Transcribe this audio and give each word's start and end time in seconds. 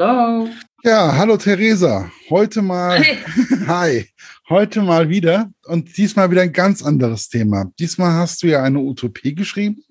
Hallo. 0.00 0.48
Ja, 0.82 1.14
hallo 1.14 1.36
Theresa. 1.36 2.10
Heute 2.30 2.62
mal, 2.62 3.04
hi. 3.04 3.18
hi, 3.66 4.06
heute 4.48 4.80
mal 4.80 5.10
wieder 5.10 5.50
und 5.66 5.94
diesmal 5.98 6.30
wieder 6.30 6.40
ein 6.40 6.54
ganz 6.54 6.82
anderes 6.82 7.28
Thema. 7.28 7.70
Diesmal 7.78 8.14
hast 8.14 8.42
du 8.42 8.46
ja 8.46 8.62
eine 8.62 8.78
Utopie 8.78 9.34
geschrieben 9.34 9.84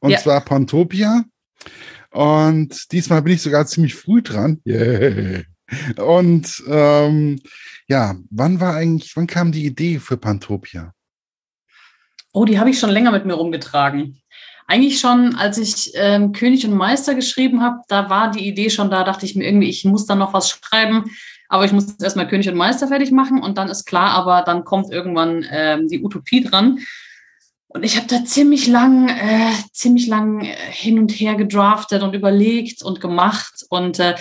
und 0.00 0.10
ja. 0.10 0.18
zwar 0.18 0.40
Pantopia. 0.40 1.22
Und 2.10 2.90
diesmal 2.90 3.22
bin 3.22 3.34
ich 3.34 3.42
sogar 3.42 3.64
ziemlich 3.66 3.94
früh 3.94 4.22
dran. 4.22 4.60
Yeah. 4.66 5.44
Und 6.04 6.60
ähm, 6.66 7.40
ja, 7.86 8.16
wann 8.30 8.60
war 8.60 8.74
eigentlich, 8.74 9.14
wann 9.14 9.28
kam 9.28 9.52
die 9.52 9.66
Idee 9.66 10.00
für 10.00 10.16
Pantopia? 10.16 10.92
Oh, 12.32 12.44
die 12.44 12.58
habe 12.58 12.70
ich 12.70 12.80
schon 12.80 12.90
länger 12.90 13.12
mit 13.12 13.24
mir 13.24 13.34
rumgetragen. 13.34 14.20
Eigentlich 14.70 15.00
schon, 15.00 15.34
als 15.34 15.56
ich 15.56 15.92
ähm, 15.94 16.32
König 16.32 16.66
und 16.66 16.76
Meister 16.76 17.14
geschrieben 17.14 17.62
habe, 17.62 17.78
da 17.88 18.10
war 18.10 18.30
die 18.30 18.46
Idee 18.46 18.68
schon 18.68 18.90
da, 18.90 19.02
dachte 19.02 19.24
ich 19.24 19.34
mir 19.34 19.44
irgendwie, 19.44 19.70
ich 19.70 19.86
muss 19.86 20.04
da 20.04 20.14
noch 20.14 20.34
was 20.34 20.50
schreiben, 20.50 21.06
aber 21.48 21.64
ich 21.64 21.72
muss 21.72 21.96
erstmal 21.98 22.28
König 22.28 22.50
und 22.50 22.56
Meister 22.56 22.86
fertig 22.86 23.10
machen 23.10 23.42
und 23.42 23.56
dann 23.56 23.70
ist 23.70 23.86
klar, 23.86 24.10
aber 24.10 24.42
dann 24.42 24.64
kommt 24.64 24.92
irgendwann 24.92 25.42
ähm, 25.50 25.88
die 25.88 26.04
Utopie 26.04 26.44
dran. 26.44 26.80
Und 27.68 27.82
ich 27.82 27.96
habe 27.96 28.08
da 28.08 28.26
ziemlich 28.26 28.66
lang, 28.66 29.08
äh, 29.08 29.52
ziemlich 29.72 30.06
lang 30.06 30.42
äh, 30.42 30.54
hin 30.70 30.98
und 30.98 31.12
her 31.12 31.34
gedraftet 31.36 32.02
und 32.02 32.14
überlegt 32.14 32.82
und 32.82 33.00
gemacht. 33.00 33.64
Und 33.70 33.98
äh, 33.98 34.16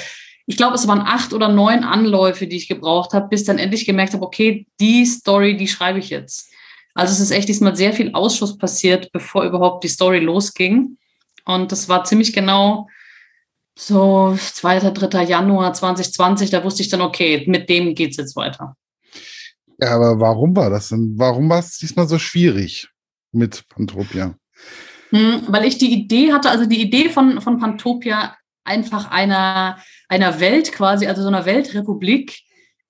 ich 0.45 0.55
glaube, 0.55 0.75
es 0.75 0.87
waren 0.87 1.01
acht 1.01 1.33
oder 1.33 1.49
neun 1.49 1.83
Anläufe, 1.83 2.47
die 2.47 2.55
ich 2.55 2.69
gebraucht 2.69 3.11
habe, 3.11 3.27
bis 3.27 3.43
dann 3.43 3.59
endlich 3.59 3.85
gemerkt 3.85 4.13
habe, 4.13 4.25
okay, 4.25 4.65
die 4.79 5.05
Story, 5.05 5.57
die 5.57 5.67
schreibe 5.67 5.99
ich 5.99 6.09
jetzt. 6.09 6.53
Also 6.97 7.13
es 7.13 7.19
ist 7.19 7.29
echt 7.29 7.47
diesmal 7.47 7.75
sehr 7.75 7.93
viel 7.93 8.11
Ausschuss 8.13 8.57
passiert, 8.57 9.11
bevor 9.11 9.43
überhaupt 9.43 9.83
die 9.83 9.87
Story 9.87 10.17
losging. 10.17 10.97
Und 11.45 11.71
das 11.71 11.87
war 11.87 12.03
ziemlich 12.05 12.33
genau 12.33 12.87
so 13.77 14.35
2., 14.35 14.79
3. 14.79 15.23
Januar 15.25 15.73
2020. 15.73 16.49
Da 16.49 16.63
wusste 16.63 16.81
ich 16.81 16.89
dann, 16.89 17.01
okay, 17.01 17.45
mit 17.45 17.69
dem 17.69 17.93
geht 17.93 18.11
es 18.11 18.17
jetzt 18.17 18.35
weiter. 18.35 18.75
Ja, 19.79 19.91
aber 19.91 20.19
warum 20.19 20.55
war 20.55 20.71
das 20.71 20.89
denn? 20.89 21.13
Warum 21.17 21.47
war 21.49 21.59
es 21.59 21.77
diesmal 21.77 22.07
so 22.07 22.17
schwierig 22.17 22.89
mit 23.31 23.69
Pantopia? 23.69 24.35
Hm, 25.11 25.43
weil 25.49 25.65
ich 25.65 25.77
die 25.77 25.93
Idee 25.93 26.33
hatte, 26.33 26.49
also 26.49 26.65
die 26.65 26.81
Idee 26.81 27.09
von, 27.09 27.41
von 27.41 27.59
Pantopia 27.59 28.35
einfach 28.63 29.11
einer, 29.11 29.77
einer 30.09 30.39
Welt 30.39 30.71
quasi, 30.71 31.05
also 31.05 31.21
so 31.21 31.27
einer 31.27 31.45
Weltrepublik 31.45 32.39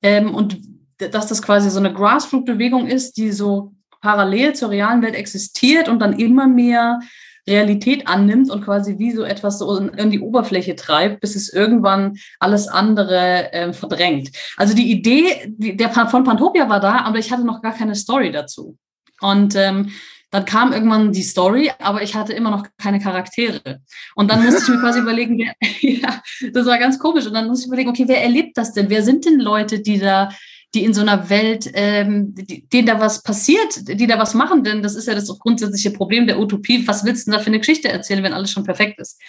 ähm, 0.02 0.34
und 0.34 0.60
dass 0.98 1.28
das 1.28 1.42
quasi 1.42 1.70
so 1.70 1.80
eine 1.80 1.94
Grassroot-Bewegung 1.94 2.88
ist, 2.88 3.18
die 3.18 3.34
so 3.34 3.74
parallel 4.08 4.54
zur 4.54 4.70
realen 4.70 5.02
Welt 5.02 5.16
existiert 5.16 5.90
und 5.90 6.00
dann 6.00 6.18
immer 6.18 6.48
mehr 6.48 7.02
Realität 7.46 8.08
annimmt 8.08 8.50
und 8.50 8.64
quasi 8.64 8.98
wie 9.00 9.12
so 9.12 9.24
etwas 9.24 9.60
so 9.60 9.78
in, 9.78 10.12
die 10.12 10.22
Oberfläche 10.22 10.78
treibt, 10.78 11.20
bis 11.20 11.36
es 11.36 11.52
irgendwann 11.52 12.16
alles 12.40 12.70
andere 12.70 13.50
ähm, 13.52 13.74
verdrängt. 13.74 14.30
Also 14.56 14.74
die 14.74 14.90
Idee 14.90 15.54
der 15.58 15.90
von 15.90 16.24
Pantopia 16.24 16.70
war 16.70 16.80
da, 16.80 17.00
aber 17.00 17.20
ich 17.20 17.34
hatte 17.34 17.44
noch 17.44 17.62
gar 17.62 17.74
keine 17.74 17.96
Story 17.96 18.32
dazu. 18.32 18.78
Und 19.20 19.58
ähm, 19.58 19.92
dann 20.32 20.46
kam 20.46 20.72
irgendwann 20.72 21.12
die 21.12 21.22
Story, 21.24 21.70
aber 21.80 22.02
ich 22.02 22.16
hatte 22.16 22.32
immer 22.32 22.52
noch 22.52 22.66
keine 22.78 23.02
Charaktere. 23.02 23.82
Und 24.16 24.32
dann 24.32 24.42
musste 24.42 24.62
ich 24.62 24.70
mir 24.70 24.80
quasi 24.80 25.00
überlegen, 25.06 25.38
wer, 25.38 25.54
ja, 25.82 26.22
das 26.54 26.66
war 26.66 26.78
ganz 26.78 26.98
komisch. 26.98 27.26
Und 27.26 27.34
dann 27.34 27.48
musste 27.48 27.66
ich 27.66 27.68
überlegen, 27.68 27.90
okay, 27.90 28.06
wer 28.08 28.24
erlebt 28.24 28.58
das 28.58 28.72
denn? 28.72 28.90
Wer 28.90 29.04
sind 29.04 29.26
denn 29.26 29.40
Leute, 29.42 29.82
die 29.82 30.00
da 30.00 30.30
die 30.74 30.84
in 30.84 30.94
so 30.94 31.02
einer 31.02 31.30
Welt, 31.30 31.70
ähm, 31.74 32.36
die, 32.36 32.68
denen 32.68 32.88
da 32.88 33.00
was 33.00 33.24
passiert, 33.24 33.88
die 33.88 34.08
da 34.08 34.20
was 34.20 34.34
machen, 34.34 34.64
denn 34.64 34.84
das 34.84 34.96
ist 34.96 35.08
ja 35.08 35.16
das 35.16 35.28
grundsätzliche 35.40 35.92
Problem 35.92 36.28
der 36.28 36.40
Utopie. 36.40 36.88
Was 36.88 37.06
willst 37.06 37.26
du 37.26 37.32
denn 37.32 37.38
da 37.38 37.44
für 37.44 37.48
eine 37.48 37.60
Geschichte 37.60 37.90
erzählen, 37.90 38.24
wenn 38.24 38.34
alles 38.34 38.52
schon 38.52 38.64
perfekt 38.64 39.00
ist? 39.00 39.20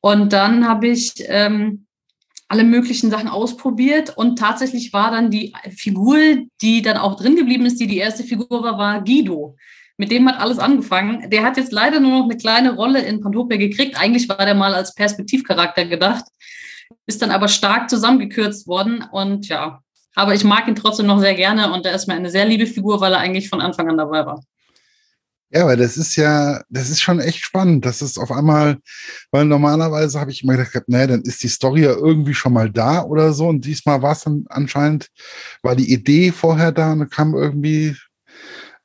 Und 0.00 0.32
dann 0.32 0.68
habe 0.68 0.88
ich 0.88 1.12
ähm, 1.26 1.86
alle 2.48 2.64
möglichen 2.64 3.10
Sachen 3.10 3.28
ausprobiert 3.28 4.16
und 4.16 4.38
tatsächlich 4.38 4.92
war 4.92 5.10
dann 5.10 5.30
die 5.30 5.52
Figur, 5.76 6.18
die 6.62 6.82
dann 6.82 6.96
auch 6.96 7.16
drin 7.16 7.36
geblieben 7.36 7.66
ist, 7.66 7.80
die 7.80 7.86
die 7.86 7.98
erste 7.98 8.22
Figur 8.22 8.62
war, 8.62 8.78
war 8.78 9.02
Guido. 9.02 9.56
Mit 9.96 10.10
dem 10.10 10.28
hat 10.28 10.38
alles 10.38 10.58
angefangen. 10.58 11.30
Der 11.30 11.42
hat 11.42 11.56
jetzt 11.56 11.72
leider 11.72 12.00
nur 12.00 12.18
noch 12.18 12.24
eine 12.24 12.36
kleine 12.36 12.74
Rolle 12.74 13.00
in 13.00 13.20
Pantopia 13.20 13.56
gekriegt. 13.56 13.98
Eigentlich 13.98 14.28
war 14.28 14.44
der 14.44 14.54
mal 14.54 14.74
als 14.74 14.94
Perspektivcharakter 14.94 15.86
gedacht, 15.86 16.24
ist 17.06 17.22
dann 17.22 17.30
aber 17.30 17.48
stark 17.48 17.88
zusammengekürzt 17.88 18.66
worden 18.66 19.02
und 19.10 19.48
ja, 19.48 19.82
aber 20.16 20.34
ich 20.34 20.44
mag 20.44 20.66
ihn 20.66 20.74
trotzdem 20.74 21.06
noch 21.06 21.20
sehr 21.20 21.34
gerne 21.34 21.72
und 21.72 21.86
er 21.86 21.94
ist 21.94 22.08
mir 22.08 22.14
eine 22.14 22.30
sehr 22.30 22.46
liebe 22.46 22.66
Figur, 22.66 23.00
weil 23.00 23.12
er 23.12 23.20
eigentlich 23.20 23.48
von 23.48 23.60
Anfang 23.60 23.88
an 23.88 23.98
dabei 23.98 24.24
war. 24.24 24.42
Ja, 25.50 25.62
aber 25.62 25.76
das 25.76 25.96
ist 25.96 26.16
ja, 26.16 26.62
das 26.70 26.90
ist 26.90 27.00
schon 27.00 27.20
echt 27.20 27.44
spannend. 27.44 27.84
Das 27.84 28.02
ist 28.02 28.18
auf 28.18 28.32
einmal, 28.32 28.78
weil 29.30 29.44
normalerweise 29.44 30.18
habe 30.18 30.32
ich 30.32 30.42
immer 30.42 30.56
gedacht, 30.56 30.88
naja, 30.88 31.06
dann 31.06 31.22
ist 31.22 31.42
die 31.42 31.48
Story 31.48 31.82
ja 31.82 31.92
irgendwie 31.92 32.34
schon 32.34 32.54
mal 32.54 32.70
da 32.70 33.02
oder 33.02 33.32
so. 33.32 33.46
Und 33.46 33.64
diesmal 33.64 34.02
war 34.02 34.12
es 34.12 34.22
dann 34.22 34.46
anscheinend, 34.48 35.08
war 35.62 35.76
die 35.76 35.92
Idee 35.92 36.32
vorher 36.32 36.72
da 36.72 36.92
und 36.92 37.10
kam 37.10 37.34
irgendwie, 37.34 37.94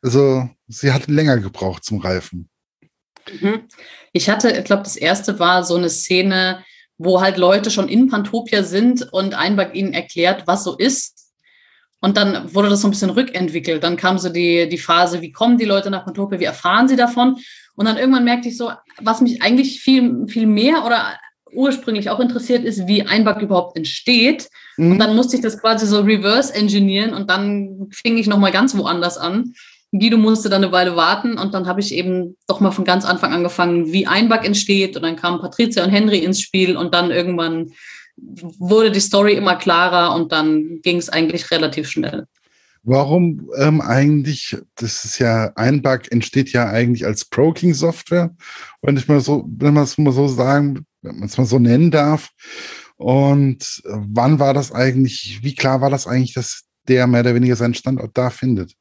also 0.04 0.50
sie 0.68 0.92
hat 0.92 1.08
länger 1.08 1.40
gebraucht 1.40 1.84
zum 1.84 2.00
Reifen. 2.00 2.50
Mhm. 3.40 3.62
Ich 4.12 4.30
hatte, 4.30 4.52
ich 4.52 4.66
glaube, 4.66 4.84
das 4.84 4.98
erste 4.98 5.40
war 5.40 5.64
so 5.64 5.76
eine 5.78 5.90
Szene, 5.90 6.64
wo 6.98 7.22
halt 7.22 7.38
Leute 7.38 7.72
schon 7.72 7.90
in 7.90 8.10
Pantopia 8.10 8.64
sind 8.64 9.12
und 9.12 9.34
Einberg 9.34 9.74
ihnen 9.76 9.94
erklärt, 9.94 10.46
was 10.46 10.64
so 10.64 10.78
ist. 10.78 11.21
Und 12.02 12.18
dann 12.18 12.54
wurde 12.54 12.70
das 12.70 12.82
so 12.82 12.88
ein 12.88 12.92
bisschen 12.92 13.12
rückentwickelt. 13.12 13.84
Dann 13.84 13.96
kam 13.96 14.18
so 14.18 14.30
die, 14.30 14.68
die 14.68 14.78
Phase, 14.80 15.22
wie 15.22 15.32
kommen 15.32 15.58
die 15.58 15.66
Leute 15.66 15.92
nach 15.92 16.04
Pantopia, 16.04 16.40
wie 16.40 16.46
erfahren 16.46 16.88
sie 16.88 16.96
davon? 16.96 17.38
Und 17.76 17.86
dann 17.86 17.98
irgendwann 17.98 18.26
merkte 18.26 18.50
ich 18.50 18.58
so, 18.58 18.72
was 19.00 19.22
mich 19.22 19.42
eigentlich 19.42 19.82
viel, 19.82 20.28
viel 20.28 20.48
mehr 20.48 20.84
oder 20.86 21.14
ursprünglich 21.54 22.10
auch 22.10 22.20
interessiert 22.20 22.64
ist, 22.64 22.88
wie 22.88 23.04
Einback 23.04 23.42
überhaupt 23.42 23.78
entsteht. 23.78 24.50
Mhm. 24.78 24.94
Und 24.94 25.00
dann 25.00 25.16
musste 25.16 25.36
ich 25.36 25.42
das 25.42 25.60
quasi 25.60 25.86
so 25.86 26.02
reverse 26.02 26.54
engineeren 26.54 27.14
und 27.14 27.30
dann 27.30 27.88
fing 27.92 28.18
ich 28.18 28.28
nochmal 28.28 28.52
ganz 28.52 28.76
woanders 28.76 29.18
an. 29.18 29.54
Guido 29.92 30.18
musste 30.18 30.50
dann 30.50 30.64
eine 30.64 30.72
Weile 30.72 30.96
warten 30.96 31.38
und 31.38 31.54
dann 31.54 31.68
habe 31.68 31.82
ich 31.82 31.94
eben 31.94 32.38
doch 32.48 32.62
mal 32.62 32.72
von 32.72 32.86
ganz 32.86 33.04
Anfang 33.04 33.34
angefangen, 33.34 33.92
wie 33.92 34.08
Einback 34.08 34.46
entsteht 34.46 34.96
und 34.96 35.04
dann 35.04 35.18
kamen 35.18 35.42
Patricia 35.42 35.84
und 35.84 35.90
Henry 35.90 36.20
ins 36.20 36.40
Spiel 36.40 36.78
und 36.78 36.94
dann 36.94 37.12
irgendwann 37.12 37.72
wurde 38.18 38.92
die 38.92 39.00
Story 39.00 39.34
immer 39.34 39.56
klarer 39.56 40.16
und 40.16 40.32
dann 40.32 40.80
ging 40.82 40.98
es 40.98 41.10
eigentlich 41.10 41.52
relativ 41.52 41.90
schnell. 41.90 42.28
Warum 42.84 43.52
ähm, 43.58 43.80
eigentlich, 43.80 44.58
das 44.76 45.06
ist 45.06 45.20
ja, 45.20 45.52
Einbug 45.56 46.12
entsteht 46.12 46.52
ja 46.52 46.68
eigentlich 46.68 47.06
als 47.06 47.26
Proking-Software, 47.26 48.36
wenn 48.82 48.98
ich 48.98 49.08
mal 49.08 49.20
so, 49.20 49.48
wenn 49.48 49.74
man 49.74 49.84
es 49.84 49.98
mal 50.00 50.12
so 50.12 50.28
sagen, 50.28 50.86
wenn 51.04 51.20
man 51.20 51.28
es 51.28 51.38
mal 51.38 51.46
so 51.46 51.60
nennen 51.60 51.92
darf. 51.92 52.30
Und 52.98 53.82
wann 53.86 54.40
war 54.40 54.54
das 54.54 54.72
eigentlich, 54.72 55.40
wie 55.44 55.56
klar 55.56 55.82
war 55.82 55.90
das 55.90 56.08
eigentlich, 56.08 56.34
dass 56.34 56.64
der 56.88 57.06
mehr 57.06 57.22
oder 57.22 57.36
weniger 57.36 57.56
seinen 57.56 57.76
Standort 57.76 58.18
da 58.18 58.30
findet? 58.32 58.74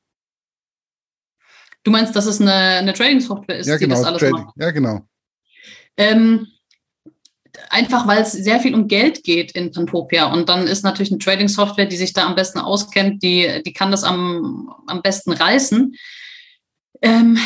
Du 1.83 1.91
meinst, 1.91 2.15
dass 2.15 2.27
es 2.27 2.41
eine, 2.41 2.53
eine 2.53 2.93
Trading-Software 2.93 3.59
ist, 3.59 3.67
ja, 3.67 3.77
genau, 3.77 3.95
die 3.97 4.01
das 4.01 4.09
alles 4.09 4.21
Trading. 4.21 4.45
macht? 4.45 4.55
Ja, 4.57 4.71
genau. 4.71 5.01
Ähm, 5.97 6.47
einfach 7.69 8.07
weil 8.07 8.23
es 8.23 8.33
sehr 8.33 8.61
viel 8.61 8.75
um 8.75 8.89
Geld 8.89 9.25
geht 9.25 9.53
in 9.53 9.73
Pantopia. 9.73 10.33
Und 10.33 10.49
dann 10.49 10.67
ist 10.67 10.85
natürlich 10.85 11.11
eine 11.11 11.19
Trading-Software, 11.19 11.87
die 11.87 11.97
sich 11.97 12.13
da 12.13 12.27
am 12.27 12.35
besten 12.35 12.59
auskennt, 12.59 13.23
die, 13.23 13.63
die 13.65 13.73
kann 13.73 13.91
das 13.91 14.05
am, 14.05 14.73
am 14.87 15.03
besten 15.03 15.33
reißen. 15.33 15.95
Ähm, 17.03 17.39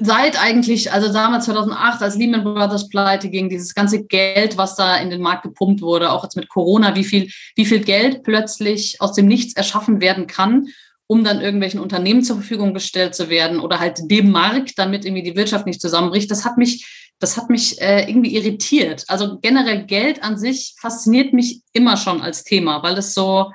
seit 0.00 0.40
eigentlich, 0.40 0.92
also 0.92 1.10
damals 1.10 1.46
2008, 1.46 2.02
als 2.02 2.16
Lehman 2.16 2.44
Brothers 2.44 2.90
pleite 2.90 3.30
ging, 3.30 3.48
dieses 3.48 3.74
ganze 3.74 4.04
Geld, 4.04 4.58
was 4.58 4.76
da 4.76 4.96
in 4.98 5.08
den 5.08 5.22
Markt 5.22 5.44
gepumpt 5.44 5.80
wurde, 5.80 6.12
auch 6.12 6.24
jetzt 6.24 6.36
mit 6.36 6.48
Corona, 6.50 6.94
wie 6.94 7.04
viel, 7.04 7.30
wie 7.56 7.64
viel 7.64 7.80
Geld 7.80 8.22
plötzlich 8.22 9.00
aus 9.00 9.14
dem 9.14 9.26
Nichts 9.26 9.54
erschaffen 9.54 10.02
werden 10.02 10.26
kann, 10.26 10.68
um 11.06 11.24
dann 11.24 11.40
irgendwelchen 11.40 11.80
Unternehmen 11.80 12.22
zur 12.22 12.36
Verfügung 12.36 12.74
gestellt 12.74 13.14
zu 13.14 13.30
werden 13.30 13.60
oder 13.60 13.80
halt 13.80 13.98
dem 14.10 14.30
Markt, 14.30 14.78
damit 14.78 15.06
irgendwie 15.06 15.22
die 15.22 15.36
Wirtschaft 15.36 15.64
nicht 15.64 15.80
zusammenbricht. 15.80 16.30
Das 16.30 16.44
hat 16.44 16.58
mich 16.58 17.11
das 17.22 17.36
hat 17.36 17.50
mich 17.50 17.80
äh, 17.80 18.10
irgendwie 18.10 18.34
irritiert. 18.34 19.04
Also 19.06 19.38
generell 19.38 19.84
Geld 19.84 20.24
an 20.24 20.36
sich 20.36 20.74
fasziniert 20.80 21.32
mich 21.32 21.62
immer 21.72 21.96
schon 21.96 22.20
als 22.20 22.42
Thema, 22.42 22.82
weil 22.82 22.98
es 22.98 23.14
so, 23.14 23.52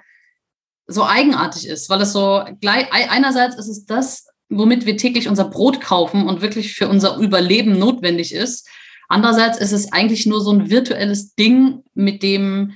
so 0.88 1.04
eigenartig 1.04 1.68
ist, 1.68 1.90
weil 1.90 2.00
es 2.00 2.14
so 2.14 2.46
gleich, 2.62 2.88
einerseits 2.94 3.58
ist 3.58 3.68
es 3.68 3.86
das, 3.86 4.25
womit 4.48 4.86
wir 4.86 4.96
täglich 4.96 5.28
unser 5.28 5.50
Brot 5.50 5.81
kaufen 5.81 6.30
und 6.30 6.40
wirklich 6.40 6.75
für 6.75 6.88
unser 6.88 7.18
Überleben 7.18 7.78
notwendig 7.78 8.34
ist. 8.34 8.69
Andererseits 9.10 9.58
ist 9.58 9.74
es 9.74 9.92
eigentlich 9.92 10.25
nur 10.25 10.40
so 10.40 10.54
ein 10.54 10.70
virtuelles 10.70 11.36
Ding, 11.36 11.84
mit 11.94 12.24
dem, 12.24 12.72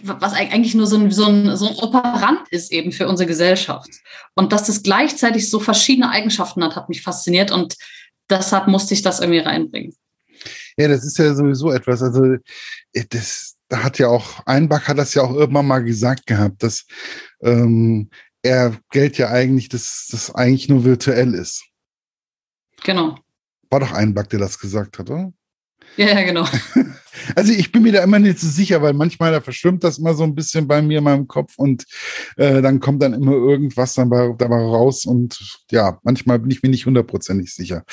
was 0.00 0.32
eigentlich 0.32 0.76
nur 0.76 0.86
so 0.86 0.96
ein, 0.96 1.10
so 1.10 1.24
ein, 1.24 1.56
so 1.56 1.70
ein 1.70 1.74
Operant 1.74 2.46
ist 2.50 2.70
eben 2.70 2.92
für 2.92 3.08
unsere 3.08 3.26
Gesellschaft. 3.26 3.90
Und 4.36 4.52
dass 4.52 4.62
das 4.62 4.84
gleichzeitig 4.84 5.50
so 5.50 5.58
verschiedene 5.58 6.08
Eigenschaften 6.08 6.62
hat, 6.62 6.76
hat 6.76 6.88
mich 6.88 7.02
fasziniert 7.02 7.50
und 7.50 7.74
deshalb 8.30 8.68
musste 8.68 8.94
ich 8.94 9.02
das 9.02 9.20
irgendwie 9.20 9.40
reinbringen. 9.40 9.94
Ja, 10.76 10.88
das 10.88 11.04
ist 11.04 11.18
ja 11.18 11.34
sowieso 11.34 11.72
etwas. 11.72 12.02
Also, 12.02 12.24
äh, 12.24 13.04
das 13.10 13.58
da 13.68 13.82
hat 13.82 13.98
ja 13.98 14.08
auch, 14.08 14.40
Einbach 14.46 14.88
hat 14.88 14.98
das 14.98 15.14
ja 15.14 15.22
auch 15.22 15.34
irgendwann 15.34 15.66
mal 15.66 15.84
gesagt 15.84 16.26
gehabt, 16.26 16.62
dass 16.62 16.86
ähm, 17.42 18.10
er 18.42 18.78
Geld 18.90 19.18
ja 19.18 19.28
eigentlich, 19.28 19.68
dass 19.68 20.08
das 20.10 20.34
eigentlich 20.34 20.68
nur 20.68 20.84
virtuell 20.84 21.34
ist. 21.34 21.64
Genau. 22.84 23.18
War 23.70 23.80
doch 23.80 23.92
Einbach, 23.92 24.26
der 24.26 24.38
das 24.38 24.58
gesagt 24.58 24.98
hat, 24.98 25.10
oder? 25.10 25.32
Ja, 25.96 26.06
ja, 26.06 26.22
genau. 26.22 26.46
Also 27.34 27.52
ich 27.52 27.72
bin 27.72 27.82
mir 27.82 27.92
da 27.92 28.02
immer 28.02 28.18
nicht 28.18 28.38
so 28.38 28.48
sicher, 28.48 28.82
weil 28.82 28.92
manchmal 28.92 29.32
da 29.32 29.40
verschwimmt 29.40 29.84
das 29.84 29.98
immer 29.98 30.14
so 30.14 30.24
ein 30.24 30.34
bisschen 30.34 30.66
bei 30.66 30.82
mir 30.82 30.98
in 30.98 31.04
meinem 31.04 31.28
Kopf 31.28 31.54
und 31.56 31.84
äh, 32.36 32.62
dann 32.62 32.80
kommt 32.80 33.02
dann 33.02 33.14
immer 33.14 33.32
irgendwas 33.32 33.94
dabei, 33.94 34.34
dabei 34.36 34.56
raus 34.56 35.04
und 35.04 35.38
ja, 35.70 35.98
manchmal 36.02 36.38
bin 36.38 36.50
ich 36.50 36.62
mir 36.62 36.68
nicht 36.68 36.86
hundertprozentig 36.86 37.54
sicher. 37.54 37.84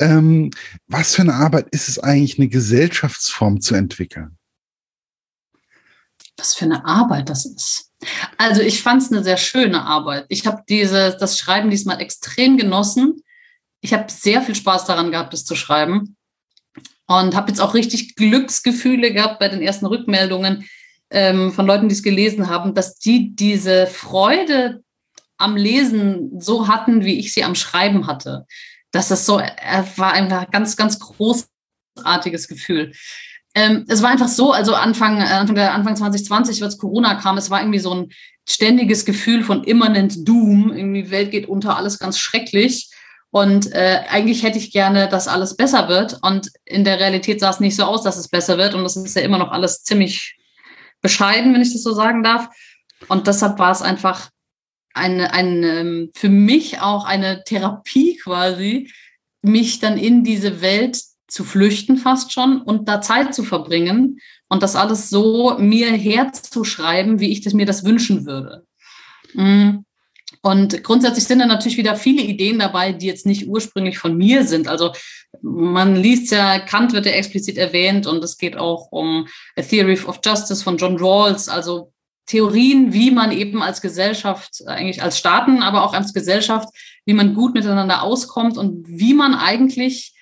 Ähm, 0.00 0.50
was 0.86 1.14
für 1.14 1.22
eine 1.22 1.34
Arbeit 1.34 1.68
ist 1.70 1.88
es 1.88 1.98
eigentlich, 1.98 2.38
eine 2.38 2.48
Gesellschaftsform 2.48 3.60
zu 3.60 3.74
entwickeln? 3.74 4.38
Was 6.36 6.54
für 6.54 6.64
eine 6.64 6.84
Arbeit 6.84 7.28
das 7.28 7.44
ist. 7.44 7.90
Also 8.38 8.62
ich 8.62 8.82
fand 8.82 9.02
es 9.02 9.12
eine 9.12 9.22
sehr 9.22 9.36
schöne 9.36 9.82
Arbeit. 9.82 10.24
Ich 10.28 10.46
habe 10.46 10.62
das 10.66 11.38
Schreiben 11.38 11.70
diesmal 11.70 12.00
extrem 12.00 12.56
genossen. 12.56 13.22
Ich 13.80 13.92
habe 13.92 14.10
sehr 14.10 14.42
viel 14.42 14.54
Spaß 14.54 14.86
daran 14.86 15.10
gehabt, 15.10 15.34
es 15.34 15.44
zu 15.44 15.54
schreiben 15.54 16.16
und 17.06 17.34
habe 17.34 17.48
jetzt 17.48 17.60
auch 17.60 17.74
richtig 17.74 18.16
Glücksgefühle 18.16 19.12
gehabt 19.12 19.38
bei 19.38 19.48
den 19.48 19.62
ersten 19.62 19.86
Rückmeldungen 19.86 20.68
ähm, 21.10 21.52
von 21.52 21.66
Leuten, 21.66 21.88
die 21.88 21.94
es 21.94 22.02
gelesen 22.02 22.48
haben, 22.48 22.74
dass 22.74 22.98
die 22.98 23.34
diese 23.34 23.86
Freude 23.86 24.82
am 25.36 25.56
Lesen 25.56 26.40
so 26.40 26.68
hatten, 26.68 27.04
wie 27.04 27.18
ich 27.18 27.34
sie 27.34 27.44
am 27.44 27.54
Schreiben 27.54 28.06
hatte. 28.06 28.46
Das 28.92 29.08
so, 29.26 29.38
er 29.38 29.86
war 29.96 30.12
einfach 30.12 30.50
ganz, 30.50 30.76
ganz 30.76 30.98
großartiges 30.98 32.48
Gefühl. 32.48 32.92
Ähm, 33.54 33.84
es 33.88 34.02
war 34.02 34.10
einfach 34.10 34.28
so, 34.28 34.52
also 34.52 34.74
Anfang, 34.74 35.18
äh, 35.18 35.24
Anfang, 35.24 35.58
Anfang 35.58 35.96
2020, 35.96 36.62
als 36.62 36.78
Corona 36.78 37.16
kam, 37.16 37.36
es 37.36 37.50
war 37.50 37.60
irgendwie 37.60 37.80
so 37.80 37.94
ein 37.94 38.12
ständiges 38.48 39.04
Gefühl 39.04 39.44
von 39.44 39.64
immanent 39.64 40.26
Doom. 40.26 40.72
Irgendwie 40.74 41.10
Welt 41.10 41.30
geht 41.30 41.48
unter, 41.48 41.76
alles 41.76 41.98
ganz 41.98 42.18
schrecklich. 42.18 42.90
Und 43.32 43.72
äh, 43.72 44.00
eigentlich 44.10 44.42
hätte 44.42 44.58
ich 44.58 44.72
gerne, 44.72 45.08
dass 45.08 45.26
alles 45.26 45.56
besser 45.56 45.88
wird. 45.88 46.18
Und 46.22 46.50
in 46.66 46.84
der 46.84 47.00
Realität 47.00 47.40
sah 47.40 47.48
es 47.48 47.60
nicht 47.60 47.74
so 47.74 47.84
aus, 47.84 48.02
dass 48.02 48.18
es 48.18 48.28
besser 48.28 48.58
wird. 48.58 48.74
Und 48.74 48.84
es 48.84 48.94
ist 48.94 49.16
ja 49.16 49.22
immer 49.22 49.38
noch 49.38 49.50
alles 49.50 49.82
ziemlich 49.82 50.38
bescheiden, 51.00 51.54
wenn 51.54 51.62
ich 51.62 51.72
das 51.72 51.82
so 51.82 51.94
sagen 51.94 52.22
darf. 52.22 52.48
Und 53.08 53.26
deshalb 53.26 53.58
war 53.58 53.72
es 53.72 53.80
einfach 53.80 54.28
eine, 54.92 55.32
eine, 55.32 55.80
ähm, 55.80 56.10
für 56.14 56.28
mich 56.28 56.80
auch 56.80 57.06
eine 57.06 57.42
Therapie 57.44 58.18
quasi, 58.22 58.92
mich 59.40 59.80
dann 59.80 59.96
in 59.96 60.24
diese 60.24 60.60
Welt 60.60 61.00
zu 61.26 61.42
flüchten 61.42 61.96
fast 61.96 62.34
schon 62.34 62.60
und 62.60 62.86
da 62.86 63.00
Zeit 63.00 63.34
zu 63.34 63.44
verbringen 63.44 64.20
und 64.48 64.62
das 64.62 64.76
alles 64.76 65.08
so 65.08 65.56
mir 65.58 65.90
herzuschreiben, 65.90 67.18
wie 67.18 67.32
ich 67.32 67.40
das 67.40 67.54
mir 67.54 67.64
das 67.64 67.82
wünschen 67.86 68.26
würde. 68.26 68.66
Mhm. 69.32 69.86
Und 70.42 70.82
grundsätzlich 70.82 71.24
sind 71.24 71.38
da 71.38 71.46
natürlich 71.46 71.78
wieder 71.78 71.94
viele 71.94 72.22
Ideen 72.22 72.58
dabei, 72.58 72.92
die 72.92 73.06
jetzt 73.06 73.26
nicht 73.26 73.46
ursprünglich 73.46 73.98
von 73.98 74.16
mir 74.16 74.44
sind. 74.44 74.66
Also 74.66 74.92
man 75.40 75.94
liest 75.94 76.32
ja, 76.32 76.58
Kant 76.58 76.92
wird 76.92 77.06
ja 77.06 77.12
explizit 77.12 77.56
erwähnt 77.56 78.08
und 78.08 78.22
es 78.24 78.38
geht 78.38 78.56
auch 78.56 78.90
um 78.90 79.28
A 79.56 79.62
Theory 79.62 79.98
of 80.04 80.18
Justice 80.24 80.64
von 80.64 80.76
John 80.76 80.98
Rawls, 80.98 81.48
also 81.48 81.92
Theorien, 82.26 82.92
wie 82.92 83.10
man 83.10 83.30
eben 83.30 83.62
als 83.62 83.80
Gesellschaft, 83.80 84.66
eigentlich 84.66 85.02
als 85.02 85.18
Staaten, 85.18 85.62
aber 85.62 85.84
auch 85.84 85.94
als 85.94 86.12
Gesellschaft, 86.12 86.68
wie 87.04 87.14
man 87.14 87.34
gut 87.34 87.54
miteinander 87.54 88.02
auskommt 88.02 88.58
und 88.58 88.86
wie 88.88 89.14
man 89.14 89.34
eigentlich, 89.34 90.14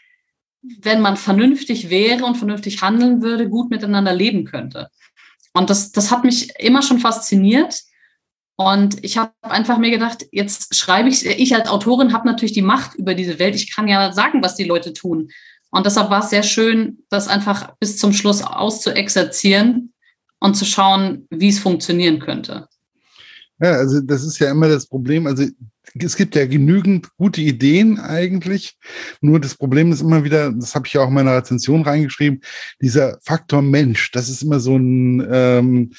wenn 0.61 1.01
man 1.01 1.17
vernünftig 1.17 1.89
wäre 1.89 2.25
und 2.25 2.37
vernünftig 2.37 2.83
handeln 2.83 3.23
würde, 3.23 3.49
gut 3.49 3.71
miteinander 3.71 4.15
leben 4.15 4.45
könnte. 4.45 4.91
Und 5.55 5.71
das, 5.71 5.93
das 5.93 6.11
hat 6.11 6.25
mich 6.25 6.51
immer 6.59 6.83
schon 6.83 6.99
fasziniert. 6.99 7.81
Und 8.61 9.03
ich 9.03 9.17
habe 9.17 9.33
einfach 9.41 9.79
mir 9.79 9.91
gedacht, 9.91 10.27
jetzt 10.33 10.77
schreibe 10.77 11.09
ich, 11.09 11.25
ich 11.25 11.55
als 11.55 11.67
Autorin 11.67 12.13
habe 12.13 12.29
natürlich 12.29 12.53
die 12.53 12.61
Macht 12.61 12.95
über 12.95 13.15
diese 13.15 13.39
Welt. 13.39 13.55
Ich 13.55 13.75
kann 13.75 13.89
ja 13.89 14.13
sagen, 14.13 14.43
was 14.43 14.55
die 14.55 14.65
Leute 14.65 14.93
tun. 14.93 15.31
Und 15.71 15.87
deshalb 15.87 16.11
war 16.11 16.23
es 16.23 16.29
sehr 16.29 16.43
schön, 16.43 16.99
das 17.09 17.27
einfach 17.27 17.75
bis 17.81 17.97
zum 17.97 18.13
Schluss 18.13 18.43
auszuexerzieren 18.43 19.95
und 20.41 20.59
zu 20.59 20.67
schauen, 20.67 21.27
wie 21.31 21.49
es 21.49 21.59
funktionieren 21.59 22.19
könnte. 22.19 22.69
Ja, 23.63 23.73
also 23.73 24.03
das 24.03 24.25
ist 24.25 24.39
ja 24.39 24.51
immer 24.51 24.69
das 24.69 24.87
Problem. 24.87 25.27
Also 25.27 25.47
es 25.99 26.17
gibt 26.17 26.37
ja 26.37 26.45
genügend 26.45 27.09
gute 27.17 27.41
Ideen 27.41 27.99
eigentlich. 27.99 28.77
Nur 29.23 29.41
das 29.41 29.55
Problem 29.55 29.91
ist 29.91 30.03
immer 30.03 30.23
wieder, 30.23 30.53
das 30.53 30.75
habe 30.75 30.87
ich 30.87 30.93
ja 30.93 31.01
auch 31.01 31.09
in 31.09 31.15
meiner 31.15 31.35
Rezension 31.35 31.81
reingeschrieben, 31.81 32.43
dieser 32.83 33.19
Faktor 33.23 33.63
Mensch. 33.63 34.11
Das 34.11 34.29
ist 34.29 34.43
immer 34.43 34.61
so 34.61 34.77
ein, 34.77 35.27
ähm, 35.33 35.93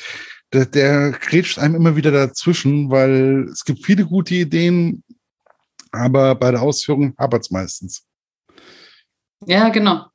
der, 0.54 0.66
der 0.66 1.12
grätscht 1.12 1.60
einem 1.60 1.76
immer 1.76 1.96
wieder 1.96 2.12
dazwischen, 2.12 2.90
weil 2.90 3.48
es 3.52 3.64
gibt 3.64 3.86
viele 3.86 4.06
gute 4.06 4.36
Ideen, 4.36 5.04
aber 5.92 6.36
bei 6.36 6.52
der 6.52 6.62
Ausführung 6.62 7.14
hapert 7.18 7.44
es 7.44 7.52
meistens. 7.52 8.06
Ja, 9.46 9.70
genau. 9.70 10.06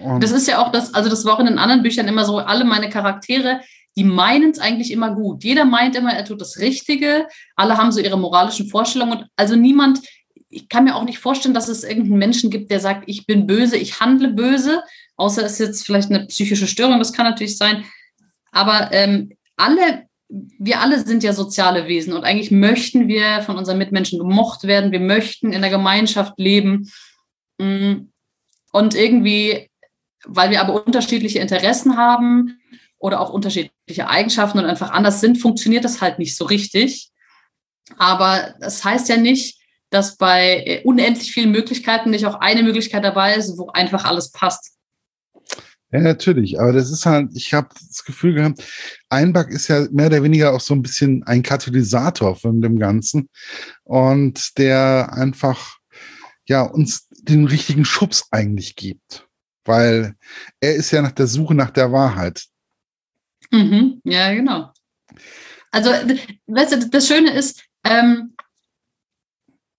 Und 0.00 0.22
das 0.22 0.30
ist 0.30 0.46
ja 0.46 0.64
auch 0.64 0.72
das, 0.72 0.94
also 0.94 1.10
das 1.10 1.24
war 1.24 1.34
auch 1.34 1.40
in 1.40 1.46
den 1.46 1.58
anderen 1.58 1.82
Büchern 1.82 2.08
immer 2.08 2.24
so, 2.24 2.38
alle 2.38 2.64
meine 2.64 2.88
Charaktere, 2.88 3.60
die 3.96 4.04
meinen 4.04 4.50
es 4.50 4.58
eigentlich 4.58 4.92
immer 4.92 5.14
gut. 5.14 5.42
Jeder 5.42 5.64
meint 5.64 5.96
immer, 5.96 6.12
er 6.12 6.24
tut 6.24 6.40
das 6.40 6.58
Richtige. 6.58 7.26
Alle 7.56 7.76
haben 7.76 7.90
so 7.90 8.00
ihre 8.00 8.18
moralischen 8.18 8.68
Vorstellungen. 8.68 9.18
Und 9.18 9.26
also 9.36 9.56
niemand, 9.56 10.00
ich 10.48 10.68
kann 10.68 10.84
mir 10.84 10.94
auch 10.94 11.04
nicht 11.04 11.18
vorstellen, 11.18 11.54
dass 11.54 11.68
es 11.68 11.82
irgendeinen 11.82 12.18
Menschen 12.18 12.50
gibt, 12.50 12.70
der 12.70 12.80
sagt, 12.80 13.04
ich 13.06 13.26
bin 13.26 13.46
böse, 13.46 13.76
ich 13.76 14.00
handle 14.00 14.28
böse, 14.28 14.82
außer 15.16 15.44
es 15.44 15.54
ist 15.54 15.58
jetzt 15.58 15.86
vielleicht 15.86 16.10
eine 16.10 16.26
psychische 16.26 16.68
Störung, 16.68 16.98
das 16.98 17.12
kann 17.12 17.26
natürlich 17.26 17.58
sein. 17.58 17.84
Aber 18.52 18.90
ähm, 18.92 19.32
alle, 19.60 20.06
wir 20.28 20.80
alle 20.80 21.04
sind 21.04 21.22
ja 21.22 21.32
soziale 21.32 21.86
Wesen 21.86 22.12
und 22.12 22.24
eigentlich 22.24 22.50
möchten 22.50 23.08
wir 23.08 23.42
von 23.42 23.58
unseren 23.58 23.78
Mitmenschen 23.78 24.18
gemocht 24.18 24.64
werden. 24.64 24.92
Wir 24.92 25.00
möchten 25.00 25.52
in 25.52 25.60
der 25.60 25.70
Gemeinschaft 25.70 26.34
leben. 26.38 26.90
Mm. 27.58 28.08
Und 28.72 28.94
irgendwie, 28.94 29.68
weil 30.24 30.50
wir 30.50 30.60
aber 30.60 30.86
unterschiedliche 30.86 31.40
Interessen 31.40 31.96
haben 31.96 32.60
oder 32.98 33.20
auch 33.20 33.30
unterschiedliche 33.30 34.08
Eigenschaften 34.08 34.58
und 34.58 34.66
einfach 34.66 34.90
anders 34.90 35.20
sind, 35.20 35.38
funktioniert 35.38 35.84
das 35.84 36.00
halt 36.00 36.18
nicht 36.18 36.36
so 36.36 36.44
richtig. 36.44 37.10
Aber 37.98 38.54
das 38.60 38.84
heißt 38.84 39.08
ja 39.08 39.16
nicht, 39.16 39.58
dass 39.90 40.16
bei 40.16 40.82
unendlich 40.84 41.32
vielen 41.32 41.50
Möglichkeiten 41.50 42.10
nicht 42.10 42.26
auch 42.26 42.36
eine 42.36 42.62
Möglichkeit 42.62 43.02
dabei 43.02 43.34
ist, 43.34 43.58
wo 43.58 43.68
einfach 43.70 44.04
alles 44.04 44.30
passt. 44.30 44.76
Ja, 45.92 46.00
natürlich. 46.00 46.60
Aber 46.60 46.72
das 46.72 46.90
ist 46.90 47.04
halt, 47.04 47.30
ich 47.34 47.52
habe 47.52 47.68
das 47.88 48.04
Gefühl 48.04 48.34
gehabt, 48.34 48.62
Einback 49.08 49.48
ist 49.48 49.68
ja 49.68 49.86
mehr 49.90 50.06
oder 50.06 50.22
weniger 50.22 50.52
auch 50.54 50.60
so 50.60 50.74
ein 50.74 50.82
bisschen 50.82 51.24
ein 51.24 51.42
Katalysator 51.42 52.36
von 52.36 52.60
dem 52.60 52.78
Ganzen. 52.78 53.28
Und 53.82 54.56
der 54.58 55.12
einfach, 55.12 55.78
ja, 56.46 56.62
uns 56.62 57.08
den 57.10 57.46
richtigen 57.46 57.84
Schubs 57.84 58.28
eigentlich 58.30 58.76
gibt. 58.76 59.26
Weil 59.64 60.14
er 60.60 60.74
ist 60.76 60.90
ja 60.92 61.02
nach 61.02 61.12
der 61.12 61.26
Suche 61.26 61.54
nach 61.54 61.70
der 61.70 61.92
Wahrheit. 61.92 62.44
Mhm. 63.50 64.00
Ja, 64.04 64.32
genau. 64.32 64.72
Also, 65.72 65.90
weißt 66.46 66.72
du, 66.72 66.88
das 66.88 67.06
Schöne 67.06 67.32
ist, 67.32 67.64
ähm, 67.84 68.34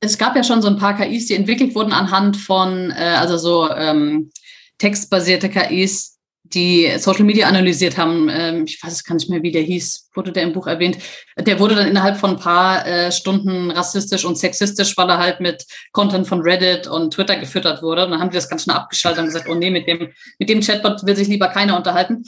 es 0.02 0.18
gab 0.18 0.36
ja 0.36 0.44
schon 0.44 0.62
so 0.62 0.68
ein 0.68 0.78
paar 0.78 0.98
KIs, 0.98 1.28
die 1.28 1.36
entwickelt 1.36 1.76
wurden 1.76 1.94
anhand 1.94 2.36
von, 2.36 2.92
äh, 2.92 3.16
also 3.18 3.38
so 3.38 3.70
ähm, 3.70 4.32
textbasierte 4.82 5.48
KIs, 5.50 6.18
die 6.44 6.92
Social 6.98 7.24
Media 7.24 7.48
analysiert 7.48 7.98
haben. 7.98 8.28
Ähm, 8.30 8.66
ich 8.66 8.82
weiß 8.84 8.92
es 8.92 9.04
gar 9.04 9.14
nicht 9.16 9.30
mehr, 9.30 9.44
wie 9.44 9.52
der 9.52 9.62
hieß, 9.62 10.10
wurde 10.16 10.32
der 10.32 10.44
im 10.44 10.54
Buch 10.54 10.66
erwähnt. 10.66 10.98
Der 11.38 11.60
wurde 11.60 11.76
dann 11.76 11.88
innerhalb 11.88 12.18
von 12.18 12.32
ein 12.32 12.40
paar 12.40 12.86
äh, 12.86 13.12
Stunden 13.12 13.70
rassistisch 13.70 14.26
und 14.26 14.38
sexistisch, 14.38 14.98
weil 14.98 15.10
er 15.10 15.20
halt 15.20 15.40
mit 15.40 15.66
Content 15.92 16.28
von 16.28 16.42
Reddit 16.42 16.88
und 16.88 17.14
Twitter 17.14 17.38
gefüttert 17.38 17.84
wurde. 17.84 18.06
Und 18.06 18.12
dann 18.12 18.20
haben 18.20 18.32
die 18.32 18.36
das 18.36 18.50
ganz 18.50 18.64
schnell 18.64 18.76
abgeschaltet 18.76 19.20
und 19.20 19.26
gesagt, 19.28 19.48
oh 19.48 19.56
nee, 19.56 19.70
mit 19.70 19.88
dem, 19.88 20.10
mit 20.40 20.50
dem 20.50 20.62
Chatbot 20.62 21.06
will 21.06 21.16
sich 21.16 21.28
lieber 21.28 21.48
keiner 21.48 21.78
unterhalten. 21.78 22.24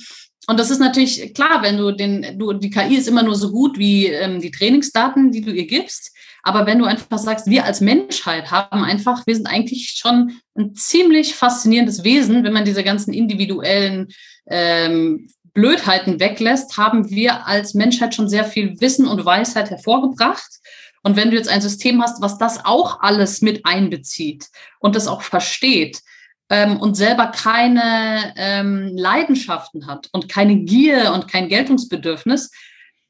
Und 0.48 0.60
das 0.60 0.70
ist 0.70 0.80
natürlich 0.80 1.34
klar, 1.34 1.62
wenn 1.62 1.78
du 1.78 1.92
den, 1.92 2.38
du, 2.38 2.54
die 2.54 2.70
KI 2.70 2.96
ist 2.96 3.08
immer 3.08 3.24
nur 3.24 3.36
so 3.36 3.52
gut 3.52 3.78
wie 3.78 4.08
ähm, 4.08 4.42
die 4.42 4.52
Trainingsdaten, 4.52 5.32
die 5.32 5.42
du 5.42 5.52
ihr 5.52 5.68
gibst. 5.68 6.12
Aber 6.44 6.66
wenn 6.66 6.80
du 6.80 6.86
einfach 6.86 7.18
sagst, 7.18 7.48
wir 7.48 7.64
als 7.64 7.80
Menschheit 7.80 8.52
haben 8.52 8.84
einfach, 8.84 9.26
wir 9.26 9.36
sind 9.36 9.48
eigentlich 9.48 9.96
schon 9.98 10.34
ein 10.56 10.76
ziemlich 10.76 11.36
faszinierendes 11.36 12.04
Wesen, 12.04 12.44
wenn 12.44 12.52
man 12.52 12.66
diese 12.66 12.84
ganzen 12.84 13.14
individuellen 13.14 14.10
ähm, 14.48 15.30
Blödheiten 15.54 16.20
weglässt, 16.20 16.78
haben 16.78 17.10
wir 17.10 17.48
als 17.48 17.74
Menschheit 17.74 18.14
schon 18.14 18.28
sehr 18.28 18.44
viel 18.44 18.82
Wissen 18.82 19.08
und 19.08 19.24
Weisheit 19.24 19.70
hervorgebracht. 19.70 20.60
Und 21.04 21.16
wenn 21.16 21.32
du 21.32 21.38
jetzt 21.38 21.50
ein 21.50 21.62
System 21.62 22.02
hast, 22.02 22.22
was 22.22 22.38
das 22.38 22.66
auch 22.66 23.00
alles 23.02 23.42
mit 23.42 23.66
einbezieht 23.66 24.48
und 24.80 24.96
das 24.96 25.08
auch 25.08 25.22
versteht 25.22 26.02
ähm, 26.50 26.80
und 26.80 26.96
selber 26.96 27.28
keine 27.28 28.34
ähm, 28.36 28.92
Leidenschaften 28.96 29.88
hat 29.88 30.10
und 30.12 30.30
keine 30.30 30.58
Gier 30.58 31.14
und 31.14 31.28
kein 31.28 31.48
Geltungsbedürfnis, 31.48 32.52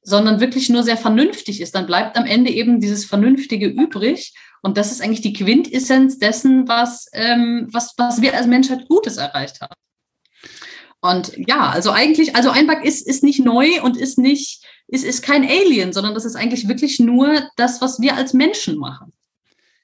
sondern 0.02 0.40
wirklich 0.40 0.70
nur 0.70 0.84
sehr 0.84 0.98
vernünftig 0.98 1.62
ist, 1.62 1.76
dann 1.76 1.88
bleibt 1.88 2.18
am 2.18 2.26
Ende 2.26 2.52
eben 2.52 2.80
dieses 2.80 3.06
Vernünftige 3.06 3.68
übrig. 3.68 4.34
Und 4.62 4.78
das 4.78 4.92
ist 4.92 5.02
eigentlich 5.02 5.22
die 5.22 5.34
Quintessenz 5.34 6.20
dessen, 6.20 6.68
was, 6.68 7.08
ähm, 7.14 7.68
was, 7.72 7.94
was 7.98 8.22
wir 8.22 8.34
als 8.36 8.48
Menschheit 8.48 8.88
Gutes 8.88 9.18
erreicht 9.18 9.62
haben. 9.62 9.74
Und 11.02 11.34
ja, 11.36 11.70
also 11.70 11.92
eigentlich, 11.92 12.36
also 12.36 12.50
Einback 12.50 12.86
ist, 12.86 13.06
ist 13.06 13.24
nicht 13.24 13.44
neu 13.44 13.82
und 13.82 13.98
ist 13.98 14.18
nicht, 14.18 14.66
ist, 14.88 15.04
ist 15.04 15.22
kein 15.22 15.44
Alien, 15.44 15.92
sondern 15.92 16.14
das 16.14 16.24
ist 16.24 16.38
eigentlich 16.38 16.70
wirklich 16.70 17.00
nur 17.00 17.50
das, 17.58 17.82
was 17.82 18.00
wir 18.00 18.16
als 18.16 18.34
Menschen 18.34 18.78
machen. 18.78 19.12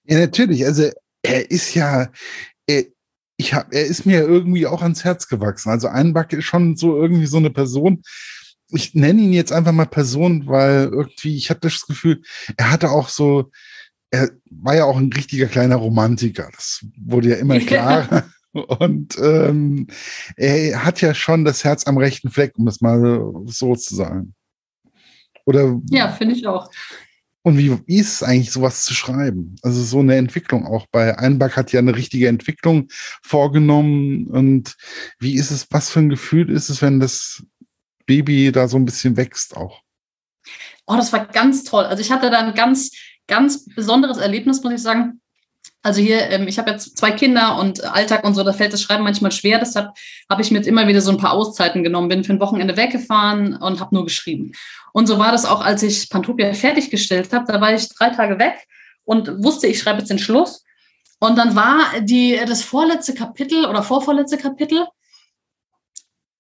Ja, 0.06 0.18
natürlich. 0.18 0.66
Also 0.66 0.90
er 1.22 1.52
ist 1.52 1.76
ja, 1.76 2.10
er, 2.68 2.86
ich 3.40 3.54
hab, 3.54 3.74
er 3.74 3.86
ist 3.86 4.06
mir 4.06 4.20
irgendwie 4.20 4.68
auch 4.68 4.82
ans 4.82 5.06
Herz 5.06 5.30
gewachsen. 5.30 5.70
Also 5.70 5.88
Einback 5.88 6.34
ist 6.34 6.44
schon 6.44 6.76
so 6.76 7.02
irgendwie 7.02 7.26
so 7.26 7.38
eine 7.38 7.50
Person. 7.50 8.04
Ich 8.72 8.94
nenne 8.94 9.22
ihn 9.22 9.32
jetzt 9.32 9.54
einfach 9.54 9.72
mal 9.72 9.86
Person, 9.86 10.46
weil 10.46 10.90
irgendwie, 10.92 11.38
ich 11.38 11.50
hatte 11.50 11.62
das 11.62 11.88
Gefühl, 11.88 12.22
er 12.58 12.70
hatte 12.70 12.92
auch 12.92 13.08
so, 13.08 13.50
er 14.12 14.30
war 14.52 14.76
ja 14.76 14.84
auch 14.84 14.98
ein 14.98 15.14
richtiger 15.14 15.46
kleiner 15.46 15.78
Romantiker. 15.78 16.50
Das 16.54 16.86
wurde 16.98 17.30
ja 17.30 17.36
immer 17.38 17.58
klarer. 17.60 18.26
Und 18.52 19.18
ähm, 19.20 19.88
er 20.36 20.84
hat 20.84 21.00
ja 21.00 21.14
schon 21.14 21.46
das 21.46 21.64
Herz 21.64 21.88
am 21.88 21.98
rechten 21.98 22.30
Fleck, 22.30 22.58
um 22.58 22.66
das 22.66 22.82
mal 22.82 23.24
so 23.46 23.74
zu 23.74 23.96
sagen. 23.96 24.36
Oder? 25.46 25.80
Ja, 25.92 26.12
finde 26.12 26.36
ich 26.36 26.46
auch. 26.46 26.70
Und 27.50 27.58
wie, 27.58 27.76
ist 27.88 28.14
es 28.14 28.24
eigentlich, 28.24 28.52
sowas 28.52 28.86
zu 28.86 28.94
schreiben? 28.94 29.56
Also 29.64 29.82
so 29.82 30.02
eine 30.02 30.18
Entwicklung 30.18 30.68
auch. 30.68 30.86
Bei 30.92 31.18
Einback 31.18 31.58
hat 31.58 31.72
ja 31.72 31.80
eine 31.80 31.96
richtige 31.96 32.28
Entwicklung 32.28 32.90
vorgenommen. 33.24 34.28
Und 34.28 34.78
wie 35.18 35.34
ist 35.34 35.50
es, 35.50 35.66
was 35.72 35.90
für 35.90 35.98
ein 35.98 36.10
Gefühl 36.10 36.52
ist 36.52 36.70
es, 36.70 36.84
wenn 36.84 37.00
das 37.00 37.44
Baby 38.06 38.52
da 38.52 38.68
so 38.68 38.78
ein 38.78 38.86
bisschen 38.86 39.18
wächst 39.18 39.58
auch? 39.58 39.82
Oh, 40.86 40.96
das 40.96 41.12
war 41.12 41.26
ganz 41.26 41.64
toll. 41.64 41.86
Also 41.86 42.02
ich 42.02 42.12
hatte 42.12 42.30
da 42.30 42.38
ein 42.38 42.54
ganz, 42.54 42.92
ganz 43.26 43.66
besonderes 43.66 44.20
Erlebnis, 44.20 44.62
muss 44.62 44.74
ich 44.74 44.84
sagen. 44.84 45.20
Also 45.82 46.02
hier, 46.02 46.30
ähm, 46.30 46.48
ich 46.48 46.60
habe 46.60 46.70
jetzt 46.70 47.00
zwei 47.00 47.10
Kinder 47.10 47.58
und 47.58 47.84
Alltag 47.84 48.26
und 48.26 48.36
so, 48.36 48.44
da 48.44 48.54
fällt 48.54 48.74
das 48.74 48.84
Schreiben 48.84 49.04
manchmal 49.04 49.32
schwer. 49.32 49.58
Deshalb 49.58 49.90
habe 50.30 50.44
ich 50.44 50.52
mir 50.52 50.58
jetzt 50.58 50.68
immer 50.68 50.88
wieder 50.88 51.02
so 51.02 51.10
ein 51.10 51.18
paar 51.18 51.32
Auszeiten 51.32 51.84
genommen, 51.84 52.10
bin 52.10 52.24
für 52.24 52.34
ein 52.34 52.40
Wochenende 52.40 52.78
weggefahren 52.78 53.56
und 53.56 53.80
habe 53.80 53.96
nur 53.96 54.04
geschrieben. 54.04 54.52
Und 54.94 55.08
so 55.08 55.20
war 55.20 55.32
das 55.32 55.46
auch, 55.46 55.62
als 55.62 55.84
ich 55.84 56.10
Pantopia 56.10 56.54
fertiggestellt 56.54 57.32
habe. 57.34 57.52
Da 57.52 57.62
war 57.62 57.74
ich 57.74 57.90
drei 57.90 58.10
Tage 58.10 58.40
weg 58.40 58.68
und 59.04 59.44
wusste, 59.44 59.68
ich 59.68 59.80
schreibe 59.80 60.00
jetzt 60.00 60.10
den 60.10 60.20
Schluss. 60.20 60.64
Und 61.20 61.38
dann 61.38 61.56
war 61.56 62.00
die, 62.02 62.40
das 62.48 62.64
vorletzte 62.64 63.14
Kapitel 63.14 63.66
oder 63.66 63.84
vorvorletzte 63.84 64.38
Kapitel. 64.38 64.88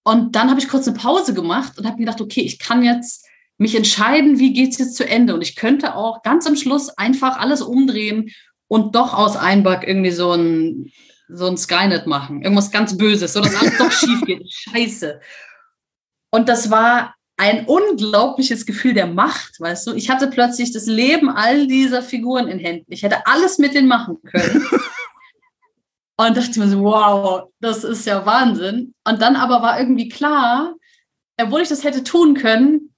Und 0.03 0.35
dann 0.35 0.49
habe 0.49 0.59
ich 0.59 0.69
kurz 0.69 0.87
eine 0.87 0.97
Pause 0.97 1.33
gemacht 1.33 1.77
und 1.77 1.85
habe 1.85 1.97
mir 1.97 2.05
gedacht, 2.05 2.21
okay, 2.21 2.41
ich 2.41 2.59
kann 2.59 2.83
jetzt 2.83 3.27
mich 3.57 3.75
entscheiden, 3.75 4.39
wie 4.39 4.53
geht 4.53 4.71
es 4.71 4.77
jetzt 4.77 4.95
zu 4.95 5.07
Ende. 5.07 5.33
Und 5.33 5.41
ich 5.41 5.55
könnte 5.55 5.95
auch 5.95 6.23
ganz 6.23 6.47
am 6.47 6.55
Schluss 6.55 6.89
einfach 6.89 7.37
alles 7.37 7.61
umdrehen 7.61 8.31
und 8.67 8.95
doch 8.95 9.13
aus 9.13 9.35
Einback 9.35 9.85
irgendwie 9.85 10.11
so 10.11 10.31
ein, 10.31 10.91
so 11.27 11.47
ein 11.47 11.57
Skynet 11.57 12.07
machen. 12.07 12.41
Irgendwas 12.41 12.71
ganz 12.71 12.97
Böses, 12.97 13.33
so 13.33 13.41
dass 13.41 13.55
alles 13.55 13.77
doch 13.77 13.91
schief 13.91 14.21
geht. 14.25 14.49
Scheiße. 14.49 15.19
Und 16.31 16.47
das 16.47 16.71
war 16.71 17.15
ein 17.39 17.65
unglaubliches 17.67 18.65
Gefühl 18.65 18.93
der 18.93 19.07
Macht, 19.07 19.61
weißt 19.61 19.87
du? 19.87 19.93
Ich 19.93 20.09
hatte 20.09 20.27
plötzlich 20.27 20.73
das 20.73 20.87
Leben 20.87 21.29
all 21.29 21.67
dieser 21.67 22.01
Figuren 22.01 22.49
in 22.49 22.59
Händen. 22.59 22.91
Ich 22.91 23.01
hätte 23.01 23.25
alles 23.25 23.59
mit 23.59 23.73
denen 23.73 23.87
machen 23.87 24.17
können. 24.23 24.67
Und 26.17 26.35
dachte 26.35 26.59
mir 26.59 26.67
so, 26.67 26.83
wow, 26.83 27.43
das 27.61 27.85
ist 27.85 28.05
ja 28.05 28.25
Wahnsinn. 28.25 28.93
Und 29.05 29.21
dann 29.21 29.37
aber 29.37 29.61
war 29.61 29.79
irgendwie 29.79 30.09
klar, 30.09 30.75
obwohl 31.41 31.61
ich 31.61 31.69
das 31.69 31.85
hätte 31.85 32.03
tun 32.03 32.33
können, 32.33 32.93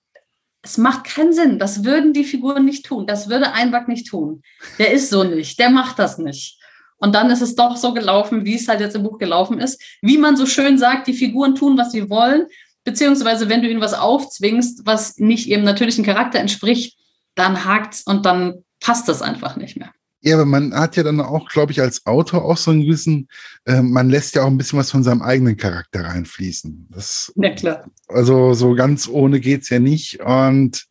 es 0.64 0.80
macht 0.80 1.04
keinen 1.04 1.34
Sinn. 1.34 1.60
Das 1.60 1.84
würden 1.84 2.12
die 2.12 2.24
Figuren 2.24 2.66
nicht 2.66 2.88
tun. 2.88 3.06
Das 3.06 3.30
würde 3.30 3.54
Einback 3.54 3.88
nicht 3.88 4.08
tun. 4.08 4.42
Der 4.80 4.92
ist 4.92 5.12
so 5.12 5.24
nicht. 5.24 5.60
Der 5.60 5.70
macht 5.70 6.00
das 6.00 6.18
nicht. 6.18 6.58
Und 6.98 7.14
dann 7.14 7.30
ist 7.30 7.42
es 7.42 7.54
doch 7.54 7.78
so 7.78 7.94
gelaufen, 7.94 8.44
wie 8.44 8.56
es 8.56 8.68
halt 8.68 8.80
jetzt 8.80 8.96
im 8.96 9.04
Buch 9.04 9.20
gelaufen 9.20 9.60
ist. 9.60 9.80
Wie 10.02 10.18
man 10.18 10.36
so 10.36 10.48
schön 10.48 10.80
sagt, 10.80 11.06
die 11.06 11.14
Figuren 11.14 11.54
tun, 11.54 11.78
was 11.78 11.92
sie 11.92 12.10
wollen. 12.10 12.48
Beziehungsweise, 12.84 13.50
wenn 13.50 13.62
du 13.62 13.70
ihnen 13.70 13.82
was 13.82 13.94
aufzwingst, 13.94 14.86
was 14.86 15.18
nicht 15.18 15.48
ihrem 15.48 15.64
natürlichen 15.64 16.06
Charakter 16.06 16.40
entspricht, 16.40 16.98
dann 17.36 17.66
hakt's 17.66 18.04
und 18.04 18.26
dann 18.26 18.64
passt 18.80 19.08
das 19.08 19.22
einfach 19.22 19.56
nicht 19.56 19.78
mehr. 19.78 19.92
Ja, 20.24 20.36
aber 20.36 20.46
man 20.46 20.74
hat 20.74 20.98
ja 20.98 21.04
dann 21.04 21.20
auch, 21.20 21.50
glaube 21.50 21.72
ich, 21.72 21.82
als 21.82 22.06
Autor 22.06 22.46
auch 22.46 22.58
so 22.58 22.70
einen 22.70 22.84
gewissen, 22.84 23.28
äh, 23.66 23.82
man 23.82 24.10
lässt 24.10 24.36
ja 24.36 24.44
auch 24.44 24.48
ein 24.48 24.58
bisschen 24.58 24.78
was 24.78 24.92
von 24.92 25.04
seinem 25.04 25.24
eigenen 25.24 25.58
Charakter 25.58 26.06
reinfließen. 26.06 26.90
Das, 26.92 27.34
ja, 27.36 27.50
klar. 27.56 27.86
Also 28.08 28.54
so 28.54 28.76
ganz 28.76 29.08
ohne 29.08 29.40
geht's 29.40 29.70
ja 29.70 29.80
nicht. 29.80 30.20
Und 30.20 30.86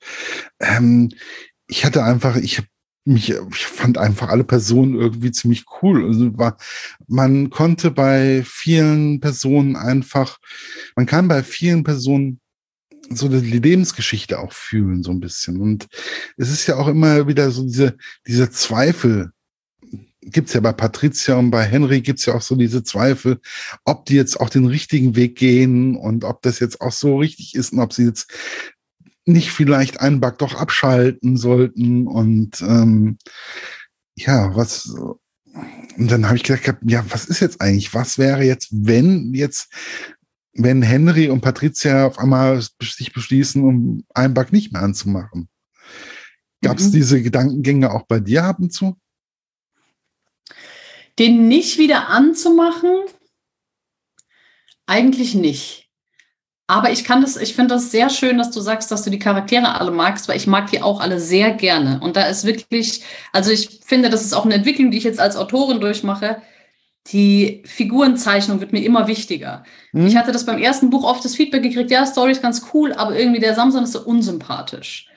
ähm, 0.58 1.10
ich 1.68 1.84
hatte 1.84 2.02
einfach, 2.02 2.36
ich 2.36 2.58
habe 2.58 2.66
mich, 3.04 3.30
ich 3.30 3.66
fand 3.66 3.98
einfach 3.98 4.28
alle 4.28 4.44
Personen 4.44 4.94
irgendwie 4.94 5.32
ziemlich 5.32 5.64
cool. 5.82 6.06
Also 6.06 6.36
war, 6.36 6.56
man 7.08 7.50
konnte 7.50 7.90
bei 7.90 8.42
vielen 8.46 9.20
Personen 9.20 9.76
einfach, 9.76 10.38
man 10.96 11.06
kann 11.06 11.28
bei 11.28 11.42
vielen 11.42 11.82
Personen 11.82 12.40
so 13.12 13.28
die 13.28 13.58
Lebensgeschichte 13.58 14.38
auch 14.38 14.52
fühlen, 14.52 15.02
so 15.02 15.10
ein 15.10 15.20
bisschen. 15.20 15.60
Und 15.60 15.88
es 16.36 16.50
ist 16.50 16.66
ja 16.66 16.76
auch 16.76 16.88
immer 16.88 17.26
wieder 17.26 17.50
so 17.50 17.64
diese, 17.64 17.96
diese 18.26 18.50
Zweifel, 18.50 19.32
gibt's 20.22 20.52
ja 20.52 20.60
bei 20.60 20.72
Patricia 20.72 21.36
und 21.36 21.50
bei 21.50 21.64
Henry 21.64 22.02
gibt's 22.02 22.26
ja 22.26 22.34
auch 22.34 22.42
so 22.42 22.54
diese 22.54 22.82
Zweifel, 22.84 23.40
ob 23.84 24.04
die 24.04 24.14
jetzt 24.14 24.38
auch 24.38 24.50
den 24.50 24.66
richtigen 24.66 25.16
Weg 25.16 25.36
gehen 25.36 25.96
und 25.96 26.24
ob 26.24 26.42
das 26.42 26.60
jetzt 26.60 26.80
auch 26.80 26.92
so 26.92 27.18
richtig 27.18 27.54
ist 27.54 27.72
und 27.72 27.80
ob 27.80 27.92
sie 27.92 28.04
jetzt 28.04 28.30
nicht 29.32 29.50
vielleicht 29.50 30.00
einen 30.00 30.20
Bug 30.20 30.38
doch 30.38 30.54
abschalten 30.54 31.36
sollten 31.36 32.06
und 32.06 32.60
ähm, 32.62 33.18
ja, 34.16 34.54
was 34.54 34.94
und 35.96 36.10
dann 36.10 36.26
habe 36.26 36.36
ich 36.36 36.44
gedacht, 36.44 36.78
ja, 36.82 37.04
was 37.10 37.26
ist 37.26 37.40
jetzt 37.40 37.60
eigentlich? 37.60 37.92
Was 37.92 38.18
wäre 38.18 38.42
jetzt, 38.42 38.68
wenn 38.70 39.34
jetzt, 39.34 39.72
wenn 40.52 40.82
Henry 40.82 41.28
und 41.28 41.40
Patricia 41.40 42.06
auf 42.06 42.18
einmal 42.18 42.62
sich 42.80 43.12
beschließen, 43.12 43.62
um 43.62 44.04
einen 44.14 44.34
Bug 44.34 44.52
nicht 44.52 44.72
mehr 44.72 44.82
anzumachen? 44.82 45.48
Gab 46.62 46.78
es 46.78 46.88
mhm. 46.88 46.92
diese 46.92 47.22
Gedankengänge 47.22 47.92
auch 47.92 48.06
bei 48.06 48.20
dir 48.20 48.44
ab 48.44 48.60
und 48.60 48.72
zu? 48.72 48.96
Den 51.18 51.48
nicht 51.48 51.78
wieder 51.78 52.08
anzumachen? 52.08 53.04
Eigentlich 54.86 55.34
nicht. 55.34 55.89
Aber 56.70 56.92
ich 56.92 57.02
kann 57.02 57.20
das, 57.20 57.36
ich 57.36 57.56
finde 57.56 57.74
das 57.74 57.90
sehr 57.90 58.08
schön, 58.10 58.38
dass 58.38 58.52
du 58.52 58.60
sagst, 58.60 58.92
dass 58.92 59.02
du 59.02 59.10
die 59.10 59.18
Charaktere 59.18 59.80
alle 59.80 59.90
magst, 59.90 60.28
weil 60.28 60.36
ich 60.36 60.46
mag 60.46 60.70
die 60.70 60.80
auch 60.80 61.00
alle 61.00 61.18
sehr 61.18 61.50
gerne. 61.50 61.98
Und 62.00 62.14
da 62.14 62.22
ist 62.26 62.44
wirklich, 62.44 63.02
also 63.32 63.50
ich 63.50 63.80
finde, 63.84 64.08
das 64.08 64.24
ist 64.24 64.34
auch 64.34 64.44
eine 64.44 64.54
Entwicklung, 64.54 64.92
die 64.92 64.98
ich 64.98 65.02
jetzt 65.02 65.18
als 65.18 65.34
Autorin 65.34 65.80
durchmache. 65.80 66.40
Die 67.08 67.64
Figurenzeichnung 67.66 68.60
wird 68.60 68.72
mir 68.72 68.84
immer 68.84 69.08
wichtiger. 69.08 69.64
Mhm. 69.90 70.06
Ich 70.06 70.16
hatte 70.16 70.30
das 70.30 70.46
beim 70.46 70.58
ersten 70.62 70.90
Buch 70.90 71.02
oft 71.02 71.24
das 71.24 71.34
Feedback 71.34 71.64
gekriegt, 71.64 71.90
ja, 71.90 72.06
Story 72.06 72.30
ist 72.30 72.42
ganz 72.42 72.64
cool, 72.72 72.92
aber 72.92 73.18
irgendwie 73.18 73.40
der 73.40 73.56
Samson 73.56 73.82
ist 73.82 73.92
so 73.92 74.04
unsympathisch. 74.04 75.08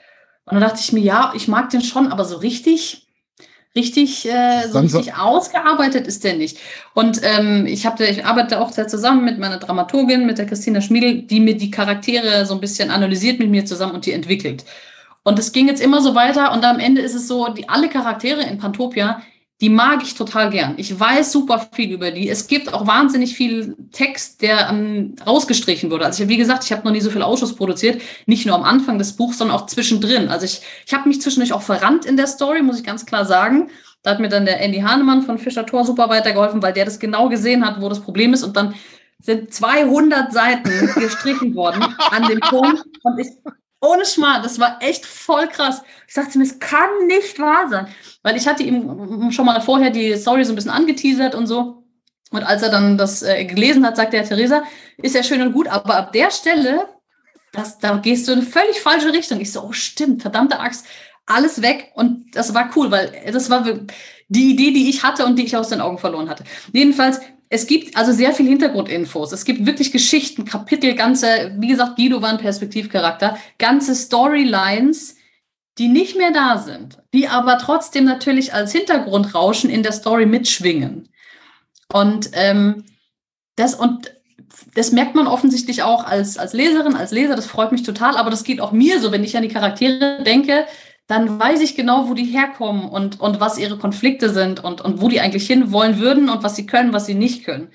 Und 0.46 0.56
dann 0.56 0.62
dachte 0.62 0.80
ich 0.82 0.92
mir, 0.92 1.02
ja, 1.02 1.34
ich 1.36 1.48
mag 1.48 1.70
den 1.70 1.84
schon, 1.84 2.12
aber 2.12 2.26
so 2.26 2.38
richtig 2.38 3.03
richtig, 3.76 4.28
äh, 4.30 4.68
so 4.70 4.80
richtig 4.80 5.16
ausgearbeitet 5.16 6.08
ist 6.08 6.24
der 6.24 6.36
nicht. 6.36 6.58
Und 6.94 7.22
ähm, 7.24 7.66
ich, 7.66 7.86
hab, 7.86 8.00
ich 8.00 8.26
arbeite 8.26 8.60
auch 8.60 8.72
sehr 8.72 8.88
zusammen 8.88 9.26
mit 9.26 9.40
meiner 9.40 9.58
Dramaturgin, 9.58 10.26
mit 10.26 10.38
der 10.38 10.46
Christina 10.46 10.82
Schmiedel, 10.82 11.24
die 11.24 11.40
mir 11.40 11.58
die 11.58 11.72
Charaktere 11.72 12.46
so 12.46 12.54
ein 12.54 12.60
bisschen 12.60 12.92
analysiert 12.92 13.40
mit 13.40 13.50
mir 13.50 13.66
zusammen 13.66 13.96
und 13.96 14.06
die 14.06 14.12
entwickelt. 14.12 14.64
Und 15.24 15.40
es 15.40 15.52
ging 15.54 15.68
jetzt 15.68 15.82
immer 15.82 16.02
so 16.02 16.16
weiter 16.16 16.52
und 16.52 16.66
am 16.66 16.80
Ende 16.80 17.02
ist 17.02 17.16
es 17.16 17.28
so, 17.28 17.48
die 17.48 17.70
alle 17.70 17.90
Charaktere 17.90 18.44
in 18.44 18.58
Pantopia, 18.58 19.22
die 19.64 19.70
mag 19.70 20.04
ich 20.04 20.16
total 20.16 20.50
gern. 20.50 20.74
Ich 20.76 21.00
weiß 21.00 21.32
super 21.32 21.70
viel 21.72 21.94
über 21.94 22.12
die. 22.12 22.28
Es 22.28 22.48
gibt 22.48 22.74
auch 22.74 22.86
wahnsinnig 22.86 23.34
viel 23.34 23.78
Text, 23.94 24.42
der 24.42 24.68
ähm, 24.70 25.16
rausgestrichen 25.26 25.90
wurde. 25.90 26.04
Also 26.04 26.24
ich, 26.24 26.30
wie 26.30 26.36
gesagt, 26.36 26.66
ich 26.66 26.74
habe 26.74 26.84
noch 26.84 26.92
nie 26.92 27.00
so 27.00 27.10
viel 27.10 27.22
Ausschuss 27.22 27.56
produziert, 27.56 28.02
nicht 28.26 28.46
nur 28.46 28.58
am 28.58 28.64
Anfang 28.64 28.98
des 28.98 29.14
Buchs, 29.14 29.38
sondern 29.38 29.56
auch 29.56 29.66
zwischendrin. 29.68 30.28
Also 30.28 30.44
ich, 30.44 30.64
ich 30.86 30.94
habe 30.94 31.08
mich 31.08 31.22
zwischendurch 31.22 31.54
auch 31.54 31.62
verrannt 31.62 32.04
in 32.04 32.18
der 32.18 32.28
Story, 32.28 32.62
muss 32.62 32.80
ich 32.80 32.84
ganz 32.84 33.06
klar 33.06 33.24
sagen. 33.24 33.70
Da 34.02 34.12
hat 34.12 34.20
mir 34.20 34.28
dann 34.28 34.44
der 34.44 34.60
Andy 34.60 34.82
Hahnemann 34.82 35.22
von 35.22 35.38
Fischer 35.38 35.66
Tor 35.66 35.86
super 35.86 36.10
weitergeholfen, 36.10 36.62
weil 36.62 36.74
der 36.74 36.84
das 36.84 37.00
genau 37.00 37.30
gesehen 37.30 37.66
hat, 37.66 37.80
wo 37.80 37.88
das 37.88 38.02
Problem 38.02 38.34
ist. 38.34 38.44
Und 38.44 38.58
dann 38.58 38.76
sind 39.22 39.54
200 39.54 40.34
Seiten 40.34 40.94
gestrichen 41.00 41.56
worden 41.56 41.86
an 42.12 42.28
dem 42.28 42.42
Punkt. 42.42 42.84
Und 43.04 43.18
ich 43.18 43.30
ohne 43.84 44.06
Schmarrn, 44.06 44.42
das 44.42 44.60
war 44.60 44.82
echt 44.82 45.06
voll 45.06 45.48
krass. 45.48 45.82
Ich 46.08 46.14
sagte 46.14 46.38
mir, 46.38 46.46
es 46.46 46.60
kann 46.60 46.90
nicht 47.08 47.38
wahr 47.38 47.68
sein. 47.70 47.88
Weil 48.22 48.38
ich 48.38 48.48
hatte 48.48 48.64
ihm 48.64 49.32
schon 49.32 49.46
mal 49.46 49.62
vorher 49.62 49.90
die 49.90 50.16
Story 50.16 50.46
so 50.46 50.54
ein 50.54 50.56
bisschen 50.56 50.72
angeteasert 50.72 51.36
und 51.36 51.48
so. 51.48 51.84
Und 52.32 52.44
als 52.44 52.64
er 52.64 52.70
dann 52.70 52.98
das 52.98 53.22
äh, 53.22 53.46
gelesen 53.46 53.86
hat, 53.86 53.98
sagte 53.98 54.18
er, 54.18 54.24
Theresa, 54.24 54.64
ist 54.98 55.16
ja 55.16 55.22
schön 55.22 55.42
und 55.42 55.54
gut, 55.54 55.68
aber 55.68 55.98
ab 55.98 56.14
der 56.14 56.32
Stelle, 56.32 56.88
das, 57.52 57.78
da 57.78 57.98
gehst 57.98 58.28
du 58.28 58.32
in 58.32 58.40
eine 58.40 58.48
völlig 58.48 58.80
falsche 58.80 59.14
Richtung. 59.14 59.40
Ich 59.40 59.52
so, 59.52 59.62
oh 59.64 59.74
stimmt, 59.74 60.22
verdammte 60.22 60.60
Axt, 60.60 60.86
alles 61.26 61.62
weg. 61.62 61.92
Und 61.94 62.36
das 62.36 62.54
war 62.54 62.72
cool, 62.76 62.90
weil 62.90 63.14
das 63.32 63.50
war 63.50 63.64
die 64.30 64.52
Idee, 64.52 64.72
die 64.72 64.90
ich 64.90 65.04
hatte 65.04 65.26
und 65.26 65.38
die 65.38 65.44
ich 65.44 65.56
aus 65.56 65.70
den 65.70 65.82
Augen 65.82 66.00
verloren 66.00 66.30
hatte. 66.30 66.44
Jedenfalls, 66.72 67.20
es 67.54 67.68
gibt 67.68 67.96
also 67.96 68.12
sehr 68.12 68.34
viel 68.34 68.48
Hintergrundinfos. 68.48 69.32
Es 69.32 69.46
gibt 69.46 69.68
wirklich 69.68 69.92
Geschichten, 69.92 70.44
Kapitel, 70.44 70.96
ganze, 70.96 71.54
wie 71.60 71.68
gesagt, 71.68 71.98
Guido 71.98 72.20
war 72.20 72.30
ein 72.30 72.40
Perspektivcharakter, 72.40 73.38
ganze 73.60 73.94
Storylines, 73.94 75.18
die 75.78 75.88
nicht 75.88 76.18
mehr 76.18 76.32
da 76.32 76.58
sind, 76.58 76.98
die 77.14 77.28
aber 77.28 77.60
trotzdem 77.60 78.06
natürlich 78.06 78.56
als 78.56 78.72
Hintergrundrauschen 78.72 79.70
in 79.70 79.84
der 79.84 79.92
Story 79.92 80.26
mitschwingen. 80.26 81.10
Und 81.94 82.32
ähm, 82.34 82.86
das 83.56 83.76
und 83.76 84.12
das 84.74 84.92
merkt 84.92 85.14
man 85.14 85.28
offensichtlich 85.28 85.84
auch 85.84 86.06
als, 86.06 86.40
als 86.40 86.54
Leserin, 86.54 86.96
als 86.96 87.12
Leser, 87.12 87.36
das 87.36 87.46
freut 87.46 87.72
mich 87.72 87.84
total, 87.84 88.18
aber 88.18 88.32
das 88.32 88.44
geht 88.44 88.62
auch 88.62 88.72
mir 88.72 89.00
so, 89.00 89.12
wenn 89.12 89.24
ich 89.24 89.38
an 89.38 89.44
die 89.44 89.50
Charaktere 89.50 90.24
denke, 90.24 90.66
dann 91.08 91.40
weiß 91.40 91.62
ich 91.62 91.76
genau, 91.76 92.08
wo 92.08 92.14
die 92.14 92.26
herkommen 92.26 92.90
und, 92.90 93.20
und 93.20 93.40
was 93.40 93.58
ihre 93.58 93.78
Konflikte 93.78 94.30
sind 94.30 94.64
und, 94.64 94.82
und 94.82 95.02
wo 95.02 95.10
die 95.10 95.20
eigentlich 95.20 95.48
hinwollen 95.48 96.00
würden 96.00 96.30
und 96.30 96.44
was 96.44 96.56
sie 96.56 96.66
können, 96.66 96.94
was 96.94 97.06
sie 97.06 97.16
nicht 97.16 97.44
können. 97.44 97.70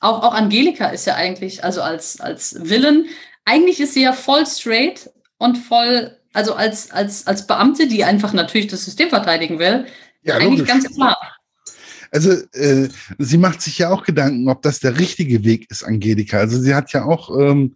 Auch, 0.00 0.22
auch 0.24 0.34
Angelika 0.34 0.88
ist 0.88 1.06
ja 1.06 1.14
eigentlich, 1.14 1.62
also 1.62 1.80
als, 1.80 2.20
als 2.20 2.56
Villain, 2.68 3.06
eigentlich 3.44 3.80
ist 3.80 3.94
sie 3.94 4.02
ja 4.02 4.12
voll 4.12 4.46
straight 4.46 5.10
und 5.38 5.56
voll, 5.56 6.16
also 6.32 6.54
als, 6.54 6.90
als, 6.90 7.26
als 7.26 7.46
Beamte, 7.46 7.86
die 7.86 8.04
einfach 8.04 8.32
natürlich 8.32 8.66
das 8.66 8.84
System 8.84 9.10
verteidigen 9.10 9.60
will, 9.60 9.86
ja, 10.22 10.36
eigentlich 10.36 10.60
logisch. 10.60 10.68
ganz 10.68 10.94
klar. 10.94 11.16
Also 12.12 12.32
äh, 12.52 12.90
sie 13.18 13.38
macht 13.38 13.62
sich 13.62 13.78
ja 13.78 13.88
auch 13.88 14.04
Gedanken, 14.04 14.46
ob 14.48 14.60
das 14.60 14.80
der 14.80 14.98
richtige 14.98 15.44
Weg 15.44 15.70
ist, 15.70 15.82
Angelika. 15.82 16.38
Also 16.38 16.60
sie 16.60 16.74
hat 16.74 16.92
ja 16.92 17.06
auch, 17.06 17.30
ähm, 17.40 17.74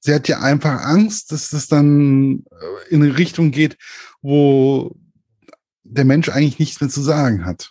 sie 0.00 0.12
hat 0.12 0.26
ja 0.26 0.40
einfach 0.40 0.82
Angst, 0.82 1.30
dass 1.30 1.50
das 1.50 1.68
dann 1.68 2.44
äh, 2.50 2.92
in 2.92 3.04
eine 3.04 3.16
Richtung 3.16 3.52
geht, 3.52 3.78
wo 4.22 4.96
der 5.84 6.04
Mensch 6.04 6.28
eigentlich 6.28 6.58
nichts 6.58 6.80
mehr 6.80 6.90
zu 6.90 7.00
sagen 7.00 7.44
hat. 7.44 7.70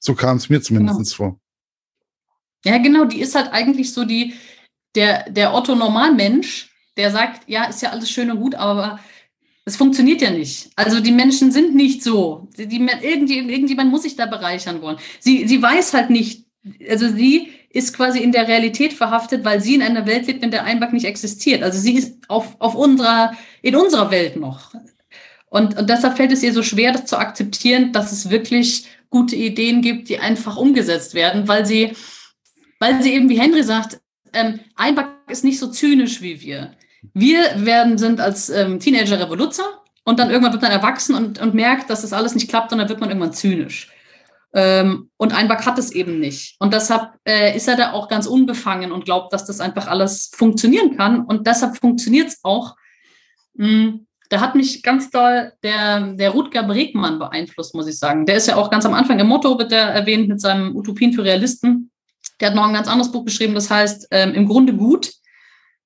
So 0.00 0.14
kam 0.14 0.38
es 0.38 0.48
mir 0.48 0.60
zumindest 0.60 0.98
genau. 0.98 1.16
vor. 1.16 1.40
Ja, 2.64 2.78
genau, 2.78 3.04
die 3.04 3.20
ist 3.20 3.36
halt 3.36 3.52
eigentlich 3.52 3.92
so 3.92 4.04
die, 4.04 4.34
der, 4.96 5.30
der 5.30 5.54
Otto-Normalmensch, 5.54 6.68
der 6.96 7.12
sagt, 7.12 7.48
ja, 7.48 7.66
ist 7.66 7.80
ja 7.80 7.90
alles 7.90 8.10
schön 8.10 8.28
und 8.32 8.40
gut, 8.40 8.56
aber 8.56 8.98
es 9.66 9.76
funktioniert 9.76 10.22
ja 10.22 10.30
nicht. 10.30 10.70
Also 10.76 11.00
die 11.00 11.10
Menschen 11.10 11.50
sind 11.50 11.74
nicht 11.74 12.02
so. 12.02 12.48
Die, 12.56 12.68
die, 12.68 12.78
irgendjemand 12.78 13.90
muss 13.90 14.04
sich 14.04 14.14
da 14.14 14.26
bereichern 14.26 14.80
wollen. 14.80 14.96
Sie, 15.18 15.46
sie 15.48 15.60
weiß 15.60 15.92
halt 15.92 16.08
nicht, 16.08 16.46
also 16.88 17.08
sie 17.08 17.50
ist 17.70 17.92
quasi 17.92 18.20
in 18.20 18.30
der 18.30 18.46
Realität 18.46 18.92
verhaftet, 18.92 19.44
weil 19.44 19.60
sie 19.60 19.74
in 19.74 19.82
einer 19.82 20.06
Welt 20.06 20.28
lebt, 20.28 20.44
in 20.44 20.52
der 20.52 20.64
Einback 20.64 20.92
nicht 20.92 21.04
existiert. 21.04 21.64
Also 21.64 21.80
sie 21.80 21.94
ist 21.94 22.16
auf, 22.28 22.54
auf 22.60 22.76
unserer, 22.76 23.36
in 23.60 23.74
unserer 23.74 24.12
Welt 24.12 24.36
noch. 24.36 24.72
Und, 25.50 25.76
und 25.76 25.90
deshalb 25.90 26.16
fällt 26.16 26.32
es 26.32 26.44
ihr 26.44 26.52
so 26.52 26.62
schwer, 26.62 26.92
das 26.92 27.06
zu 27.06 27.18
akzeptieren, 27.18 27.92
dass 27.92 28.12
es 28.12 28.30
wirklich 28.30 28.86
gute 29.10 29.34
Ideen 29.34 29.82
gibt, 29.82 30.08
die 30.08 30.20
einfach 30.20 30.56
umgesetzt 30.56 31.14
werden, 31.14 31.48
weil 31.48 31.66
sie, 31.66 31.92
weil 32.78 33.02
sie 33.02 33.14
eben, 33.14 33.28
wie 33.28 33.40
Henry 33.40 33.64
sagt, 33.64 34.00
ähm, 34.32 34.60
Einback 34.76 35.08
ist 35.28 35.42
nicht 35.44 35.58
so 35.58 35.68
zynisch 35.68 36.22
wie 36.22 36.40
wir. 36.40 36.76
Wir 37.14 37.64
werden, 37.64 37.98
sind 37.98 38.20
als 38.20 38.50
ähm, 38.50 38.80
Teenager 38.80 39.20
Revoluzer 39.20 39.82
und 40.04 40.18
dann 40.18 40.30
irgendwann 40.30 40.52
wird 40.52 40.62
man 40.62 40.70
erwachsen 40.70 41.14
und, 41.14 41.40
und 41.40 41.54
merkt, 41.54 41.90
dass 41.90 42.02
das 42.02 42.12
alles 42.12 42.34
nicht 42.34 42.48
klappt 42.48 42.72
und 42.72 42.78
dann 42.78 42.88
wird 42.88 43.00
man 43.00 43.10
irgendwann 43.10 43.32
zynisch. 43.32 43.90
Ähm, 44.54 45.10
und 45.16 45.34
Einback 45.34 45.66
hat 45.66 45.78
es 45.78 45.92
eben 45.92 46.18
nicht. 46.18 46.56
Und 46.60 46.72
deshalb 46.72 47.10
äh, 47.28 47.54
ist 47.56 47.68
er 47.68 47.76
da 47.76 47.92
auch 47.92 48.08
ganz 48.08 48.26
unbefangen 48.26 48.92
und 48.92 49.04
glaubt, 49.04 49.32
dass 49.32 49.44
das 49.44 49.60
einfach 49.60 49.86
alles 49.86 50.30
funktionieren 50.34 50.96
kann. 50.96 51.24
Und 51.24 51.46
deshalb 51.46 51.76
funktioniert 51.76 52.28
es 52.28 52.40
auch. 52.42 52.74
Hm, 53.58 54.06
da 54.30 54.40
hat 54.40 54.54
mich 54.54 54.82
ganz 54.82 55.10
doll 55.10 55.52
der, 55.62 56.12
der 56.14 56.30
Rutger 56.30 56.62
Bregmann 56.62 57.18
beeinflusst, 57.18 57.74
muss 57.74 57.86
ich 57.86 57.98
sagen. 57.98 58.26
Der 58.26 58.36
ist 58.36 58.48
ja 58.48 58.56
auch 58.56 58.70
ganz 58.70 58.86
am 58.86 58.94
Anfang 58.94 59.18
im 59.18 59.26
Motto, 59.26 59.58
wird 59.58 59.72
er 59.72 59.90
erwähnt, 59.90 60.28
mit 60.28 60.40
seinem 60.40 60.74
Utopien 60.74 61.12
für 61.12 61.22
Realisten. 61.22 61.90
Der 62.40 62.48
hat 62.48 62.56
noch 62.56 62.66
ein 62.66 62.74
ganz 62.74 62.88
anderes 62.88 63.12
Buch 63.12 63.24
geschrieben, 63.24 63.54
das 63.54 63.70
heißt 63.70 64.08
ähm, 64.10 64.34
Im 64.34 64.46
Grunde 64.46 64.74
gut 64.74 65.12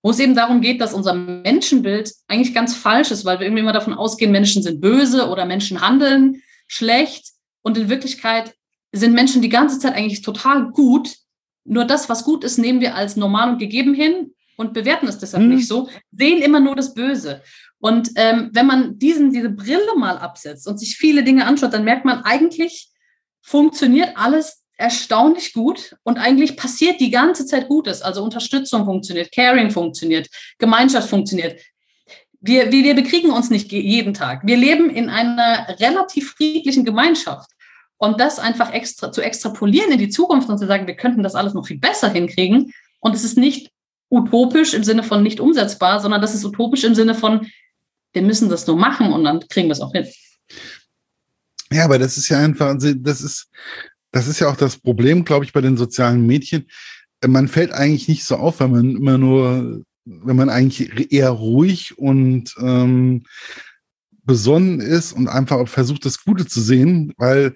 wo 0.02 0.11
es 0.11 0.19
eben 0.19 0.35
darum 0.35 0.61
geht, 0.61 0.80
dass 0.80 0.95
unser 0.95 1.14
Menschenbild 1.14 2.12
eigentlich 2.28 2.54
ganz 2.54 2.75
falsch 2.75 3.11
ist, 3.11 3.25
weil 3.25 3.38
wir 3.38 3.47
irgendwie 3.47 3.62
immer 3.62 3.73
davon 3.73 3.95
ausgehen, 3.95 4.33
Menschen 4.33 4.62
sind 4.62 4.80
böse 4.80 5.28
oder 5.28 5.45
Menschen 5.45 5.80
handeln 5.80 6.42
schlecht. 6.66 7.33
Und 7.62 7.76
in 7.76 7.88
Wirklichkeit 7.88 8.54
sind 8.92 9.12
Menschen 9.12 9.42
die 9.42 9.50
ganze 9.50 9.78
Zeit 9.78 9.95
eigentlich 9.95 10.23
total 10.23 10.71
gut. 10.71 11.16
Nur 11.64 11.85
das, 11.85 12.09
was 12.09 12.25
gut 12.25 12.45
ist, 12.45 12.59
nehmen 12.59 12.80
wir 12.80 12.95
als 12.95 13.16
normal 13.16 13.50
und 13.50 13.59
gegeben 13.59 13.92
hin 13.92 14.33
und 14.57 14.73
bewerten 14.73 15.07
es 15.07 15.19
deshalb 15.19 15.45
mhm. 15.45 15.57
nicht 15.57 15.69
so, 15.69 15.88
sehen 16.12 16.42
immer 16.42 16.61
nur 16.61 16.75
das 16.75 16.95
Böse. 16.95 17.42
Und 17.78 18.11
ähm, 18.16 18.50
wenn 18.52 18.66
man 18.66 18.99
diesen, 18.99 19.33
diese 19.33 19.50
Brille 19.50 19.97
mal 19.97 20.19
absetzt 20.19 20.66
und 20.66 20.78
sich 20.78 20.97
viele 20.97 21.25
Dinge 21.25 21.47
anschaut, 21.47 21.73
dann 21.73 21.85
merkt 21.85 22.04
man 22.04 22.25
eigentlich, 22.25 22.90
funktioniert 23.42 24.16
alles 24.16 24.60
erstaunlich 24.81 25.53
gut 25.53 25.97
und 26.03 26.19
eigentlich 26.19 26.57
passiert 26.57 27.01
die 27.01 27.11
ganze 27.11 27.47
Zeit 27.47 27.69
Gutes. 27.69 28.03
Also 28.03 28.23
Unterstützung 28.23 28.85
funktioniert, 28.85 29.31
Caring 29.33 29.71
funktioniert, 29.71 30.29
Gemeinschaft 30.59 31.09
funktioniert. 31.09 31.61
Wir, 32.41 32.73
wir, 32.73 32.85
wir 32.85 32.95
bekriegen 32.95 33.31
uns 33.31 33.51
nicht 33.51 33.71
jeden 33.71 34.15
Tag. 34.15 34.47
Wir 34.47 34.57
leben 34.57 34.89
in 34.89 35.11
einer 35.11 35.77
relativ 35.79 36.33
friedlichen 36.33 36.85
Gemeinschaft. 36.85 37.50
Und 37.99 38.19
das 38.19 38.39
einfach 38.39 38.73
extra 38.73 39.13
zu 39.13 39.21
extrapolieren 39.21 39.93
in 39.93 39.99
die 39.99 40.09
Zukunft 40.09 40.49
und 40.49 40.59
zu 40.59 40.67
sagen, 40.67 40.87
wir 40.87 40.97
könnten 40.97 41.23
das 41.23 41.35
alles 41.35 41.52
noch 41.52 41.67
viel 41.67 41.78
besser 41.78 42.09
hinkriegen. 42.09 42.73
Und 42.99 43.15
es 43.15 43.25
ist 43.25 43.37
nicht 43.37 43.71
utopisch 44.09 44.73
im 44.73 44.85
Sinne 44.85 45.02
von 45.02 45.23
nicht 45.23 45.39
umsetzbar, 45.39 46.00
sondern 46.00 46.23
das 46.23 46.35
ist 46.35 46.45
utopisch 46.45 46.85
im 46.85 46.95
Sinne 46.95 47.15
von, 47.15 47.47
wir 48.15 48.23
müssen 48.23 48.49
das 48.49 48.67
nur 48.67 48.76
machen 48.76 49.13
und 49.13 49.25
dann 49.25 49.47
kriegen 49.49 49.69
wir 49.69 49.73
es 49.73 49.83
auch 49.83 49.93
hin. 49.93 50.09
Ja, 51.71 51.85
aber 51.85 51.99
das 51.99 52.17
ist 52.17 52.31
ja 52.31 52.39
einfach, 52.39 52.69
also 52.69 52.93
das 52.95 53.21
ist, 53.21 53.49
das 54.13 54.27
ist 54.27 54.41
ja 54.41 54.49
auch 54.49 54.57
das 54.57 54.77
Problem, 54.77 55.25
glaube 55.25 55.45
ich, 55.45 55.53
bei 55.53 55.61
den 55.61 55.77
sozialen 55.77 56.27
Medien. 56.27 56.67
Man 57.27 57.49
fällt 57.49 57.73
eigentlich 57.73 58.09
nicht 58.09 58.25
so 58.25 58.37
auf, 58.37 58.61
wenn 58.61 58.71
man 58.71 58.97
immer 58.97 59.19
nur, 59.19 59.83
wenn 60.05 60.37
man 60.37 60.49
eigentlich 60.49 61.13
eher 61.13 61.31
ruhig 61.31 61.99
und 61.99 62.55
ähm, 62.61 63.25
besonnen 64.25 64.81
ist 64.81 65.13
und 65.13 65.29
einfach 65.29 65.67
versucht, 65.69 66.05
das 66.05 66.25
Gute 66.25 66.47
zu 66.47 66.61
sehen, 66.61 67.13
weil 67.17 67.55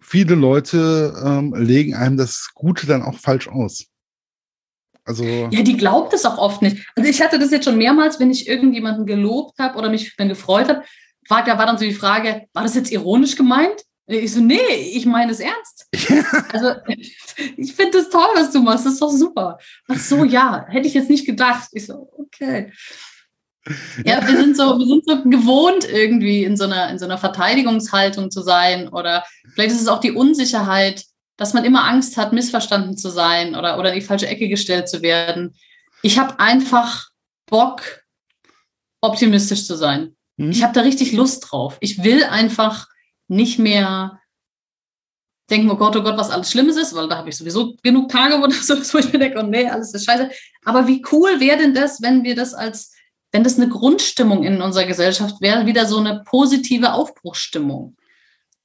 viele 0.00 0.34
Leute 0.34 1.14
ähm, 1.24 1.54
legen 1.54 1.94
einem 1.94 2.16
das 2.16 2.50
Gute 2.54 2.86
dann 2.86 3.02
auch 3.02 3.18
falsch 3.18 3.48
aus. 3.48 3.86
Also 5.04 5.24
ja, 5.24 5.62
die 5.62 5.76
glaubt 5.76 6.12
es 6.12 6.24
auch 6.24 6.38
oft 6.38 6.62
nicht. 6.62 6.86
Also 6.94 7.08
ich 7.08 7.20
hatte 7.22 7.38
das 7.38 7.50
jetzt 7.50 7.64
schon 7.64 7.78
mehrmals, 7.78 8.20
wenn 8.20 8.30
ich 8.30 8.46
irgendjemanden 8.46 9.06
gelobt 9.06 9.58
habe 9.58 9.78
oder 9.78 9.90
mich 9.90 10.16
gefreut 10.16 10.68
habe, 10.68 10.82
war, 11.28 11.44
da 11.44 11.58
war 11.58 11.66
dann 11.66 11.78
so 11.78 11.84
die 11.84 11.94
Frage, 11.94 12.46
war 12.52 12.62
das 12.62 12.74
jetzt 12.74 12.92
ironisch 12.92 13.36
gemeint? 13.36 13.84
Ich 14.10 14.32
so, 14.32 14.40
nee, 14.40 14.56
ich 14.92 15.06
meine 15.06 15.30
es 15.30 15.38
ernst. 15.38 15.86
also, 16.52 16.72
ich 17.56 17.72
finde 17.74 17.98
das 17.98 18.10
toll, 18.10 18.26
was 18.34 18.50
du 18.50 18.60
machst. 18.60 18.84
Das 18.84 18.94
ist 18.94 19.02
doch 19.02 19.10
super. 19.10 19.56
Ach 19.86 19.98
so, 19.98 20.24
ja, 20.24 20.66
hätte 20.68 20.88
ich 20.88 20.94
jetzt 20.94 21.10
nicht 21.10 21.26
gedacht. 21.26 21.68
Ich 21.72 21.86
so, 21.86 22.10
okay. 22.18 22.72
Ja, 24.04 24.26
wir 24.26 24.36
sind 24.36 24.56
so, 24.56 24.78
wir 24.78 24.86
sind 24.86 25.04
so 25.06 25.22
gewohnt, 25.30 25.88
irgendwie 25.88 26.42
in 26.42 26.56
so 26.56 26.64
einer, 26.64 26.90
in 26.90 26.98
so 26.98 27.04
einer 27.04 27.18
Verteidigungshaltung 27.18 28.32
zu 28.32 28.42
sein. 28.42 28.88
Oder 28.88 29.24
vielleicht 29.54 29.70
ist 29.70 29.82
es 29.82 29.88
auch 29.88 30.00
die 30.00 30.10
Unsicherheit, 30.12 31.04
dass 31.36 31.54
man 31.54 31.64
immer 31.64 31.84
Angst 31.84 32.16
hat, 32.16 32.32
missverstanden 32.32 32.96
zu 32.96 33.10
sein 33.10 33.54
oder, 33.54 33.78
oder 33.78 33.92
in 33.92 34.00
die 34.00 34.04
falsche 34.04 34.26
Ecke 34.26 34.48
gestellt 34.48 34.88
zu 34.88 35.02
werden. 35.02 35.54
Ich 36.02 36.18
habe 36.18 36.40
einfach 36.40 37.10
Bock, 37.46 37.82
optimistisch 39.00 39.66
zu 39.66 39.76
sein. 39.76 40.16
Hm. 40.36 40.50
Ich 40.50 40.64
habe 40.64 40.72
da 40.72 40.80
richtig 40.80 41.12
Lust 41.12 41.46
drauf. 41.48 41.76
Ich 41.80 42.02
will 42.02 42.24
einfach 42.24 42.88
nicht 43.30 43.58
mehr 43.58 44.20
denken, 45.50 45.70
oh 45.70 45.76
Gott, 45.76 45.96
oh 45.96 46.02
Gott, 46.02 46.16
was 46.16 46.30
alles 46.30 46.50
Schlimmes 46.50 46.76
ist, 46.76 46.94
weil 46.94 47.08
da 47.08 47.18
habe 47.18 47.28
ich 47.28 47.36
sowieso 47.36 47.76
genug 47.82 48.08
Tage, 48.10 48.34
wo, 48.40 48.46
das, 48.68 48.94
wo 48.94 48.98
ich 48.98 49.12
mir 49.12 49.18
denke, 49.18 49.38
oh 49.40 49.46
nee, 49.46 49.68
alles 49.68 49.94
ist 49.94 50.04
scheiße. 50.04 50.30
Aber 50.64 50.86
wie 50.86 51.04
cool 51.12 51.40
wäre 51.40 51.58
denn 51.58 51.74
das, 51.74 52.02
wenn 52.02 52.24
wir 52.24 52.34
das 52.34 52.54
als, 52.54 52.92
wenn 53.32 53.44
das 53.44 53.56
eine 53.56 53.68
Grundstimmung 53.68 54.44
in 54.44 54.60
unserer 54.60 54.86
Gesellschaft 54.86 55.40
wäre, 55.40 55.66
wieder 55.66 55.86
so 55.86 55.98
eine 55.98 56.22
positive 56.24 56.92
Aufbruchsstimmung. 56.92 57.96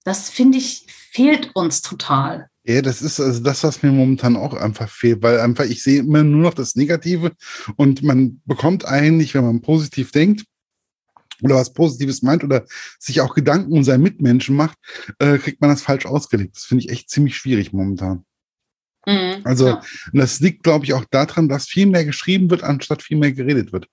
Das 0.04 0.30
finde 0.30 0.58
ich, 0.58 0.86
fehlt 0.88 1.56
uns 1.56 1.82
total. 1.82 2.50
Ja, 2.64 2.82
das 2.82 3.04
ist 3.04 3.20
also 3.20 3.42
das, 3.42 3.64
was 3.64 3.84
mir 3.84 3.92
momentan 3.92 4.36
auch 4.36 4.54
einfach 4.56 4.90
fehlt, 4.90 5.22
weil 5.22 5.40
einfach 5.40 5.66
ich 5.66 5.84
sehe 5.84 6.00
immer 6.00 6.24
nur 6.24 6.42
noch 6.42 6.54
das 6.56 6.76
Negative 6.76 7.32
und 7.76 8.02
man 8.02 8.42
bekommt 8.46 8.86
eigentlich, 8.86 9.36
wenn 9.36 9.46
man 9.46 9.62
positiv 9.62 10.12
denkt, 10.12 10.46
oder 11.42 11.56
was 11.56 11.74
Positives 11.74 12.22
meint 12.22 12.44
oder 12.44 12.66
sich 13.00 13.22
auch 13.22 13.34
Gedanken 13.36 13.74
um 13.74 13.84
seinen 13.84 14.04
Mitmenschen 14.04 14.56
macht, 14.56 14.78
äh, 15.20 15.38
kriegt 15.38 15.62
man 15.62 15.70
das 15.70 15.82
falsch 15.82 16.06
ausgelegt. 16.06 16.56
Das 16.56 16.64
finde 16.64 16.86
ich 16.86 16.92
echt 16.92 17.10
ziemlich 17.10 17.36
schwierig 17.36 17.74
momentan. 17.74 18.26
Mhm, 19.06 19.42
also, 19.44 19.68
ja. 19.68 19.82
das 20.14 20.40
liegt, 20.40 20.64
glaube 20.64 20.86
ich, 20.86 20.94
auch 20.94 21.06
daran, 21.06 21.48
dass 21.48 21.68
viel 21.68 21.86
mehr 21.86 22.06
geschrieben 22.06 22.50
wird, 22.50 22.64
anstatt 22.64 23.04
viel 23.04 23.18
mehr 23.18 23.32
geredet 23.32 23.72
wird. 23.72 23.88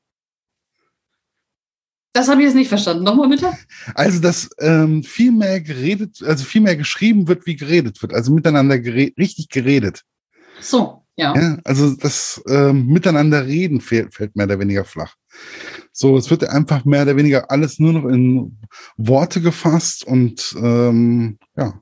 Das 2.14 2.28
habe 2.28 2.42
ich 2.42 2.46
jetzt 2.46 2.56
nicht 2.56 2.68
verstanden. 2.68 3.04
Nochmal 3.04 3.28
bitte. 3.28 3.52
Also, 3.94 4.20
dass 4.20 4.50
ähm, 4.58 5.02
viel 5.02 5.32
mehr 5.32 5.60
geredet, 5.60 6.22
also 6.22 6.44
viel 6.44 6.60
mehr 6.60 6.76
geschrieben 6.76 7.26
wird, 7.26 7.46
wie 7.46 7.56
geredet 7.56 8.02
wird. 8.02 8.12
Also 8.12 8.32
miteinander 8.32 8.78
gere 8.78 9.12
richtig 9.18 9.48
geredet. 9.48 10.02
So, 10.60 11.06
ja. 11.16 11.34
ja 11.34 11.58
also 11.64 11.94
das 11.94 12.42
ähm, 12.46 12.86
Miteinander 12.86 13.46
reden 13.46 13.80
fällt, 13.80 14.14
fällt 14.14 14.36
mehr 14.36 14.46
oder 14.46 14.60
weniger 14.60 14.84
flach. 14.84 15.14
So, 15.92 16.16
es 16.16 16.30
wird 16.30 16.44
einfach 16.44 16.84
mehr 16.84 17.02
oder 17.02 17.16
weniger 17.16 17.50
alles 17.50 17.78
nur 17.78 17.92
noch 17.92 18.08
in 18.08 18.58
Worte 18.96 19.40
gefasst 19.40 20.04
und 20.04 20.54
ähm, 20.56 21.38
ja. 21.56 21.74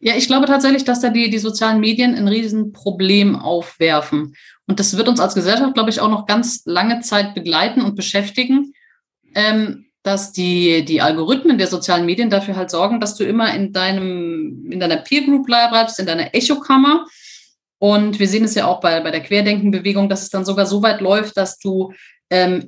Ja, 0.00 0.14
ich 0.16 0.28
glaube 0.28 0.46
tatsächlich, 0.46 0.84
dass 0.84 1.00
da 1.00 1.10
die, 1.10 1.28
die 1.28 1.38
sozialen 1.38 1.80
Medien 1.80 2.14
ein 2.14 2.28
Riesenproblem 2.28 3.36
aufwerfen. 3.36 4.34
Und 4.66 4.80
das 4.80 4.96
wird 4.96 5.08
uns 5.08 5.20
als 5.20 5.34
Gesellschaft, 5.34 5.74
glaube 5.74 5.90
ich, 5.90 6.00
auch 6.00 6.08
noch 6.08 6.24
ganz 6.24 6.62
lange 6.64 7.00
Zeit 7.00 7.34
begleiten 7.34 7.82
und 7.82 7.96
beschäftigen, 7.96 8.72
ähm, 9.34 9.86
dass 10.02 10.32
die, 10.32 10.84
die 10.84 11.02
Algorithmen 11.02 11.58
der 11.58 11.66
sozialen 11.66 12.06
Medien 12.06 12.30
dafür 12.30 12.56
halt 12.56 12.70
sorgen, 12.70 13.00
dass 13.00 13.16
du 13.16 13.24
immer 13.24 13.52
in 13.54 13.72
deinem, 13.72 14.70
in 14.70 14.80
deiner 14.80 14.98
Peer 14.98 15.24
Group 15.24 15.46
bleibst, 15.46 15.98
in 15.98 16.06
deiner 16.06 16.34
Echokammer 16.34 17.04
und 17.78 18.18
wir 18.18 18.28
sehen 18.28 18.44
es 18.44 18.54
ja 18.54 18.66
auch 18.66 18.80
bei, 18.80 19.00
bei 19.00 19.10
der 19.10 19.22
Querdenkenbewegung, 19.22 20.08
dass 20.08 20.22
es 20.22 20.30
dann 20.30 20.44
sogar 20.44 20.66
so 20.66 20.82
weit 20.82 21.00
läuft, 21.00 21.36
dass 21.36 21.58
du 21.58 21.92
ähm, 22.30 22.62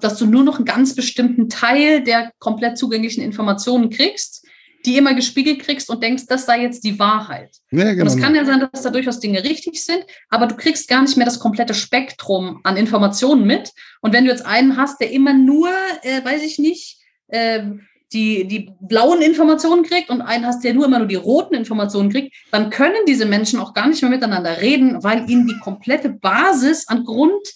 dass 0.00 0.18
du 0.18 0.26
nur 0.26 0.44
noch 0.44 0.56
einen 0.56 0.64
ganz 0.64 0.94
bestimmten 0.94 1.48
Teil 1.48 2.02
der 2.02 2.32
komplett 2.38 2.78
zugänglichen 2.78 3.22
Informationen 3.22 3.90
kriegst, 3.90 4.46
die 4.86 4.96
immer 4.96 5.14
gespiegelt 5.14 5.60
kriegst 5.60 5.90
und 5.90 6.02
denkst, 6.02 6.24
das 6.28 6.46
sei 6.46 6.62
jetzt 6.62 6.84
die 6.84 6.98
Wahrheit. 6.98 7.50
Ja, 7.70 7.92
genau. 7.92 8.02
Und 8.02 8.06
es 8.08 8.16
kann 8.16 8.34
ja 8.34 8.44
sein, 8.44 8.66
dass 8.72 8.82
da 8.82 8.90
durchaus 8.90 9.20
Dinge 9.20 9.42
richtig 9.42 9.84
sind, 9.84 10.04
aber 10.30 10.46
du 10.46 10.56
kriegst 10.56 10.88
gar 10.88 11.02
nicht 11.02 11.16
mehr 11.16 11.26
das 11.26 11.40
komplette 11.40 11.74
Spektrum 11.74 12.60
an 12.64 12.76
Informationen 12.76 13.44
mit. 13.44 13.72
Und 14.00 14.12
wenn 14.12 14.24
du 14.24 14.30
jetzt 14.30 14.46
einen 14.46 14.76
hast, 14.76 15.00
der 15.00 15.10
immer 15.10 15.34
nur, 15.34 15.68
äh, 16.02 16.24
weiß 16.24 16.42
ich 16.42 16.58
nicht, 16.58 16.98
äh, 17.28 17.64
die, 18.12 18.46
die 18.46 18.70
blauen 18.80 19.20
Informationen 19.20 19.82
kriegt 19.82 20.08
und 20.08 20.22
einen 20.22 20.46
hast, 20.46 20.64
der 20.64 20.72
nur 20.72 20.86
immer 20.86 20.98
nur 20.98 21.08
die 21.08 21.16
roten 21.16 21.54
Informationen 21.54 22.10
kriegt, 22.10 22.34
dann 22.50 22.70
können 22.70 23.04
diese 23.06 23.26
Menschen 23.26 23.60
auch 23.60 23.74
gar 23.74 23.88
nicht 23.88 24.00
mehr 24.00 24.10
miteinander 24.10 24.62
reden, 24.62 25.02
weil 25.02 25.28
ihnen 25.28 25.46
die 25.46 25.58
komplette 25.58 26.08
Basis 26.08 26.88
an 26.88 27.04
Grund, 27.04 27.46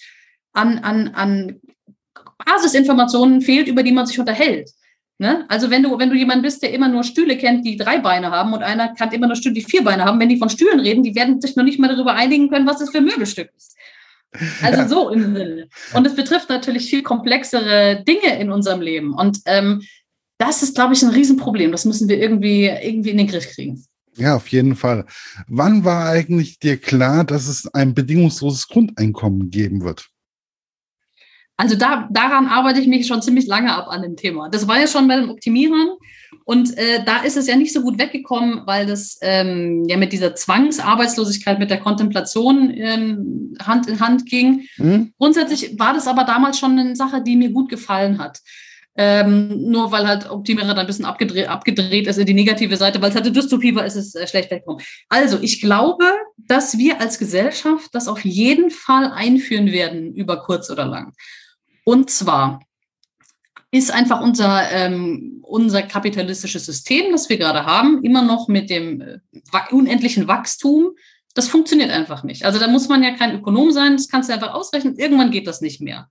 an, 0.52 0.78
an, 0.78 1.08
an 1.08 1.60
Basisinformationen 2.44 3.40
fehlt, 3.40 3.68
über 3.68 3.82
die 3.82 3.92
man 3.92 4.06
sich 4.06 4.18
unterhält. 4.18 4.70
Ne? 5.18 5.44
Also 5.48 5.70
wenn 5.70 5.84
du, 5.84 5.98
wenn 5.98 6.10
du 6.10 6.16
jemand 6.16 6.42
bist, 6.42 6.62
der 6.62 6.72
immer 6.72 6.88
nur 6.88 7.04
Stühle 7.04 7.36
kennt, 7.36 7.64
die 7.64 7.76
drei 7.76 7.98
Beine 7.98 8.30
haben 8.30 8.52
und 8.52 8.62
einer 8.62 8.94
kann 8.94 9.12
immer 9.12 9.28
nur 9.28 9.36
Stühle, 9.36 9.54
die 9.54 9.62
vier 9.62 9.84
Beine 9.84 10.04
haben, 10.04 10.18
wenn 10.18 10.28
die 10.28 10.38
von 10.38 10.48
Stühlen 10.48 10.80
reden, 10.80 11.04
die 11.04 11.14
werden 11.14 11.40
sich 11.40 11.54
noch 11.54 11.64
nicht 11.64 11.78
mal 11.78 11.88
darüber 11.88 12.14
einigen 12.14 12.48
können, 12.50 12.66
was 12.66 12.78
das 12.78 12.90
für 12.90 12.98
ein 12.98 13.04
Möbelstück 13.04 13.50
ist. 13.56 13.76
Also 14.62 14.80
ja. 14.80 14.88
so 14.88 15.10
im 15.10 15.36
Sinne. 15.36 15.68
Und 15.92 16.06
es 16.06 16.16
betrifft 16.16 16.48
natürlich 16.48 16.88
viel 16.88 17.02
komplexere 17.02 18.02
Dinge 18.02 18.38
in 18.40 18.50
unserem 18.50 18.80
Leben. 18.80 19.14
Und 19.14 19.40
ähm, 19.44 19.82
das 20.38 20.62
ist, 20.62 20.74
glaube 20.74 20.94
ich, 20.94 21.02
ein 21.02 21.10
Riesenproblem. 21.10 21.70
Das 21.70 21.84
müssen 21.84 22.08
wir 22.08 22.18
irgendwie, 22.18 22.64
irgendwie 22.64 23.10
in 23.10 23.18
den 23.18 23.28
Griff 23.28 23.48
kriegen. 23.54 23.84
Ja, 24.16 24.36
auf 24.36 24.48
jeden 24.48 24.74
Fall. 24.74 25.06
Wann 25.46 25.84
war 25.84 26.06
eigentlich 26.06 26.58
dir 26.58 26.78
klar, 26.78 27.24
dass 27.24 27.46
es 27.46 27.72
ein 27.72 27.94
bedingungsloses 27.94 28.68
Grundeinkommen 28.68 29.50
geben 29.50 29.84
wird? 29.84 30.08
Also 31.62 31.76
da, 31.76 32.08
daran 32.10 32.48
arbeite 32.48 32.80
ich 32.80 32.88
mich 32.88 33.06
schon 33.06 33.22
ziemlich 33.22 33.46
lange 33.46 33.72
ab 33.72 33.86
an 33.88 34.02
dem 34.02 34.16
Thema. 34.16 34.48
Das 34.48 34.66
war 34.66 34.80
ja 34.80 34.88
schon 34.88 35.06
bei 35.06 35.14
den 35.14 35.30
Optimierern. 35.30 35.90
Und 36.44 36.76
äh, 36.76 37.04
da 37.06 37.18
ist 37.18 37.36
es 37.36 37.46
ja 37.46 37.54
nicht 37.54 37.72
so 37.72 37.82
gut 37.82 38.00
weggekommen, 38.00 38.62
weil 38.66 38.84
das 38.84 39.16
ähm, 39.22 39.84
ja 39.86 39.96
mit 39.96 40.12
dieser 40.12 40.34
Zwangsarbeitslosigkeit, 40.34 41.60
mit 41.60 41.70
der 41.70 41.78
Kontemplation 41.78 42.72
ähm, 42.74 43.54
Hand 43.64 43.86
in 43.86 44.00
Hand 44.00 44.26
ging. 44.26 44.66
Mhm. 44.76 45.12
Grundsätzlich 45.16 45.78
war 45.78 45.94
das 45.94 46.08
aber 46.08 46.24
damals 46.24 46.58
schon 46.58 46.76
eine 46.76 46.96
Sache, 46.96 47.22
die 47.22 47.36
mir 47.36 47.50
gut 47.50 47.68
gefallen 47.68 48.18
hat. 48.18 48.40
Ähm, 48.96 49.70
nur 49.70 49.92
weil 49.92 50.08
halt 50.08 50.28
Optimierer 50.28 50.66
dann 50.66 50.80
ein 50.80 50.86
bisschen 50.86 51.04
abgedreht, 51.04 51.46
abgedreht 51.46 52.08
ist 52.08 52.18
in 52.18 52.26
die 52.26 52.34
negative 52.34 52.76
Seite, 52.76 53.00
weil 53.00 53.10
es 53.10 53.14
halt 53.14 53.24
eine 53.24 53.32
Dystopie 53.32 53.74
war, 53.76 53.86
ist 53.86 53.94
es 53.94 54.16
äh, 54.16 54.26
schlecht 54.26 54.50
weggekommen. 54.50 54.82
Also 55.08 55.38
ich 55.40 55.60
glaube, 55.60 56.04
dass 56.36 56.76
wir 56.76 57.00
als 57.00 57.20
Gesellschaft 57.20 57.88
das 57.92 58.08
auf 58.08 58.24
jeden 58.24 58.72
Fall 58.72 59.12
einführen 59.12 59.70
werden, 59.70 60.12
über 60.16 60.42
kurz 60.42 60.68
oder 60.70 60.86
lang. 60.86 61.12
Und 61.84 62.10
zwar 62.10 62.60
ist 63.70 63.90
einfach 63.90 64.20
unser, 64.20 64.70
ähm, 64.70 65.40
unser 65.42 65.82
kapitalistisches 65.82 66.66
System, 66.66 67.12
das 67.12 67.28
wir 67.28 67.38
gerade 67.38 67.64
haben, 67.64 68.02
immer 68.02 68.22
noch 68.22 68.48
mit 68.48 68.70
dem 68.70 69.00
äh, 69.00 69.18
unendlichen 69.70 70.28
Wachstum. 70.28 70.90
Das 71.34 71.48
funktioniert 71.48 71.90
einfach 71.90 72.22
nicht. 72.22 72.44
Also 72.44 72.58
da 72.58 72.68
muss 72.68 72.88
man 72.88 73.02
ja 73.02 73.16
kein 73.16 73.34
Ökonom 73.34 73.70
sein, 73.72 73.96
das 73.96 74.08
kannst 74.08 74.28
du 74.28 74.34
einfach 74.34 74.52
ausrechnen. 74.52 74.96
Irgendwann 74.96 75.30
geht 75.30 75.46
das 75.46 75.62
nicht 75.62 75.80
mehr. 75.80 76.10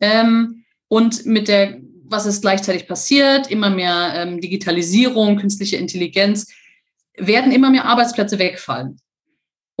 Ähm, 0.00 0.64
und 0.88 1.26
mit 1.26 1.48
der 1.48 1.80
was 2.10 2.26
ist 2.26 2.40
gleichzeitig 2.40 2.88
passiert, 2.88 3.50
immer 3.50 3.70
mehr 3.70 4.12
ähm, 4.14 4.40
Digitalisierung, 4.40 5.36
künstliche 5.36 5.76
Intelligenz, 5.76 6.52
werden 7.16 7.52
immer 7.52 7.70
mehr 7.70 7.84
Arbeitsplätze 7.84 8.38
wegfallen. 8.38 9.00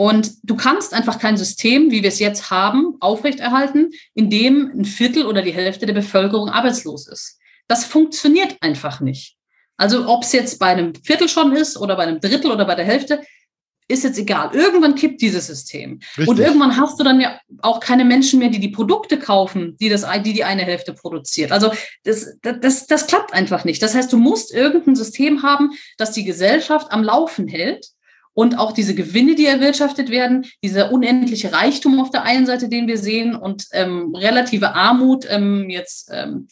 Und 0.00 0.34
du 0.44 0.54
kannst 0.54 0.94
einfach 0.94 1.18
kein 1.18 1.36
System, 1.36 1.90
wie 1.90 2.04
wir 2.04 2.08
es 2.08 2.20
jetzt 2.20 2.52
haben, 2.52 2.94
aufrechterhalten, 3.00 3.90
in 4.14 4.30
dem 4.30 4.70
ein 4.70 4.84
Viertel 4.84 5.26
oder 5.26 5.42
die 5.42 5.52
Hälfte 5.52 5.86
der 5.86 5.92
Bevölkerung 5.92 6.50
arbeitslos 6.50 7.08
ist. 7.08 7.40
Das 7.66 7.84
funktioniert 7.84 8.58
einfach 8.60 9.00
nicht. 9.00 9.34
Also 9.76 10.06
ob 10.06 10.22
es 10.22 10.30
jetzt 10.30 10.60
bei 10.60 10.66
einem 10.66 10.94
Viertel 10.94 11.28
schon 11.28 11.50
ist 11.50 11.76
oder 11.76 11.96
bei 11.96 12.04
einem 12.04 12.20
Drittel 12.20 12.52
oder 12.52 12.64
bei 12.64 12.76
der 12.76 12.84
Hälfte, 12.84 13.22
ist 13.88 14.04
jetzt 14.04 14.18
egal. 14.18 14.54
Irgendwann 14.54 14.94
kippt 14.94 15.20
dieses 15.20 15.48
System. 15.48 15.98
Richtig. 16.16 16.28
Und 16.28 16.38
irgendwann 16.38 16.76
hast 16.76 17.00
du 17.00 17.02
dann 17.02 17.20
ja 17.20 17.40
auch 17.62 17.80
keine 17.80 18.04
Menschen 18.04 18.38
mehr, 18.38 18.50
die 18.50 18.60
die 18.60 18.68
Produkte 18.68 19.18
kaufen, 19.18 19.76
die 19.80 19.88
das, 19.88 20.06
die, 20.22 20.32
die 20.32 20.44
eine 20.44 20.62
Hälfte 20.62 20.92
produziert. 20.92 21.50
Also 21.50 21.72
das, 22.04 22.36
das, 22.42 22.86
das 22.86 23.06
klappt 23.08 23.34
einfach 23.34 23.64
nicht. 23.64 23.82
Das 23.82 23.96
heißt, 23.96 24.12
du 24.12 24.18
musst 24.18 24.54
irgendein 24.54 24.94
System 24.94 25.42
haben, 25.42 25.72
das 25.96 26.12
die 26.12 26.24
Gesellschaft 26.24 26.92
am 26.92 27.02
Laufen 27.02 27.48
hält 27.48 27.84
und 28.38 28.56
auch 28.56 28.70
diese 28.70 28.94
Gewinne, 28.94 29.34
die 29.34 29.46
erwirtschaftet 29.46 30.10
werden, 30.10 30.46
dieser 30.62 30.92
unendliche 30.92 31.52
Reichtum 31.52 31.98
auf 31.98 32.12
der 32.12 32.22
einen 32.22 32.46
Seite, 32.46 32.68
den 32.68 32.86
wir 32.86 32.96
sehen 32.96 33.34
und 33.34 33.66
ähm, 33.72 34.14
relative 34.14 34.76
Armut 34.76 35.26
ähm, 35.28 35.68
jetzt 35.68 36.08
ähm, 36.12 36.46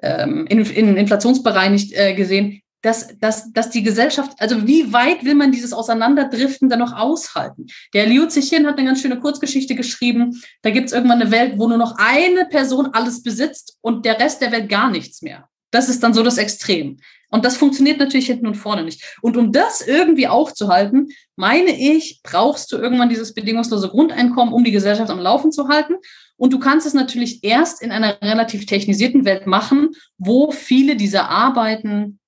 ähm 0.00 0.46
in, 0.46 0.64
in 0.64 0.96
inflationsbereinigt 0.96 1.92
äh, 1.94 2.14
gesehen, 2.14 2.62
dass, 2.80 3.08
dass, 3.18 3.52
dass 3.52 3.70
die 3.70 3.82
Gesellschaft, 3.82 4.34
also 4.38 4.68
wie 4.68 4.92
weit 4.92 5.24
will 5.24 5.34
man 5.34 5.50
dieses 5.50 5.72
Auseinanderdriften 5.72 6.68
dann 6.68 6.78
noch 6.78 6.96
aushalten? 6.96 7.66
Der 7.92 8.06
Liu 8.06 8.26
Zixin 8.26 8.64
hat 8.64 8.78
eine 8.78 8.86
ganz 8.86 9.02
schöne 9.02 9.18
Kurzgeschichte 9.18 9.74
geschrieben. 9.74 10.40
Da 10.62 10.70
gibt 10.70 10.86
es 10.86 10.92
irgendwann 10.92 11.20
eine 11.20 11.32
Welt, 11.32 11.54
wo 11.56 11.66
nur 11.66 11.78
noch 11.78 11.96
eine 11.98 12.44
Person 12.44 12.90
alles 12.92 13.24
besitzt 13.24 13.78
und 13.80 14.04
der 14.04 14.20
Rest 14.20 14.42
der 14.42 14.52
Welt 14.52 14.68
gar 14.68 14.92
nichts 14.92 15.22
mehr. 15.22 15.48
Das 15.72 15.88
ist 15.88 16.04
dann 16.04 16.14
so 16.14 16.22
das 16.22 16.38
Extrem. 16.38 16.98
Und 17.30 17.44
das 17.44 17.56
funktioniert 17.56 17.98
natürlich 17.98 18.26
hinten 18.26 18.46
und 18.46 18.54
vorne 18.54 18.84
nicht. 18.84 19.02
Und 19.20 19.36
um 19.36 19.52
das 19.52 19.80
irgendwie 19.86 20.28
aufzuhalten, 20.28 21.08
meine 21.34 21.76
ich, 21.76 22.20
brauchst 22.22 22.70
du 22.72 22.76
irgendwann 22.76 23.08
dieses 23.08 23.34
bedingungslose 23.34 23.88
Grundeinkommen, 23.88 24.54
um 24.54 24.64
die 24.64 24.72
Gesellschaft 24.72 25.10
am 25.10 25.18
Laufen 25.18 25.52
zu 25.52 25.68
halten. 25.68 25.94
Und 26.36 26.52
du 26.52 26.58
kannst 26.58 26.86
es 26.86 26.94
natürlich 26.94 27.42
erst 27.42 27.82
in 27.82 27.90
einer 27.90 28.20
relativ 28.22 28.66
technisierten 28.66 29.24
Welt 29.24 29.46
machen, 29.46 29.90
wo 30.18 30.52
viele 30.52 30.96
dieser 30.96 31.28
Arbeiten 31.28 32.20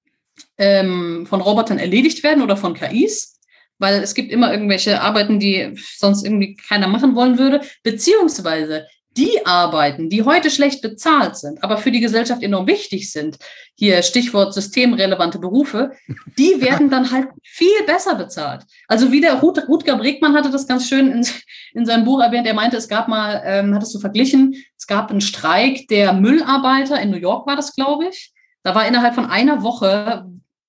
ähm, 0.57 1.27
von 1.27 1.41
Robotern 1.41 1.79
erledigt 1.79 2.23
werden 2.23 2.43
oder 2.43 2.57
von 2.57 2.75
KIs, 2.75 3.39
weil 3.79 4.03
es 4.03 4.15
gibt 4.15 4.33
immer 4.33 4.53
irgendwelche 4.53 5.01
Arbeiten, 5.01 5.39
die 5.39 5.75
sonst 5.97 6.25
irgendwie 6.25 6.57
keiner 6.57 6.89
machen 6.89 7.15
wollen 7.15 7.39
würde, 7.39 7.61
beziehungsweise 7.83 8.87
die 9.19 9.45
Arbeiten, 9.45 10.09
die 10.09 10.23
heute 10.23 10.49
schlecht 10.49 10.81
bezahlt 10.81 11.37
sind, 11.37 11.63
aber 11.65 11.77
für 11.77 11.91
die 11.91 11.99
Gesellschaft 12.01 12.41
enorm 12.43 12.69
wichtig 12.69 13.11
sind, 13.11 13.37
hier 13.75 14.03
Stichwort 14.03 14.55
systemrelevante 14.55 15.41
Berufe, 15.41 15.91
die 16.39 16.61
werden 16.61 16.89
dann 16.89 17.11
halt 17.11 17.27
viel 17.43 17.83
besser 17.85 18.15
bezahlt. 18.15 18.63
Also 18.87 19.11
wie 19.11 19.21
der 19.21 19.35
Rut, 19.35 19.59
Rutger 19.69 19.97
Bregmann 19.97 20.37
hatte 20.37 20.51
das 20.51 20.69
ganz 20.69 20.89
schön 20.89 21.11
in, 21.11 21.27
in 21.75 21.85
seinem 21.85 22.05
Buch 22.05 22.21
erwähnt, 22.21 22.47
er 22.47 22.55
meinte, 22.55 22.77
es 22.77 22.89
gab 22.89 23.09
mal, 23.09 23.43
ähm, 23.45 23.75
hattest 23.75 23.95
du 23.95 23.99
verglichen, 23.99 24.55
es 24.77 24.87
gab 24.87 25.11
einen 25.11 25.21
Streik 25.21 25.89
der 25.89 26.13
Müllarbeiter, 26.13 27.01
in 27.01 27.11
New 27.11 27.19
York 27.19 27.47
war 27.47 27.57
das, 27.57 27.75
glaube 27.75 28.07
ich. 28.07 28.33
Da 28.63 28.75
war 28.75 28.87
innerhalb 28.87 29.15
von 29.15 29.27
einer 29.27 29.63
Woche 29.63 30.27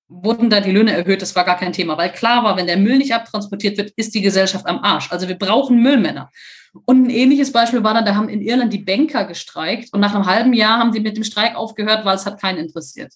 wurden 0.08 0.50
da 0.50 0.60
die 0.60 0.72
Löhne 0.72 0.92
erhöht, 0.92 1.22
das 1.22 1.36
war 1.36 1.44
gar 1.44 1.56
kein 1.56 1.72
Thema, 1.72 1.96
weil 1.96 2.10
klar 2.10 2.42
war, 2.42 2.56
wenn 2.56 2.66
der 2.66 2.76
Müll 2.76 2.98
nicht 2.98 3.14
abtransportiert 3.14 3.78
wird, 3.78 3.92
ist 3.94 4.12
die 4.12 4.20
Gesellschaft 4.20 4.66
am 4.66 4.80
Arsch. 4.80 5.12
Also 5.12 5.28
wir 5.28 5.38
brauchen 5.38 5.80
Müllmänner. 5.80 6.30
Und 6.84 7.06
ein 7.06 7.10
ähnliches 7.10 7.52
Beispiel 7.52 7.82
war 7.82 7.94
dann, 7.94 8.04
da 8.04 8.14
haben 8.14 8.28
in 8.28 8.42
Irland 8.42 8.72
die 8.72 8.78
Banker 8.78 9.24
gestreikt 9.24 9.92
und 9.92 10.00
nach 10.00 10.14
einem 10.14 10.26
halben 10.26 10.52
Jahr 10.52 10.78
haben 10.78 10.92
sie 10.92 11.00
mit 11.00 11.16
dem 11.16 11.24
Streik 11.24 11.56
aufgehört, 11.56 12.04
weil 12.04 12.14
es 12.14 12.26
hat 12.26 12.40
keinen 12.40 12.58
interessiert. 12.58 13.12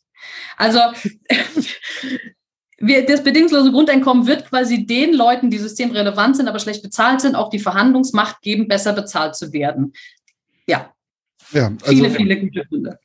Also 0.56 0.80
wir, 2.78 3.06
das 3.06 3.22
bedingungslose 3.22 3.70
Grundeinkommen 3.70 4.26
wird 4.26 4.48
quasi 4.48 4.86
den 4.86 5.14
Leuten, 5.14 5.50
die 5.50 5.58
systemrelevant 5.58 6.36
sind, 6.36 6.48
aber 6.48 6.58
schlecht 6.58 6.82
bezahlt 6.82 7.20
sind, 7.20 7.36
auch 7.36 7.50
die 7.50 7.60
Verhandlungsmacht 7.60 8.40
geben, 8.42 8.66
besser 8.66 8.92
bezahlt 8.92 9.36
zu 9.36 9.52
werden. 9.52 9.92
Ja. 10.66 10.92
Ja, 11.52 11.72
also, 11.82 11.92
viele, 11.92 12.10
viele 12.10 12.40
gute 12.40 12.64
Gründe. 12.66 12.98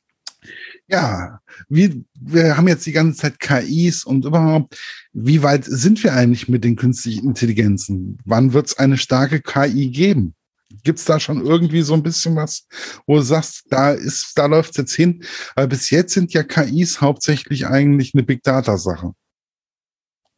Ja, 0.88 1.40
wie, 1.68 2.04
wir 2.18 2.56
haben 2.56 2.66
jetzt 2.66 2.84
die 2.84 2.92
ganze 2.92 3.20
Zeit 3.20 3.38
KIs 3.38 4.04
und 4.04 4.24
überhaupt, 4.24 4.76
wie 5.12 5.42
weit 5.42 5.64
sind 5.64 6.02
wir 6.02 6.14
eigentlich 6.14 6.48
mit 6.48 6.64
den 6.64 6.74
künstlichen 6.74 7.28
Intelligenzen? 7.28 8.18
Wann 8.24 8.52
wird 8.52 8.66
es 8.66 8.78
eine 8.78 8.98
starke 8.98 9.40
KI 9.40 9.90
geben? 9.90 10.34
Gibt 10.82 10.98
es 10.98 11.04
da 11.04 11.18
schon 11.18 11.44
irgendwie 11.44 11.82
so 11.82 11.94
ein 11.94 12.02
bisschen 12.02 12.36
was, 12.36 12.66
wo 13.06 13.16
du 13.16 13.22
sagst, 13.22 13.64
da 13.70 13.92
ist, 13.92 14.38
da 14.38 14.46
läuft 14.46 14.70
es 14.70 14.76
jetzt 14.76 14.94
hin? 14.94 15.24
Weil 15.54 15.68
bis 15.68 15.90
jetzt 15.90 16.14
sind 16.14 16.32
ja 16.32 16.42
KIs 16.42 17.00
hauptsächlich 17.00 17.66
eigentlich 17.66 18.14
eine 18.14 18.22
Big 18.22 18.42
Data 18.42 18.78
Sache. 18.78 19.12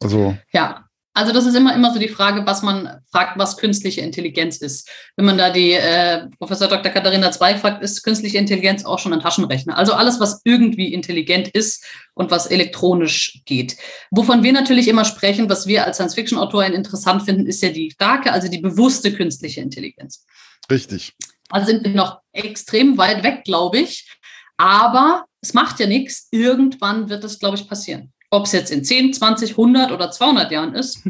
Also. 0.01 0.37
Ja, 0.53 0.87
also 1.15 1.33
das 1.33 1.45
ist 1.45 1.55
immer, 1.55 1.75
immer 1.75 1.93
so 1.93 1.99
die 1.99 2.09
Frage, 2.09 2.47
was 2.47 2.63
man 2.63 3.03
fragt, 3.11 3.39
was 3.39 3.59
künstliche 3.59 4.01
Intelligenz 4.01 4.57
ist. 4.59 4.89
Wenn 5.17 5.27
man 5.27 5.37
da 5.37 5.51
die 5.51 5.73
äh, 5.73 6.27
Professor 6.39 6.69
Dr. 6.69 6.91
Katharina 6.91 7.31
Zweig 7.31 7.59
fragt, 7.59 7.83
ist 7.83 8.03
künstliche 8.03 8.39
Intelligenz 8.39 8.85
auch 8.85 8.99
schon 8.99 9.13
ein 9.13 9.21
Taschenrechner. 9.21 9.77
Also 9.77 9.93
alles, 9.93 10.21
was 10.21 10.41
irgendwie 10.45 10.95
intelligent 10.95 11.49
ist 11.49 11.85
und 12.15 12.31
was 12.31 12.47
elektronisch 12.47 13.43
geht. 13.45 13.77
Wovon 14.11 14.43
wir 14.43 14.53
natürlich 14.53 14.89
immer 14.89 15.05
sprechen, 15.05 15.51
was 15.51 15.67
wir 15.67 15.85
als 15.85 15.99
Science-Fiction-Autoren 15.99 16.73
interessant 16.73 17.25
finden, 17.25 17.47
ist 17.47 17.63
ja 17.63 17.69
die 17.69 17.91
starke, 17.91 18.33
also 18.33 18.49
die 18.49 18.61
bewusste 18.61 19.13
künstliche 19.13 19.61
Intelligenz. 19.61 20.25
Richtig. 20.71 21.13
Also 21.51 21.67
sind 21.67 21.85
wir 21.85 21.91
noch 21.91 22.21
extrem 22.33 22.97
weit 22.97 23.23
weg, 23.23 23.45
glaube 23.45 23.81
ich. 23.81 24.11
Aber 24.57 25.27
es 25.43 25.53
macht 25.53 25.79
ja 25.81 25.87
nichts. 25.87 26.29
Irgendwann 26.31 27.11
wird 27.11 27.25
es, 27.25 27.39
glaube 27.39 27.57
ich, 27.57 27.69
passieren. 27.69 28.12
Ob 28.33 28.47
es 28.47 28.53
jetzt 28.53 28.73
in 28.73 28.83
10, 28.83 29.13
20, 29.13 29.51
100 29.51 29.93
oder 29.93 30.11
200 30.11 30.51
Jahren 30.51 30.75
ist, 30.75 31.03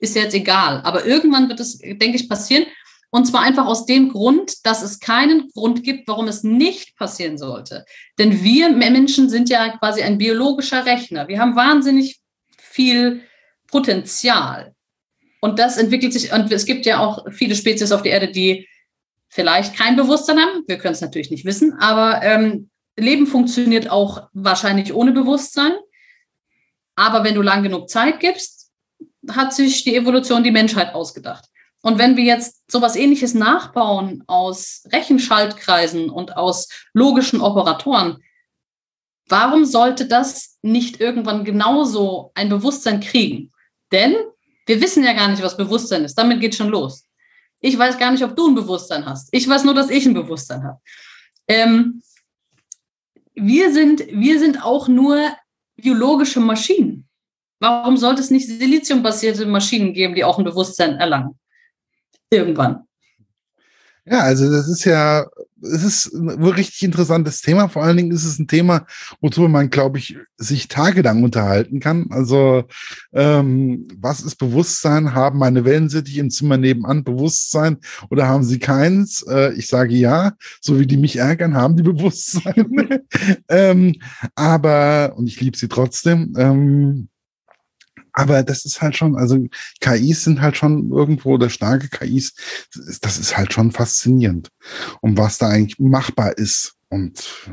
ist 0.00 0.16
jetzt 0.16 0.34
egal. 0.34 0.80
Aber 0.82 1.04
irgendwann 1.04 1.50
wird 1.50 1.60
es, 1.60 1.76
denke 1.76 2.16
ich, 2.16 2.26
passieren. 2.26 2.64
Und 3.10 3.26
zwar 3.26 3.42
einfach 3.42 3.66
aus 3.66 3.84
dem 3.84 4.08
Grund, 4.08 4.64
dass 4.64 4.82
es 4.82 4.98
keinen 4.98 5.48
Grund 5.50 5.84
gibt, 5.84 6.08
warum 6.08 6.26
es 6.26 6.42
nicht 6.42 6.96
passieren 6.96 7.36
sollte. 7.36 7.84
Denn 8.18 8.42
wir 8.42 8.70
Menschen 8.70 9.28
sind 9.28 9.50
ja 9.50 9.76
quasi 9.76 10.00
ein 10.00 10.16
biologischer 10.16 10.86
Rechner. 10.86 11.28
Wir 11.28 11.38
haben 11.38 11.54
wahnsinnig 11.54 12.18
viel 12.56 13.20
Potenzial. 13.66 14.74
Und 15.42 15.58
das 15.58 15.76
entwickelt 15.76 16.14
sich, 16.14 16.32
und 16.32 16.50
es 16.50 16.64
gibt 16.64 16.86
ja 16.86 17.00
auch 17.00 17.26
viele 17.30 17.56
Spezies 17.56 17.92
auf 17.92 18.02
der 18.02 18.12
Erde, 18.12 18.32
die 18.32 18.66
vielleicht 19.28 19.76
kein 19.76 19.96
Bewusstsein 19.96 20.38
haben. 20.38 20.64
Wir 20.66 20.78
können 20.78 20.94
es 20.94 21.02
natürlich 21.02 21.30
nicht 21.30 21.44
wissen, 21.44 21.74
aber 21.74 22.22
ähm, 22.22 22.70
Leben 22.96 23.26
funktioniert 23.26 23.90
auch 23.90 24.28
wahrscheinlich 24.32 24.94
ohne 24.94 25.12
Bewusstsein. 25.12 25.72
Aber 27.00 27.24
wenn 27.24 27.34
du 27.34 27.40
lang 27.40 27.62
genug 27.62 27.88
Zeit 27.88 28.20
gibst, 28.20 28.70
hat 29.30 29.54
sich 29.54 29.84
die 29.84 29.96
Evolution 29.96 30.44
die 30.44 30.50
Menschheit 30.50 30.94
ausgedacht. 30.94 31.46
Und 31.80 31.98
wenn 31.98 32.18
wir 32.18 32.24
jetzt 32.24 32.70
sowas 32.70 32.94
ähnliches 32.94 33.32
nachbauen 33.32 34.22
aus 34.26 34.82
Rechenschaltkreisen 34.92 36.10
und 36.10 36.36
aus 36.36 36.68
logischen 36.92 37.40
Operatoren, 37.40 38.22
warum 39.26 39.64
sollte 39.64 40.08
das 40.08 40.58
nicht 40.60 41.00
irgendwann 41.00 41.46
genauso 41.46 42.32
ein 42.34 42.50
Bewusstsein 42.50 43.00
kriegen? 43.00 43.50
Denn 43.92 44.14
wir 44.66 44.82
wissen 44.82 45.02
ja 45.02 45.14
gar 45.14 45.28
nicht, 45.28 45.42
was 45.42 45.56
Bewusstsein 45.56 46.04
ist. 46.04 46.16
Damit 46.16 46.42
geht 46.42 46.54
schon 46.54 46.68
los. 46.68 47.06
Ich 47.60 47.78
weiß 47.78 47.96
gar 47.96 48.10
nicht, 48.10 48.24
ob 48.24 48.36
du 48.36 48.48
ein 48.48 48.54
Bewusstsein 48.54 49.06
hast. 49.06 49.30
Ich 49.32 49.48
weiß 49.48 49.64
nur, 49.64 49.72
dass 49.72 49.88
ich 49.88 50.04
ein 50.04 50.12
Bewusstsein 50.12 50.64
habe. 50.64 50.80
Ähm, 51.48 52.02
wir, 53.32 53.72
sind, 53.72 54.06
wir 54.10 54.38
sind 54.38 54.62
auch 54.62 54.86
nur 54.86 55.18
biologische 55.82 56.40
Maschinen. 56.40 57.08
Warum 57.60 57.96
sollte 57.96 58.22
es 58.22 58.30
nicht 58.30 58.46
siliziumbasierte 58.48 59.46
Maschinen 59.46 59.92
geben, 59.92 60.14
die 60.14 60.24
auch 60.24 60.38
ein 60.38 60.44
Bewusstsein 60.44 60.96
erlangen? 60.96 61.38
Irgendwann. 62.30 62.86
Ja, 64.06 64.20
also 64.20 64.50
das 64.50 64.68
ist 64.68 64.84
ja, 64.84 65.26
es 65.62 65.84
ist 65.84 66.14
ein 66.14 66.28
richtig 66.42 66.82
interessantes 66.82 67.42
Thema. 67.42 67.68
Vor 67.68 67.82
allen 67.82 67.96
Dingen 67.98 68.12
ist 68.12 68.24
es 68.24 68.38
ein 68.38 68.48
Thema, 68.48 68.86
worüber 69.20 69.48
man, 69.48 69.68
glaube 69.70 69.98
ich, 69.98 70.16
sich 70.38 70.68
tagelang 70.68 71.22
unterhalten 71.22 71.80
kann. 71.80 72.06
Also 72.10 72.64
ähm, 73.12 73.86
was 73.98 74.22
ist 74.22 74.36
Bewusstsein? 74.36 75.14
Haben 75.14 75.38
meine 75.38 75.64
Wellensittiche 75.64 76.20
im 76.20 76.30
Zimmer 76.30 76.56
nebenan 76.56 77.04
Bewusstsein 77.04 77.76
oder 78.08 78.26
haben 78.26 78.44
sie 78.44 78.58
keins? 78.58 79.22
Äh, 79.28 79.52
ich 79.54 79.66
sage 79.66 79.94
ja, 79.94 80.32
so 80.60 80.80
wie 80.80 80.86
die 80.86 80.96
mich 80.96 81.16
ärgern, 81.16 81.54
haben 81.54 81.76
die 81.76 81.82
Bewusstsein. 81.90 83.04
ähm, 83.48 83.96
aber, 84.34 85.12
und 85.16 85.26
ich 85.26 85.40
liebe 85.40 85.58
sie 85.58 85.68
trotzdem, 85.68 86.34
ähm, 86.38 87.09
aber 88.12 88.42
das 88.42 88.64
ist 88.64 88.80
halt 88.82 88.96
schon, 88.96 89.16
also 89.16 89.38
KIs 89.80 90.24
sind 90.24 90.40
halt 90.40 90.56
schon 90.56 90.90
irgendwo, 90.90 91.34
oder 91.34 91.50
starke 91.50 91.88
KIs, 91.88 92.34
das 93.00 93.18
ist 93.18 93.36
halt 93.36 93.52
schon 93.52 93.72
faszinierend. 93.72 94.50
Und 95.00 95.18
was 95.18 95.38
da 95.38 95.48
eigentlich 95.48 95.78
machbar 95.78 96.36
ist 96.36 96.74
und 96.88 97.50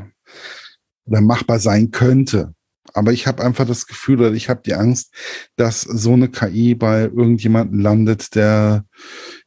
oder 1.04 1.20
machbar 1.20 1.58
sein 1.58 1.90
könnte. 1.90 2.54
Aber 2.94 3.12
ich 3.12 3.26
habe 3.26 3.44
einfach 3.44 3.66
das 3.66 3.86
Gefühl 3.86 4.20
oder 4.20 4.32
ich 4.32 4.48
habe 4.48 4.62
die 4.64 4.74
Angst, 4.74 5.12
dass 5.56 5.82
so 5.82 6.12
eine 6.12 6.28
KI 6.28 6.74
bei 6.74 7.02
irgendjemandem 7.02 7.80
landet, 7.80 8.34
der, 8.34 8.84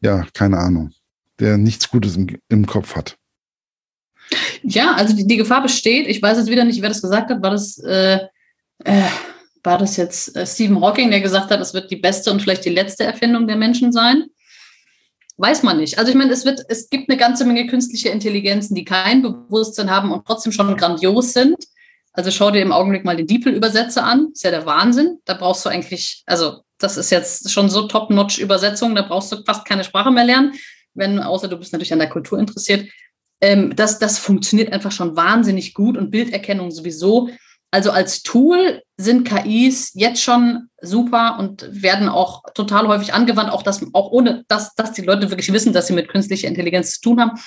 ja, 0.02 0.26
keine 0.34 0.58
Ahnung, 0.58 0.92
der 1.40 1.58
nichts 1.58 1.90
Gutes 1.90 2.16
im, 2.16 2.28
im 2.50 2.66
Kopf 2.66 2.96
hat. 2.96 3.18
Ja, 4.64 4.94
also 4.94 5.16
die, 5.16 5.28
die, 5.28 5.38
Gefahr 5.38 5.62
besteht. 5.62 6.08
Ich 6.08 6.22
weiß 6.22 6.38
jetzt 6.38 6.50
wieder 6.50 6.64
nicht, 6.64 6.82
wer 6.82 6.90
das 6.90 7.02
gesagt 7.02 7.30
hat. 7.30 7.42
War 7.42 7.52
das 7.52 7.78
äh, 7.80 8.20
äh, 8.84 9.02
war 9.64 9.78
das 9.78 9.98
jetzt 9.98 10.36
äh, 10.36 10.46
Stephen 10.46 10.82
Hawking, 10.82 11.12
der 11.12 11.22
gesagt 11.22 11.52
hat, 11.52 11.60
es 11.60 11.74
wird 11.74 11.92
die 11.92 11.98
beste 11.98 12.32
und 12.32 12.42
vielleicht 12.42 12.66
die 12.66 12.70
letzte 12.70 13.04
Erfindung 13.04 13.48
der 13.48 13.58
Menschen 13.58 13.92
sein? 13.92 14.26
Weiß 15.38 15.64
man 15.64 15.78
nicht. 15.78 15.98
Also 15.98 16.12
ich 16.12 16.18
meine, 16.18 16.32
es 16.32 16.46
wird, 16.46 16.62
es 16.70 16.90
gibt 16.90 17.10
eine 17.10 17.18
ganze 17.18 17.46
Menge 17.46 17.68
künstliche 17.68 18.10
Intelligenzen, 18.10 18.76
die 18.76 18.86
kein 18.86 19.22
Bewusstsein 19.22 19.90
haben 19.90 20.12
und 20.12 20.26
trotzdem 20.26 20.52
schon 20.52 20.76
grandios 20.78 21.34
sind. 21.34 21.56
Also 22.14 22.30
schau 22.30 22.52
dir 22.52 22.62
im 22.62 22.72
Augenblick 22.72 23.06
mal 23.06 23.16
den 23.16 23.28
DeepL-Übersetzer 23.28 24.04
an. 24.04 24.30
Ist 24.34 24.44
ja 24.44 24.52
der 24.52 24.66
Wahnsinn. 24.66 25.20
Da 25.26 25.34
brauchst 25.34 25.66
du 25.66 25.70
eigentlich, 25.70 26.24
also 26.26 26.62
das 26.78 26.98
ist 26.98 27.10
jetzt 27.10 27.52
schon 27.52 27.70
so 27.70 27.88
Top-Notch-Übersetzung, 27.88 28.96
da 28.96 29.04
brauchst 29.04 29.32
du 29.32 29.44
fast 29.46 29.66
keine 29.66 29.84
Sprache 29.84 30.12
mehr 30.12 30.26
lernen, 30.26 30.54
wenn, 30.94 31.20
außer 31.20 31.48
du 31.48 31.58
bist 31.58 31.72
natürlich 31.72 31.94
an 31.94 32.00
der 32.00 32.10
Kultur 32.10 32.38
interessiert. 32.38 32.90
Ähm, 33.40 33.76
das, 33.76 34.00
das 34.00 34.20
funktioniert 34.20 34.74
einfach 34.74 34.92
schon 34.92 35.16
wahnsinnig 35.16 35.74
gut 35.74 35.98
und 35.98 36.12
Bilderkennung 36.12 36.72
sowieso. 36.72 37.30
Also 37.72 37.92
als 37.92 38.22
Tool 38.22 38.84
sind 38.98 39.24
KIs 39.24 39.94
jetzt 39.94 40.22
schon 40.22 40.68
super 40.82 41.38
und 41.40 41.66
werden 41.72 42.10
auch 42.10 42.44
total 42.54 42.88
häufig 42.90 43.14
angewandt, 43.14 43.50
auch, 43.50 43.64
das, 43.64 43.82
auch 43.94 44.12
ohne 44.12 44.44
dass, 44.50 44.76
dass 44.76 44.92
die 44.92 45.04
Leute 45.04 45.30
wirklich 45.32 45.52
wissen, 45.54 45.72
dass 45.72 45.88
sie 45.88 45.94
mit 45.94 46.10
künstlicher 46.10 46.50
Intelligenz 46.50 46.96
zu 46.96 47.02
tun 47.02 47.22
haben. 47.22 47.40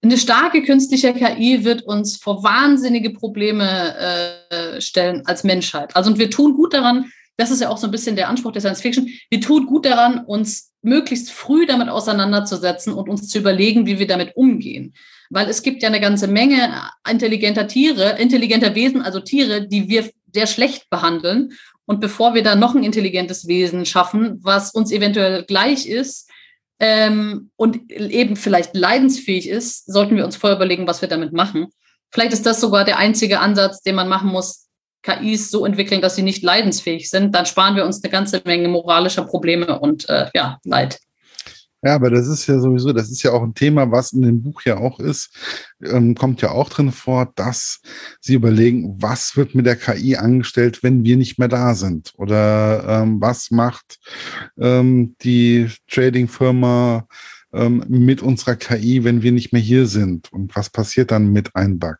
Eine 0.00 0.16
starke 0.16 0.62
künstliche 0.62 1.12
KI 1.12 1.64
wird 1.64 1.82
uns 1.82 2.16
vor 2.16 2.42
wahnsinnige 2.42 3.10
Probleme 3.10 3.96
äh, 4.50 4.80
stellen 4.80 5.22
als 5.26 5.44
Menschheit. 5.44 5.94
Also 5.94 6.10
und 6.10 6.18
wir 6.18 6.30
tun 6.30 6.54
gut 6.54 6.72
daran, 6.72 7.10
das 7.36 7.50
ist 7.50 7.60
ja 7.60 7.68
auch 7.68 7.78
so 7.78 7.86
ein 7.86 7.90
bisschen 7.92 8.16
der 8.16 8.28
Anspruch 8.28 8.52
der 8.52 8.62
Science 8.62 8.80
Fiction, 8.80 9.08
wir 9.28 9.40
tun 9.40 9.66
gut 9.66 9.84
daran, 9.84 10.24
uns 10.24 10.72
möglichst 10.80 11.30
früh 11.30 11.66
damit 11.66 11.88
auseinanderzusetzen 11.88 12.94
und 12.94 13.08
uns 13.08 13.28
zu 13.28 13.38
überlegen, 13.38 13.86
wie 13.86 13.98
wir 13.98 14.06
damit 14.06 14.34
umgehen 14.34 14.94
weil 15.30 15.48
es 15.48 15.62
gibt 15.62 15.82
ja 15.82 15.88
eine 15.88 16.00
ganze 16.00 16.26
Menge 16.26 16.90
intelligenter 17.08 17.66
Tiere, 17.68 18.18
intelligenter 18.18 18.74
Wesen, 18.74 19.02
also 19.02 19.20
Tiere, 19.20 19.66
die 19.66 19.88
wir 19.88 20.10
sehr 20.32 20.46
schlecht 20.46 20.90
behandeln. 20.90 21.52
Und 21.86 22.00
bevor 22.00 22.34
wir 22.34 22.42
da 22.42 22.54
noch 22.54 22.74
ein 22.74 22.84
intelligentes 22.84 23.46
Wesen 23.48 23.86
schaffen, 23.86 24.40
was 24.42 24.72
uns 24.72 24.92
eventuell 24.92 25.44
gleich 25.44 25.86
ist 25.86 26.30
ähm, 26.80 27.50
und 27.56 27.90
eben 27.90 28.36
vielleicht 28.36 28.74
leidensfähig 28.74 29.48
ist, 29.48 29.86
sollten 29.90 30.16
wir 30.16 30.24
uns 30.24 30.36
vorher 30.36 30.56
überlegen, 30.56 30.86
was 30.86 31.00
wir 31.00 31.08
damit 31.08 31.32
machen. 31.32 31.68
Vielleicht 32.10 32.32
ist 32.32 32.46
das 32.46 32.60
sogar 32.60 32.84
der 32.84 32.98
einzige 32.98 33.40
Ansatz, 33.40 33.82
den 33.82 33.94
man 33.94 34.08
machen 34.08 34.30
muss, 34.30 34.68
KIs 35.02 35.50
so 35.50 35.64
entwickeln, 35.64 36.00
dass 36.00 36.16
sie 36.16 36.22
nicht 36.22 36.42
leidensfähig 36.42 37.08
sind. 37.08 37.34
Dann 37.34 37.46
sparen 37.46 37.76
wir 37.76 37.84
uns 37.84 38.02
eine 38.02 38.10
ganze 38.10 38.42
Menge 38.44 38.68
moralischer 38.68 39.24
Probleme 39.24 39.78
und 39.78 40.08
äh, 40.08 40.28
ja, 40.34 40.58
Leid. 40.64 40.98
Ja, 41.82 41.94
aber 41.94 42.10
das 42.10 42.26
ist 42.26 42.46
ja 42.48 42.58
sowieso, 42.58 42.92
das 42.92 43.08
ist 43.08 43.22
ja 43.22 43.30
auch 43.30 43.42
ein 43.42 43.54
Thema, 43.54 43.92
was 43.92 44.12
in 44.12 44.22
dem 44.22 44.42
Buch 44.42 44.62
ja 44.62 44.78
auch 44.78 44.98
ist, 44.98 45.30
ähm, 45.80 46.16
kommt 46.16 46.42
ja 46.42 46.50
auch 46.50 46.68
drin 46.70 46.90
vor, 46.90 47.32
dass 47.36 47.80
sie 48.20 48.34
überlegen, 48.34 49.00
was 49.00 49.36
wird 49.36 49.54
mit 49.54 49.64
der 49.64 49.76
KI 49.76 50.16
angestellt, 50.16 50.82
wenn 50.82 51.04
wir 51.04 51.16
nicht 51.16 51.38
mehr 51.38 51.46
da 51.46 51.74
sind? 51.76 52.12
Oder 52.16 53.02
ähm, 53.02 53.20
was 53.20 53.52
macht 53.52 54.00
ähm, 54.58 55.14
die 55.22 55.70
Trading-Firma 55.88 57.06
ähm, 57.52 57.84
mit 57.88 58.22
unserer 58.22 58.56
KI, 58.56 59.04
wenn 59.04 59.22
wir 59.22 59.30
nicht 59.30 59.52
mehr 59.52 59.62
hier 59.62 59.86
sind? 59.86 60.32
Und 60.32 60.56
was 60.56 60.70
passiert 60.70 61.12
dann 61.12 61.32
mit 61.32 61.54
Einbug? 61.54 61.98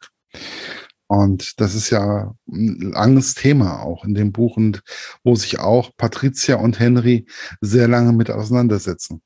Und 1.06 1.60
das 1.60 1.74
ist 1.74 1.90
ja 1.90 2.34
ein 2.48 2.92
langes 2.92 3.34
Thema 3.34 3.80
auch 3.80 4.04
in 4.04 4.14
dem 4.14 4.32
Buch 4.32 4.56
und 4.56 4.82
wo 5.24 5.36
sich 5.36 5.58
auch 5.60 5.90
Patricia 5.96 6.56
und 6.56 6.80
Henry 6.80 7.26
sehr 7.60 7.88
lange 7.88 8.12
mit 8.12 8.30
auseinandersetzen. 8.30 9.22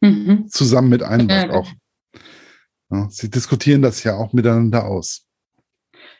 Mhm. 0.00 0.48
Zusammen 0.48 0.88
mit 0.88 1.02
einem 1.02 1.28
ja, 1.28 1.50
auch. 1.50 1.68
Ja, 2.90 3.08
sie 3.10 3.30
diskutieren 3.30 3.82
das 3.82 4.04
ja 4.04 4.14
auch 4.16 4.32
miteinander 4.32 4.86
aus. 4.86 5.24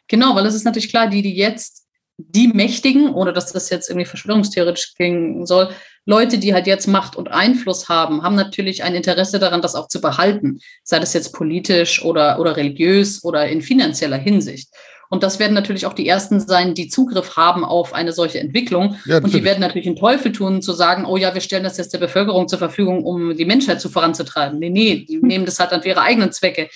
Genau, 0.08 0.34
weil 0.34 0.46
es 0.46 0.54
ist 0.54 0.64
natürlich 0.64 0.88
klar, 0.88 1.08
die, 1.08 1.22
die 1.22 1.36
jetzt 1.36 1.86
die 2.18 2.48
Mächtigen, 2.48 3.12
ohne 3.12 3.32
dass 3.32 3.52
das 3.52 3.68
jetzt 3.70 3.90
irgendwie 3.90 4.06
verschwörungstheoretisch 4.06 4.94
klingen 4.94 5.46
soll, 5.46 5.70
Leute, 6.06 6.38
die 6.38 6.54
halt 6.54 6.66
jetzt 6.66 6.86
Macht 6.86 7.16
und 7.16 7.28
Einfluss 7.28 7.88
haben, 7.88 8.22
haben 8.22 8.36
natürlich 8.36 8.84
ein 8.84 8.94
Interesse 8.94 9.38
daran, 9.38 9.60
das 9.60 9.74
auch 9.74 9.88
zu 9.88 10.00
behalten, 10.00 10.60
sei 10.82 10.98
das 10.98 11.12
jetzt 11.12 11.32
politisch 11.32 12.02
oder, 12.04 12.38
oder 12.40 12.56
religiös 12.56 13.22
oder 13.24 13.48
in 13.48 13.60
finanzieller 13.60 14.16
Hinsicht. 14.16 14.68
Und 15.08 15.22
das 15.22 15.38
werden 15.38 15.54
natürlich 15.54 15.86
auch 15.86 15.92
die 15.92 16.08
Ersten 16.08 16.40
sein, 16.40 16.74
die 16.74 16.88
Zugriff 16.88 17.36
haben 17.36 17.64
auf 17.64 17.94
eine 17.94 18.12
solche 18.12 18.40
Entwicklung. 18.40 18.96
Ja, 19.06 19.18
und 19.18 19.32
die 19.32 19.44
werden 19.44 19.60
natürlich 19.60 19.86
einen 19.86 19.96
Teufel 19.96 20.32
tun, 20.32 20.62
zu 20.62 20.72
sagen, 20.72 21.04
oh 21.04 21.16
ja, 21.16 21.32
wir 21.34 21.40
stellen 21.40 21.64
das 21.64 21.76
jetzt 21.76 21.92
der 21.92 21.98
Bevölkerung 21.98 22.48
zur 22.48 22.58
Verfügung, 22.58 23.04
um 23.04 23.36
die 23.36 23.44
Menschheit 23.44 23.80
zu 23.80 23.88
voranzutreiben. 23.88 24.58
Nee, 24.58 24.70
nee, 24.70 25.06
die 25.08 25.20
hm. 25.20 25.22
nehmen 25.28 25.46
das 25.46 25.60
halt 25.60 25.72
dann 25.72 25.82
für 25.82 25.88
ihre 25.88 26.02
eigenen 26.02 26.32
Zwecke. 26.32 26.68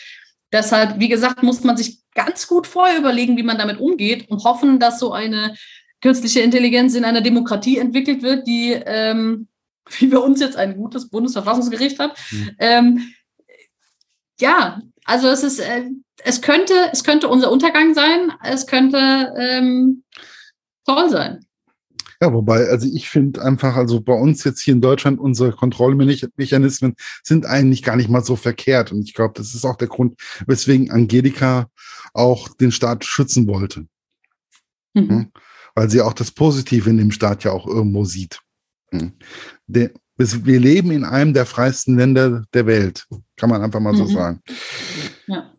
Deshalb, 0.52 0.98
wie 0.98 1.08
gesagt, 1.08 1.42
muss 1.42 1.62
man 1.62 1.76
sich 1.76 1.98
ganz 2.14 2.46
gut 2.46 2.66
vorher 2.66 2.98
überlegen, 2.98 3.36
wie 3.36 3.42
man 3.42 3.58
damit 3.58 3.78
umgeht 3.78 4.28
und 4.30 4.44
hoffen, 4.44 4.80
dass 4.80 4.98
so 4.98 5.12
eine 5.12 5.54
künstliche 6.00 6.40
Intelligenz 6.40 6.94
in 6.94 7.04
einer 7.04 7.20
Demokratie 7.20 7.78
entwickelt 7.78 8.22
wird, 8.22 8.46
die, 8.46 8.72
ähm, 8.72 9.48
wie 9.98 10.06
bei 10.06 10.18
uns 10.18 10.40
jetzt 10.40 10.56
ein 10.56 10.76
gutes 10.76 11.08
Bundesverfassungsgericht 11.08 11.98
hat. 11.98 12.16
Mhm. 12.30 12.50
Ähm, 12.58 13.12
ja, 14.40 14.80
also 15.04 15.28
es 15.28 15.42
ist, 15.42 15.60
äh, 15.60 15.84
es 16.24 16.42
könnte, 16.42 16.74
es 16.92 17.04
könnte 17.04 17.28
unser 17.28 17.50
Untergang 17.50 17.94
sein, 17.94 18.32
es 18.42 18.66
könnte 18.66 19.32
ähm, 19.38 20.04
toll 20.86 21.08
sein. 21.10 21.44
Ja, 22.22 22.34
wobei, 22.34 22.66
also 22.66 22.86
ich 22.92 23.08
finde 23.08 23.40
einfach, 23.42 23.76
also 23.76 24.02
bei 24.02 24.12
uns 24.12 24.44
jetzt 24.44 24.60
hier 24.60 24.74
in 24.74 24.82
Deutschland, 24.82 25.18
unsere 25.18 25.52
Kontrollmechanismen 25.52 26.94
sind 27.22 27.46
eigentlich 27.46 27.82
gar 27.82 27.96
nicht 27.96 28.10
mal 28.10 28.22
so 28.22 28.36
verkehrt. 28.36 28.92
Und 28.92 29.04
ich 29.04 29.14
glaube, 29.14 29.32
das 29.36 29.54
ist 29.54 29.64
auch 29.64 29.76
der 29.76 29.88
Grund, 29.88 30.20
weswegen 30.46 30.90
Angelika 30.90 31.70
auch 32.12 32.48
den 32.48 32.72
Staat 32.72 33.06
schützen 33.06 33.46
wollte. 33.46 33.86
Mhm. 34.92 35.32
Weil 35.74 35.88
sie 35.88 36.02
auch 36.02 36.12
das 36.12 36.30
Positive 36.30 36.90
in 36.90 36.98
dem 36.98 37.10
Staat 37.10 37.44
ja 37.44 37.52
auch 37.52 37.66
irgendwo 37.66 38.04
sieht. 38.04 38.40
Der, 39.66 39.92
Wir 40.20 40.60
leben 40.60 40.90
in 40.90 41.04
einem 41.04 41.32
der 41.32 41.46
freiesten 41.46 41.96
Länder 41.96 42.44
der 42.52 42.66
Welt, 42.66 43.06
kann 43.36 43.48
man 43.48 43.62
einfach 43.62 43.80
mal 43.80 43.94
so 43.94 44.04
mhm. 44.04 44.12
sagen. 44.12 44.42
Ja. 45.26 45.54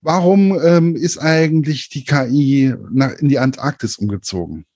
Warum 0.00 0.58
ähm, 0.60 0.96
ist 0.96 1.18
eigentlich 1.18 1.88
die 1.88 2.04
KI 2.04 2.74
nach, 2.90 3.12
in 3.12 3.28
die 3.28 3.38
Antarktis 3.38 3.96
umgezogen? 3.96 4.66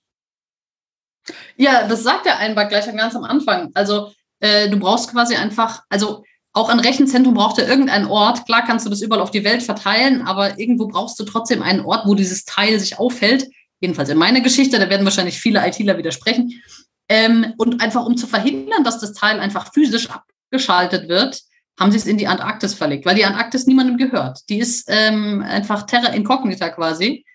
Ja, 1.57 1.85
das 1.89 2.03
sagt 2.03 2.25
der 2.25 2.37
Einbach 2.37 2.69
gleich 2.69 2.85
ganz 2.95 3.15
am 3.15 3.25
Anfang. 3.25 3.69
Also 3.73 4.13
äh, 4.39 4.69
du 4.69 4.79
brauchst 4.79 5.11
quasi 5.11 5.35
einfach, 5.35 5.83
also 5.89 6.23
auch 6.53 6.69
ein 6.69 6.79
Rechenzentrum 6.79 7.33
braucht 7.33 7.57
ja 7.57 7.67
irgendeinen 7.67 8.07
Ort. 8.07 8.45
Klar 8.45 8.63
kannst 8.65 8.85
du 8.85 8.89
das 8.89 9.01
überall 9.01 9.21
auf 9.21 9.31
die 9.31 9.43
Welt 9.43 9.61
verteilen, 9.61 10.21
aber 10.21 10.57
irgendwo 10.57 10.87
brauchst 10.87 11.19
du 11.19 11.25
trotzdem 11.25 11.61
einen 11.61 11.81
Ort, 11.81 12.07
wo 12.07 12.15
dieses 12.15 12.45
Teil 12.45 12.79
sich 12.79 12.97
aufhält. 12.97 13.49
Jedenfalls 13.81 14.09
in 14.09 14.17
meiner 14.17 14.39
Geschichte, 14.39 14.79
da 14.79 14.89
werden 14.89 15.05
wahrscheinlich 15.05 15.37
viele 15.37 15.67
ITler 15.67 15.97
widersprechen. 15.97 16.61
Ähm, 17.09 17.53
und 17.57 17.81
einfach 17.81 18.05
um 18.05 18.17
zu 18.17 18.27
verhindern, 18.27 18.83
dass 18.83 18.99
das 18.99 19.13
Teil 19.13 19.39
einfach 19.39 19.73
physisch 19.73 20.09
abgeschaltet 20.09 21.07
wird, 21.07 21.41
haben 21.79 21.91
sie 21.91 21.97
es 21.97 22.07
in 22.07 22.17
die 22.17 22.27
Antarktis 22.27 22.73
verlegt, 22.73 23.05
weil 23.05 23.15
die 23.15 23.25
Antarktis 23.25 23.67
niemandem 23.67 23.97
gehört. 23.97 24.41
Die 24.49 24.59
ist 24.59 24.85
ähm, 24.87 25.41
einfach 25.41 25.83
Terra 25.83 26.07
Incognita 26.07 26.69
quasi 26.69 27.25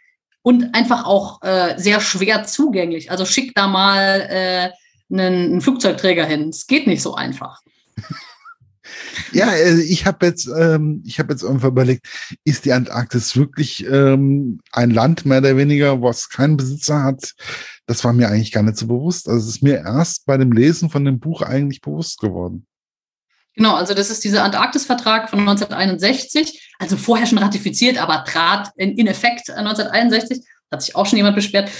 und 0.42 0.74
einfach 0.74 1.04
auch 1.04 1.40
äh, 1.42 1.74
sehr 1.78 2.00
schwer 2.00 2.44
zugänglich. 2.44 3.10
Also 3.10 3.24
schick 3.24 3.54
da 3.54 3.68
mal 3.68 4.26
äh, 4.28 4.70
einen, 5.12 5.52
einen 5.52 5.60
Flugzeugträger 5.60 6.26
hin. 6.26 6.48
Es 6.48 6.66
geht 6.66 6.86
nicht 6.86 7.02
so 7.02 7.14
einfach. 7.14 7.60
Ja, 9.32 9.48
also 9.48 9.82
ich 9.82 10.06
habe 10.06 10.26
jetzt, 10.26 10.48
ähm, 10.48 11.02
ich 11.06 11.18
jetzt 11.18 11.42
irgendwann 11.42 11.70
überlegt, 11.70 12.06
ist 12.44 12.64
die 12.64 12.72
Antarktis 12.72 13.36
wirklich 13.36 13.86
ähm, 13.86 14.60
ein 14.72 14.90
Land 14.90 15.24
mehr 15.24 15.38
oder 15.38 15.56
weniger, 15.56 16.02
was 16.02 16.28
keinen 16.28 16.56
Besitzer 16.56 17.02
hat? 17.02 17.34
Das 17.86 18.04
war 18.04 18.12
mir 18.12 18.28
eigentlich 18.28 18.52
gar 18.52 18.62
nicht 18.62 18.76
so 18.76 18.86
bewusst. 18.86 19.28
Also 19.28 19.48
es 19.48 19.56
ist 19.56 19.62
mir 19.62 19.76
erst 19.76 20.26
bei 20.26 20.36
dem 20.36 20.52
Lesen 20.52 20.90
von 20.90 21.04
dem 21.04 21.20
Buch 21.20 21.42
eigentlich 21.42 21.80
bewusst 21.80 22.20
geworden. 22.20 22.66
Genau, 23.54 23.74
also 23.74 23.92
das 23.92 24.10
ist 24.10 24.24
dieser 24.24 24.44
Antarktis-Vertrag 24.44 25.28
von 25.28 25.40
1961, 25.40 26.72
also 26.78 26.96
vorher 26.96 27.26
schon 27.26 27.38
ratifiziert, 27.38 27.98
aber 27.98 28.24
trat 28.24 28.70
in, 28.76 28.96
in 28.96 29.06
Effekt 29.06 29.50
1961, 29.50 30.42
hat 30.70 30.82
sich 30.82 30.96
auch 30.96 31.04
schon 31.04 31.18
jemand 31.18 31.36
beschwert. 31.36 31.70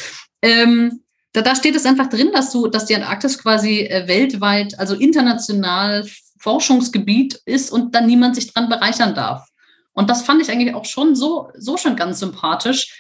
Ähm, 0.42 1.00
da, 1.32 1.40
da 1.40 1.56
steht 1.56 1.74
es 1.74 1.86
einfach 1.86 2.08
drin, 2.08 2.30
dass 2.34 2.52
du, 2.52 2.68
dass 2.68 2.84
die 2.84 2.94
Antarktis 2.94 3.38
quasi 3.38 3.80
äh, 3.80 4.06
weltweit, 4.06 4.78
also 4.78 4.94
international 4.94 6.06
Forschungsgebiet 6.42 7.40
ist 7.44 7.70
und 7.70 7.94
dann 7.94 8.07
niemand 8.07 8.35
sich 8.35 8.52
dran 8.52 8.68
bereichern 8.68 9.14
darf. 9.14 9.48
Und 9.92 10.11
das 10.11 10.22
fand 10.22 10.42
ich 10.42 10.50
eigentlich 10.50 10.74
auch 10.74 10.85
schon 10.85 11.14
so, 11.14 11.50
so 11.57 11.76
schon 11.76 11.96
ganz 11.96 12.18
sympathisch. 12.18 12.98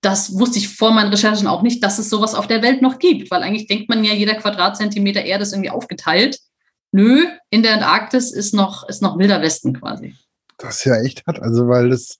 Das 0.00 0.38
wusste 0.38 0.58
ich 0.58 0.68
vor 0.68 0.92
meinen 0.92 1.10
Recherchen 1.10 1.48
auch 1.48 1.62
nicht, 1.62 1.82
dass 1.82 1.98
es 1.98 2.08
sowas 2.08 2.34
auf 2.34 2.46
der 2.46 2.62
Welt 2.62 2.80
noch 2.80 2.98
gibt, 2.98 3.30
weil 3.30 3.42
eigentlich 3.42 3.66
denkt 3.66 3.88
man 3.88 4.04
ja, 4.04 4.14
jeder 4.14 4.34
Quadratzentimeter 4.34 5.22
Erde 5.22 5.42
ist 5.42 5.52
irgendwie 5.52 5.70
aufgeteilt. 5.70 6.38
Nö, 6.92 7.26
in 7.50 7.62
der 7.62 7.74
Antarktis 7.74 8.32
ist 8.32 8.54
noch, 8.54 8.88
ist 8.88 9.02
noch 9.02 9.18
wilder 9.18 9.42
Westen 9.42 9.78
quasi. 9.78 10.14
Das 10.58 10.78
ist 10.78 10.84
ja 10.84 11.00
echt 11.00 11.24
hat, 11.26 11.40
also 11.40 11.68
weil 11.68 11.90
das 11.90 12.18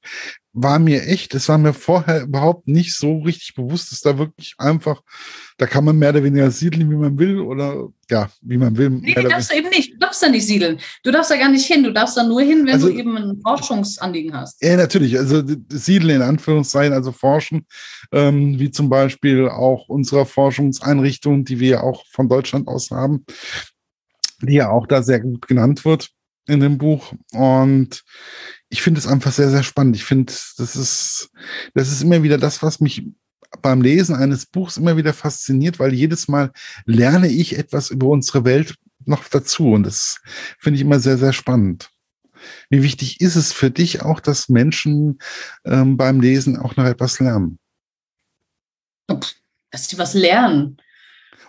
war 0.53 0.79
mir 0.79 1.05
echt, 1.07 1.35
das 1.35 1.49
war 1.49 1.59
mir 1.59 1.73
vorher 1.73 2.23
überhaupt 2.23 2.69
nicht 2.69 2.95
so 2.95 3.19
richtig 3.19 3.55
bewusst, 3.55 3.93
dass 3.93 4.01
da 4.01 4.19
wirklich 4.19 4.55
einfach, 4.59 5.03
da 5.57 5.67
kann 5.67 5.85
man 5.85 5.99
mehr 5.99 6.11
oder 6.11 6.25
weniger 6.25 6.51
siedeln, 6.51 6.91
wie 6.91 6.97
man 6.97 7.19
will, 7.19 7.41
oder 7.41 7.89
ja, 8.11 8.31
wie 8.41 8.57
man 8.57 8.77
will. 8.77 8.91
Nee, 8.91 9.15
du 9.15 9.29
darfst 9.29 9.53
du 9.53 9.57
eben 9.57 9.69
nicht, 9.69 9.95
du 9.95 9.99
darfst 9.99 10.23
da 10.23 10.29
nicht 10.29 10.47
siedeln. 10.47 10.79
Du 11.03 11.11
darfst 11.11 11.31
da 11.31 11.37
gar 11.37 11.51
nicht 11.51 11.67
hin, 11.67 11.83
du 11.83 11.93
darfst 11.93 12.17
da 12.17 12.25
nur 12.25 12.41
hin, 12.41 12.65
wenn 12.67 12.75
also, 12.75 12.89
du 12.89 12.95
eben 12.95 13.17
ein 13.17 13.41
Forschungsanliegen 13.43 14.35
hast. 14.35 14.63
Ja, 14.63 14.77
natürlich, 14.77 15.19
also 15.19 15.43
siedeln 15.69 16.17
in 16.17 16.23
Anführungszeichen, 16.23 16.93
also 16.93 17.13
forschen, 17.13 17.67
ähm, 18.13 18.59
wie 18.59 18.71
zum 18.71 18.89
Beispiel 18.89 19.49
auch 19.49 19.89
unserer 19.89 20.27
Forschungseinrichtung, 20.27 21.45
die 21.45 21.61
wir 21.61 21.85
auch 21.85 22.05
von 22.11 22.29
Deutschland 22.29 22.69
aus 22.69 22.91
haben, 22.91 23.25
die 24.43 24.55
ja 24.55 24.71
auch 24.71 24.87
da 24.87 25.03
sehr 25.03 25.21
gut 25.21 25.47
genannt 25.47 25.85
wird 25.85 26.11
in 26.49 26.61
dem 26.61 26.79
Buch. 26.79 27.13
Und 27.33 28.05
ich 28.69 28.83
finde 28.83 28.99
es 28.99 29.07
einfach 29.07 29.33
sehr, 29.33 29.51
sehr 29.51 29.63
spannend. 29.63 29.97
Ich 29.97 30.05
finde, 30.05 30.33
das 30.57 30.77
ist, 30.77 31.31
das 31.75 31.93
ist 31.93 32.03
immer 32.03 32.23
wieder 32.23 32.39
das, 32.39 32.63
was 32.63 32.81
mich 32.81 33.05
beim 33.63 33.81
Lesen 33.81 34.15
eines 34.15 34.47
Buchs 34.47 34.77
immer 34.77 34.97
wieder 34.97 35.15
fasziniert, 35.15 35.79
weil 35.79 35.95
jedes 35.95 36.29
Mal 36.29 36.53
lerne 36.85 37.29
ich 37.29 37.57
etwas 37.57 37.91
über 37.91 38.09
unsere 38.09 38.45
Welt 38.45 38.75
noch 39.05 39.27
dazu. 39.29 39.73
Und 39.73 39.85
das 39.85 40.21
finde 40.59 40.77
ich 40.77 40.83
immer 40.83 41.01
sehr, 41.01 41.19
sehr 41.19 41.33
spannend. 41.33 41.91
Wie 42.71 42.83
wichtig 42.83 43.21
ist 43.21 43.37
es 43.37 43.53
für 43.53 43.71
dich 43.71 44.03
auch, 44.03 44.21
dass 44.21 44.49
Menschen 44.49 45.19
ähm, 45.65 45.97
beim 45.97 46.21
Lesen 46.21 46.57
auch 46.57 46.77
noch 46.77 46.85
etwas 46.85 47.19
lernen? 47.21 47.59
Dass 49.07 49.89
sie 49.89 49.99
was 49.99 50.15
lernen. 50.15 50.77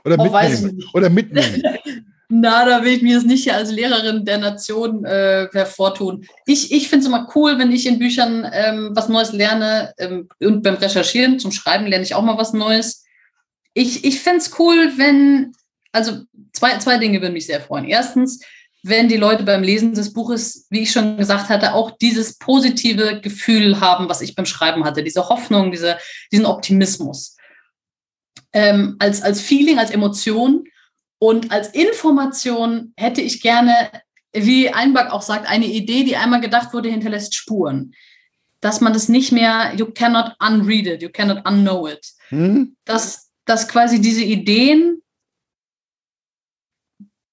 Oder 0.06 0.18
oh, 0.18 0.24
mitnehmen. 0.24 0.84
Oder 0.94 1.10
mitnehmen. 1.10 1.64
Na, 2.32 2.64
da 2.64 2.84
will 2.84 2.94
ich 2.94 3.02
mir 3.02 3.16
jetzt 3.16 3.26
nicht 3.26 3.52
als 3.52 3.72
Lehrerin 3.72 4.24
der 4.24 4.38
Nation 4.38 5.04
äh, 5.04 5.48
hervortun. 5.52 6.28
Ich, 6.46 6.72
ich 6.72 6.88
finde 6.88 7.02
es 7.02 7.08
immer 7.08 7.28
cool, 7.34 7.58
wenn 7.58 7.72
ich 7.72 7.88
in 7.88 7.98
Büchern 7.98 8.48
ähm, 8.54 8.92
was 8.94 9.10
Neues 9.10 9.34
lerne 9.34 9.94
ähm, 9.98 10.30
und 10.40 10.62
beim 10.62 10.76
Recherchieren, 10.76 11.40
zum 11.40 11.52
Schreiben 11.52 11.88
lerne 11.88 12.04
ich 12.04 12.14
auch 12.14 12.22
mal 12.22 12.38
was 12.38 12.54
Neues. 12.54 13.04
Ich, 13.74 14.06
ich 14.06 14.20
finde 14.20 14.40
es 14.40 14.60
cool, 14.60 14.94
wenn, 14.98 15.54
also 15.92 16.22
zwei, 16.54 16.78
zwei 16.78 17.00
Dinge 17.00 17.20
würden 17.20 17.34
mich 17.34 17.48
sehr 17.48 17.62
freuen. 17.62 17.86
Erstens, 17.86 18.46
wenn 18.84 19.08
die 19.08 19.18
Leute 19.18 19.44
beim 19.44 19.64
Lesen 19.64 19.96
des 19.96 20.14
Buches, 20.14 20.68
wie 20.70 20.82
ich 20.82 20.92
schon 20.92 21.18
gesagt 21.18 21.50
hatte, 21.50 21.74
auch 21.74 21.98
dieses 21.98 22.38
positive 22.38 23.22
Gefühl 23.22 23.80
haben, 23.80 24.08
was 24.08 24.22
ich 24.22 24.36
beim 24.36 24.46
Schreiben 24.46 24.86
hatte, 24.86 25.04
diese 25.04 25.30
Hoffnung, 25.30 25.72
diese, 25.72 25.98
diesen 26.32 26.46
Optimismus. 26.46 27.36
Ähm, 28.54 28.98
als, 29.00 29.24
als 29.24 29.42
Feeling, 29.42 29.80
als 29.80 29.90
Emotion 29.90 30.66
und 31.20 31.52
als 31.52 31.68
Information 31.70 32.94
hätte 32.96 33.22
ich 33.22 33.42
gerne, 33.42 33.92
wie 34.32 34.70
Einback 34.70 35.12
auch 35.12 35.22
sagt, 35.22 35.48
eine 35.48 35.66
Idee, 35.66 36.06
die 36.06 36.16
einmal 36.16 36.40
gedacht 36.40 36.74
wurde, 36.74 36.90
hinterlässt 36.90 37.36
Spuren. 37.36 37.94
Dass 38.62 38.82
man 38.82 38.94
das 38.94 39.10
nicht 39.10 39.32
mehr, 39.32 39.74
you 39.76 39.86
cannot 39.86 40.34
unread 40.40 40.88
it, 40.88 41.02
you 41.02 41.10
cannot 41.10 41.46
unknow 41.46 41.90
it. 41.90 42.06
Hm? 42.30 42.76
Dass, 42.86 43.32
dass 43.46 43.68
quasi 43.68 44.02
diese 44.02 44.24
Ideen 44.24 45.02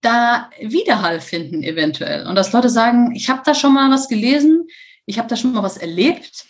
da 0.01 0.51
Widerhall 0.61 1.21
finden 1.21 1.63
eventuell. 1.63 2.27
Und 2.27 2.35
dass 2.35 2.53
Leute 2.53 2.71
sagen, 2.71 3.15
ich 3.15 3.31
habe 3.31 3.43
da 3.45 3.55
schon 3.55 3.73
mal 3.73 3.91
was 3.91 4.09
gelesen, 4.09 4.67
ich 5.05 5.19
habe 5.19 5.29
da 5.29 5.37
schon 5.37 5.53
mal 5.53 5.63
was 5.63 5.77
erlebt, 5.77 6.45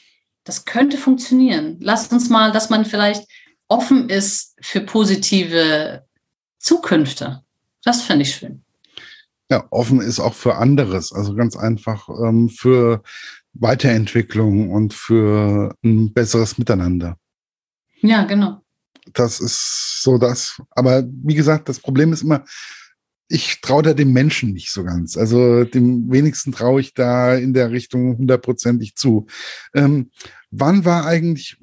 das 0.45 0.65
könnte 0.65 0.97
funktionieren. 0.97 1.79
Lasst 1.81 2.13
uns 2.13 2.29
mal, 2.29 2.53
dass 2.53 2.71
man 2.71 2.85
vielleicht 2.85 3.25
offen 3.69 4.09
ist 4.09 4.57
für 4.61 4.81
positive 4.81 6.06
Zukünfte. 6.67 7.45
Das 7.85 8.03
finde 8.03 8.23
ich 8.23 8.35
schön. 8.35 8.63
Ja, 9.49 9.65
offen 9.71 10.01
ist 10.01 10.19
auch 10.19 10.35
für 10.35 10.57
anderes, 10.57 11.13
also 11.13 11.37
ganz 11.37 11.57
einfach 11.57 12.09
ähm, 12.09 12.49
für 12.49 13.05
Weiterentwicklung 13.53 14.73
und 14.73 14.93
für 14.93 15.77
ein 15.85 16.13
besseres 16.13 16.59
Miteinander. 16.59 17.17
Ja, 18.01 18.25
genau. 18.25 18.63
Das 19.13 19.39
ist 19.39 20.03
so 20.03 20.19
das. 20.19 20.61
Aber 20.71 21.05
wie 21.07 21.37
gesagt, 21.37 21.69
das 21.69 21.79
Problem 21.79 22.13
ist 22.13 22.23
immer, 22.23 22.45
ich 23.29 23.61
traue 23.61 23.85
da 23.85 23.95
dem 23.95 24.13
Menschen 24.13 24.53
nicht 24.53 24.73
so 24.73 24.83
ganz. 24.83 25.17
Also 25.17 25.63
dem 25.63 26.11
wenigsten 26.11 26.51
traue 26.51 26.81
ich 26.81 26.95
da 26.95 27.37
in 27.37 27.55
der 27.55 27.71
Richtung 27.71 28.19
hundertprozentig 28.19 28.97
zu. 28.97 29.27
Ähm, 29.73 30.11
wann 30.51 30.85
war 30.85 31.07
eigentlich, 31.07 31.59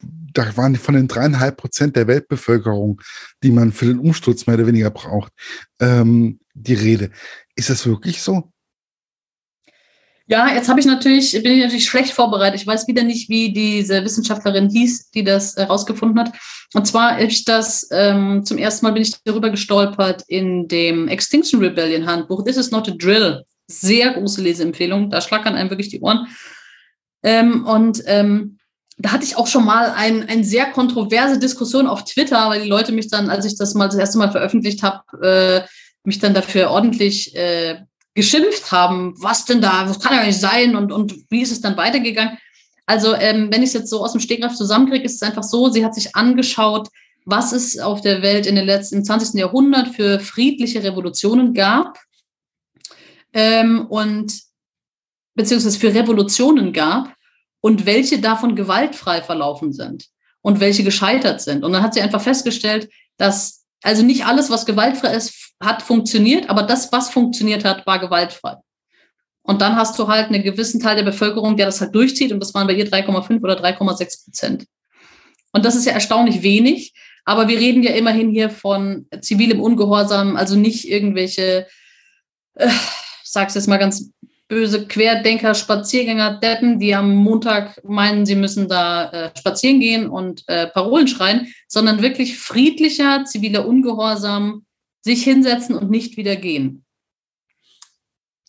da 0.00 0.56
waren 0.56 0.76
von 0.76 0.94
den 0.94 1.08
dreieinhalb 1.08 1.56
Prozent 1.56 1.96
der 1.96 2.06
Weltbevölkerung, 2.06 3.00
die 3.42 3.50
man 3.50 3.72
für 3.72 3.86
den 3.86 3.98
Umsturz 3.98 4.46
mehr 4.46 4.56
oder 4.56 4.66
weniger 4.66 4.90
braucht, 4.90 5.32
ähm, 5.80 6.40
die 6.54 6.74
Rede. 6.74 7.10
Ist 7.56 7.70
das 7.70 7.86
wirklich 7.86 8.22
so? 8.22 8.52
Ja, 10.30 10.54
jetzt 10.54 10.68
habe 10.68 10.78
ich 10.78 10.84
natürlich, 10.84 11.32
bin 11.42 11.52
ich 11.52 11.62
natürlich 11.62 11.88
schlecht 11.88 12.12
vorbereitet. 12.12 12.60
Ich 12.60 12.66
weiß 12.66 12.86
wieder 12.86 13.02
nicht, 13.02 13.30
wie 13.30 13.50
diese 13.50 14.04
Wissenschaftlerin 14.04 14.68
hieß, 14.68 15.10
die 15.10 15.24
das 15.24 15.56
herausgefunden 15.56 16.20
hat. 16.20 16.34
Und 16.74 16.86
zwar 16.86 17.18
ich 17.22 17.46
das 17.46 17.88
ähm, 17.90 18.44
zum 18.44 18.58
ersten 18.58 18.84
Mal 18.84 18.92
bin 18.92 19.02
ich 19.02 19.14
darüber 19.24 19.48
gestolpert 19.48 20.22
in 20.28 20.68
dem 20.68 21.08
Extinction 21.08 21.60
Rebellion 21.60 22.06
Handbuch. 22.06 22.44
This 22.44 22.58
is 22.58 22.70
not 22.70 22.88
a 22.88 22.92
drill. 22.92 23.42
Sehr 23.68 24.12
große 24.12 24.42
Leseempfehlung. 24.42 25.08
Da 25.08 25.22
schlackern 25.22 25.54
einem 25.54 25.70
wirklich 25.70 25.88
die 25.88 26.00
Ohren. 26.00 26.26
Ähm, 27.22 27.64
und 27.64 28.02
ähm, 28.04 28.57
da 28.98 29.12
hatte 29.12 29.24
ich 29.24 29.36
auch 29.36 29.46
schon 29.46 29.64
mal 29.64 29.92
ein, 29.96 30.28
eine 30.28 30.44
sehr 30.44 30.66
kontroverse 30.66 31.38
Diskussion 31.38 31.86
auf 31.86 32.04
Twitter, 32.04 32.50
weil 32.50 32.62
die 32.62 32.68
Leute 32.68 32.92
mich 32.92 33.08
dann, 33.08 33.30
als 33.30 33.44
ich 33.44 33.56
das 33.56 33.74
mal 33.74 33.86
das 33.86 33.96
erste 33.96 34.18
Mal 34.18 34.32
veröffentlicht 34.32 34.82
habe, 34.82 35.02
äh, 35.22 35.68
mich 36.02 36.18
dann 36.18 36.34
dafür 36.34 36.70
ordentlich 36.70 37.34
äh, 37.36 37.82
geschimpft 38.14 38.72
haben, 38.72 39.14
was 39.18 39.44
denn 39.44 39.60
da, 39.60 39.88
was 39.88 40.00
kann 40.00 40.16
ja 40.16 40.24
nicht 40.24 40.40
sein 40.40 40.74
und, 40.74 40.90
und 40.90 41.14
wie 41.30 41.42
ist 41.42 41.52
es 41.52 41.60
dann 41.60 41.76
weitergegangen. 41.76 42.38
Also 42.86 43.14
ähm, 43.14 43.48
wenn 43.52 43.62
ich 43.62 43.68
es 43.68 43.74
jetzt 43.74 43.90
so 43.90 44.02
aus 44.02 44.12
dem 44.12 44.20
Stegreif 44.20 44.54
zusammenkriege, 44.54 45.04
ist 45.04 45.16
es 45.16 45.22
einfach 45.22 45.44
so, 45.44 45.68
sie 45.68 45.84
hat 45.84 45.94
sich 45.94 46.16
angeschaut, 46.16 46.88
was 47.24 47.52
es 47.52 47.78
auf 47.78 48.00
der 48.00 48.22
Welt 48.22 48.46
in 48.46 48.56
den 48.56 48.64
letzten, 48.64 48.96
im 48.96 49.04
20. 49.04 49.38
Jahrhundert 49.38 49.88
für 49.88 50.18
friedliche 50.18 50.82
Revolutionen 50.82 51.54
gab 51.54 51.98
ähm, 53.32 53.86
und 53.88 54.32
beziehungsweise 55.34 55.78
für 55.78 55.94
Revolutionen 55.94 56.72
gab 56.72 57.14
und 57.60 57.86
welche 57.86 58.20
davon 58.20 58.56
gewaltfrei 58.56 59.22
verlaufen 59.22 59.72
sind 59.72 60.06
und 60.42 60.60
welche 60.60 60.84
gescheitert 60.84 61.40
sind. 61.40 61.64
Und 61.64 61.72
dann 61.72 61.82
hat 61.82 61.94
sie 61.94 62.00
einfach 62.00 62.20
festgestellt, 62.20 62.88
dass 63.16 63.64
also 63.82 64.02
nicht 64.02 64.26
alles, 64.26 64.50
was 64.50 64.66
gewaltfrei 64.66 65.14
ist, 65.14 65.52
hat 65.60 65.82
funktioniert, 65.82 66.50
aber 66.50 66.62
das, 66.62 66.92
was 66.92 67.10
funktioniert 67.10 67.64
hat, 67.64 67.86
war 67.86 67.98
gewaltfrei. 67.98 68.56
Und 69.42 69.62
dann 69.62 69.76
hast 69.76 69.98
du 69.98 70.08
halt 70.08 70.26
einen 70.26 70.42
gewissen 70.42 70.80
Teil 70.80 70.96
der 70.96 71.04
Bevölkerung, 71.04 71.56
der 71.56 71.66
das 71.66 71.80
halt 71.80 71.94
durchzieht. 71.94 72.32
Und 72.32 72.40
das 72.40 72.52
waren 72.54 72.66
bei 72.66 72.74
ihr 72.74 72.86
3,5 72.86 73.42
oder 73.42 73.58
3,6 73.58 74.24
Prozent. 74.24 74.66
Und 75.52 75.64
das 75.64 75.74
ist 75.74 75.86
ja 75.86 75.92
erstaunlich 75.92 76.42
wenig. 76.42 76.92
Aber 77.24 77.48
wir 77.48 77.58
reden 77.58 77.82
ja 77.82 77.92
immerhin 77.92 78.30
hier 78.30 78.50
von 78.50 79.06
zivilem 79.20 79.60
Ungehorsam, 79.60 80.36
also 80.36 80.56
nicht 80.56 80.88
irgendwelche, 80.88 81.66
äh, 82.54 82.70
sag's 83.24 83.54
jetzt 83.54 83.68
mal 83.68 83.78
ganz 83.78 84.10
böse 84.48 84.88
Querdenker, 84.88 85.54
Spaziergänger, 85.54 86.40
Deppen, 86.40 86.78
die 86.78 86.94
am 86.94 87.14
Montag 87.14 87.80
meinen, 87.84 88.24
sie 88.24 88.34
müssen 88.34 88.66
da 88.66 89.10
äh, 89.10 89.30
spazieren 89.38 89.78
gehen 89.78 90.08
und 90.08 90.42
äh, 90.48 90.66
Parolen 90.66 91.06
schreien, 91.06 91.52
sondern 91.68 92.02
wirklich 92.02 92.38
friedlicher, 92.38 93.24
ziviler 93.26 93.66
Ungehorsam, 93.66 94.64
sich 95.02 95.22
hinsetzen 95.22 95.76
und 95.76 95.90
nicht 95.90 96.16
wieder 96.16 96.36
gehen. 96.36 96.84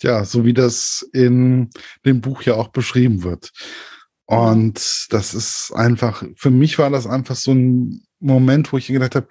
Ja, 0.01 0.23
so 0.23 0.45
wie 0.45 0.53
das 0.53 1.07
in 1.11 1.69
dem 2.05 2.21
Buch 2.21 2.43
ja 2.43 2.55
auch 2.55 2.69
beschrieben 2.69 3.23
wird. 3.23 3.51
Und 4.25 5.07
das 5.09 5.33
ist 5.33 5.73
einfach, 5.73 6.23
für 6.37 6.51
mich 6.51 6.79
war 6.79 6.89
das 6.89 7.07
einfach 7.07 7.35
so 7.35 7.51
ein 7.51 8.03
Moment, 8.19 8.71
wo 8.71 8.77
ich 8.77 8.87
gedacht 8.87 9.15
habe, 9.15 9.27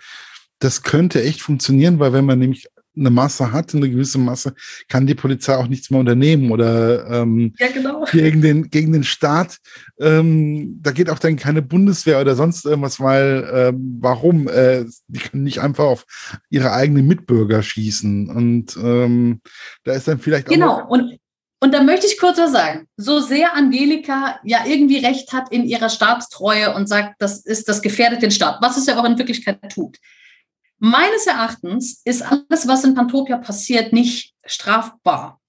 das 0.58 0.82
könnte 0.82 1.22
echt 1.22 1.40
funktionieren, 1.40 1.98
weil 1.98 2.12
wenn 2.12 2.26
man 2.26 2.38
nämlich 2.38 2.66
eine 2.98 3.10
Masse 3.10 3.52
hat, 3.52 3.74
eine 3.74 3.88
gewisse 3.88 4.18
Masse, 4.18 4.54
kann 4.88 5.06
die 5.06 5.14
Polizei 5.14 5.56
auch 5.56 5.68
nichts 5.68 5.90
mehr 5.90 6.00
unternehmen 6.00 6.50
oder 6.50 7.06
ähm, 7.08 7.54
ja, 7.58 7.68
genau. 7.68 8.04
gegen, 8.10 8.42
den, 8.42 8.70
gegen 8.70 8.92
den 8.92 9.04
Staat. 9.04 9.58
Ähm, 10.00 10.78
da 10.82 10.90
geht 10.90 11.10
auch 11.10 11.18
dann 11.18 11.36
keine 11.36 11.62
Bundeswehr 11.62 12.20
oder 12.20 12.34
sonst 12.34 12.64
irgendwas, 12.64 13.00
weil 13.00 13.48
ähm, 13.52 13.98
warum? 14.00 14.48
Äh, 14.48 14.84
die 15.08 15.20
können 15.20 15.44
nicht 15.44 15.60
einfach 15.60 15.84
auf 15.84 16.06
ihre 16.50 16.72
eigenen 16.72 17.06
Mitbürger 17.06 17.62
schießen. 17.62 18.28
Und 18.30 18.76
ähm, 18.76 19.40
da 19.84 19.92
ist 19.92 20.08
dann 20.08 20.18
vielleicht 20.18 20.48
genau. 20.48 20.72
auch. 20.72 20.88
Genau, 20.88 20.88
und 20.88 21.18
und 21.60 21.74
da 21.74 21.82
möchte 21.82 22.06
ich 22.06 22.18
kurz 22.18 22.38
was 22.38 22.52
sagen. 22.52 22.86
So 22.96 23.18
sehr 23.18 23.54
Angelika 23.54 24.38
ja 24.44 24.64
irgendwie 24.64 25.04
recht 25.04 25.32
hat 25.32 25.50
in 25.50 25.64
ihrer 25.64 25.88
Staatstreue 25.88 26.72
und 26.74 26.88
sagt, 26.88 27.16
das 27.18 27.44
ist 27.44 27.68
das 27.68 27.82
gefährdet 27.82 28.22
den 28.22 28.30
Staat, 28.30 28.58
was 28.60 28.76
es 28.76 28.86
ja 28.86 28.98
auch 28.98 29.04
in 29.04 29.18
Wirklichkeit 29.18 29.58
tut. 29.72 29.98
Meines 30.78 31.26
Erachtens 31.26 32.00
ist 32.04 32.22
alles, 32.22 32.68
was 32.68 32.84
in 32.84 32.94
Pantopia 32.94 33.38
passiert, 33.38 33.92
nicht 33.92 34.34
strafbar. 34.44 35.40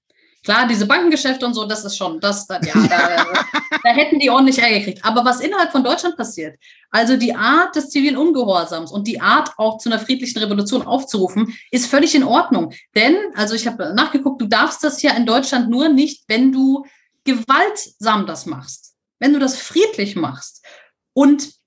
Klar, 0.44 0.68
diese 0.68 0.86
Bankengeschäfte 0.86 1.46
und 1.46 1.54
so, 1.54 1.66
das 1.66 1.84
ist 1.84 1.98
schon, 1.98 2.20
das, 2.20 2.48
ja, 2.48 2.58
da, 2.60 3.26
da 3.84 3.90
hätten 3.90 4.20
die 4.20 4.30
ordentlich 4.30 4.58
Ärger 4.58 4.80
gekriegt. 4.80 5.04
Aber 5.04 5.26
was 5.26 5.42
innerhalb 5.42 5.72
von 5.72 5.84
Deutschland 5.84 6.16
passiert, 6.16 6.58
also 6.90 7.18
die 7.18 7.36
Art 7.36 7.76
des 7.76 7.90
zivilen 7.90 8.18
Ungehorsams 8.18 8.92
und 8.92 9.06
die 9.06 9.20
Art 9.20 9.52
auch 9.58 9.78
zu 9.78 9.90
einer 9.90 10.00
friedlichen 10.00 10.40
Revolution 10.40 10.82
aufzurufen, 10.82 11.54
ist 11.72 11.88
völlig 11.88 12.16
in 12.16 12.24
Ordnung. 12.24 12.74
Denn, 12.96 13.16
also 13.36 13.54
ich 13.54 13.68
habe 13.68 13.94
nachgeguckt, 13.94 14.42
du 14.42 14.48
darfst 14.48 14.84
das 14.84 15.02
ja 15.02 15.12
in 15.12 15.26
Deutschland 15.26 15.70
nur 15.70 15.90
nicht, 15.90 16.24
wenn 16.28 16.52
du 16.52 16.86
gewaltsam 17.26 18.26
das 18.26 18.46
machst, 18.46 18.96
wenn 19.20 19.34
du 19.34 19.40
das 19.40 19.58
friedlich 19.58 20.16
machst. 20.16 20.66
Und 21.14 21.59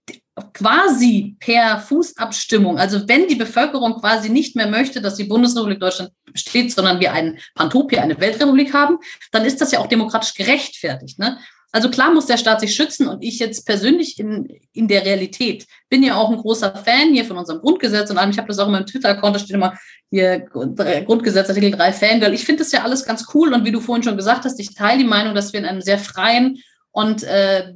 quasi 0.53 1.37
per 1.41 1.81
Fußabstimmung, 1.81 2.79
also 2.79 3.09
wenn 3.09 3.29
die 3.29 3.35
Bevölkerung 3.35 4.01
quasi 4.01 4.29
nicht 4.29 4.57
mehr 4.57 4.69
möchte, 4.69 5.01
dass 5.01 5.17
die 5.17 5.25
Bundesrepublik 5.25 5.81
Deutschland 5.81 6.11
besteht, 6.33 6.73
sondern 6.73 7.01
wir 7.01 7.13
einen 7.13 7.39
Pantopia, 7.55 8.03
eine 8.03 8.21
Weltrepublik 8.21 8.73
haben, 8.73 8.99
dann 9.31 9.45
ist 9.45 9.61
das 9.61 9.73
ja 9.73 9.79
auch 9.81 9.87
demokratisch 9.87 10.35
gerechtfertigt. 10.35 11.19
Ne? 11.19 11.39
Also 11.75 11.91
klar 11.91 12.13
muss 12.13 12.27
der 12.27 12.37
Staat 12.37 12.61
sich 12.61 12.75
schützen 12.75 13.09
und 13.09 13.25
ich 13.25 13.39
jetzt 13.39 13.65
persönlich 13.65 14.19
in, 14.19 14.47
in 14.75 14.89
der 14.89 15.07
Realität 15.07 15.67
bin 15.89 16.03
ja 16.03 16.17
auch 16.17 16.31
ein 16.31 16.37
großer 16.37 16.75
Fan 16.77 17.15
hier 17.15 17.25
von 17.25 17.39
unserem 17.39 17.61
Grundgesetz 17.61 18.11
und 18.11 18.19
allem. 18.19 18.31
Ich 18.31 18.37
habe 18.37 18.49
das 18.49 18.59
auch 18.59 18.67
in 18.67 18.73
meinem 18.73 18.87
Twitter-Account, 18.87 19.37
da 19.37 19.41
steht 19.41 19.57
immer 19.57 19.75
hier 20.11 20.41
Grundgesetz 20.41 21.49
Artikel 21.49 21.71
3 21.71 21.93
Fangirl. 21.95 22.35
Ich 22.35 22.45
finde 22.45 22.63
das 22.63 22.73
ja 22.73 22.83
alles 22.83 23.07
ganz 23.07 23.27
cool 23.33 23.55
und 23.55 23.65
wie 23.65 23.73
du 23.73 23.81
vorhin 23.81 24.03
schon 24.03 24.19
gesagt 24.19 24.45
hast, 24.45 24.61
ich 24.61 24.75
teile 24.75 24.99
die 24.99 25.09
Meinung, 25.09 25.35
dass 25.35 25.55
wir 25.55 25.61
in 25.61 25.67
einem 25.67 25.81
sehr 25.81 25.99
freien 25.99 26.59
und 26.91 27.23
äh, 27.23 27.73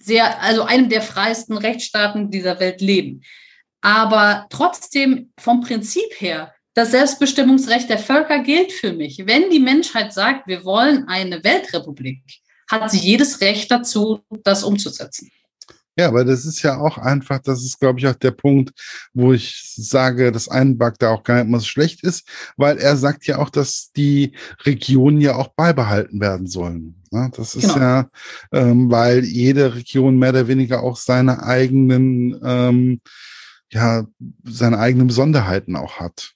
sehr, 0.00 0.40
also 0.42 0.62
einem 0.62 0.88
der 0.88 1.02
freiesten 1.02 1.56
Rechtsstaaten 1.56 2.30
dieser 2.30 2.60
Welt 2.60 2.80
leben. 2.80 3.22
Aber 3.80 4.46
trotzdem 4.50 5.32
vom 5.38 5.60
Prinzip 5.60 6.10
her, 6.18 6.54
das 6.74 6.90
Selbstbestimmungsrecht 6.92 7.88
der 7.90 7.98
Völker 7.98 8.40
gilt 8.40 8.72
für 8.72 8.92
mich. 8.92 9.22
Wenn 9.26 9.50
die 9.50 9.60
Menschheit 9.60 10.12
sagt, 10.12 10.46
wir 10.46 10.64
wollen 10.64 11.08
eine 11.08 11.42
Weltrepublik, 11.42 12.22
hat 12.70 12.90
sie 12.90 12.98
jedes 12.98 13.40
Recht 13.40 13.70
dazu, 13.70 14.20
das 14.44 14.62
umzusetzen. 14.62 15.30
Ja, 15.98 16.06
aber 16.08 16.24
das 16.24 16.44
ist 16.44 16.62
ja 16.62 16.78
auch 16.78 16.96
einfach, 16.96 17.40
das 17.40 17.64
ist, 17.64 17.80
glaube 17.80 17.98
ich, 17.98 18.06
auch 18.06 18.14
der 18.14 18.30
Punkt, 18.30 18.70
wo 19.14 19.32
ich 19.32 19.74
sage, 19.76 20.30
dass 20.30 20.48
ein 20.48 20.78
Bug 20.78 20.94
da 21.00 21.10
auch 21.10 21.24
gar 21.24 21.38
nicht 21.38 21.50
mal 21.50 21.58
so 21.58 21.66
schlecht 21.66 22.04
ist, 22.04 22.28
weil 22.56 22.78
er 22.78 22.96
sagt 22.96 23.26
ja 23.26 23.38
auch, 23.38 23.50
dass 23.50 23.90
die 23.96 24.36
Regionen 24.64 25.20
ja 25.20 25.34
auch 25.34 25.48
beibehalten 25.48 26.20
werden 26.20 26.46
sollen. 26.46 27.02
Ne? 27.10 27.32
Das 27.36 27.56
ist 27.56 27.74
genau. 27.74 27.78
ja, 27.78 28.10
ähm, 28.52 28.88
weil 28.92 29.24
jede 29.24 29.74
Region 29.74 30.18
mehr 30.18 30.30
oder 30.30 30.46
weniger 30.46 30.84
auch 30.84 30.96
seine 30.96 31.42
eigenen, 31.42 32.38
ähm, 32.44 33.00
ja, 33.72 34.06
seine 34.44 34.78
eigenen 34.78 35.08
Besonderheiten 35.08 35.74
auch 35.74 35.98
hat. 35.98 36.34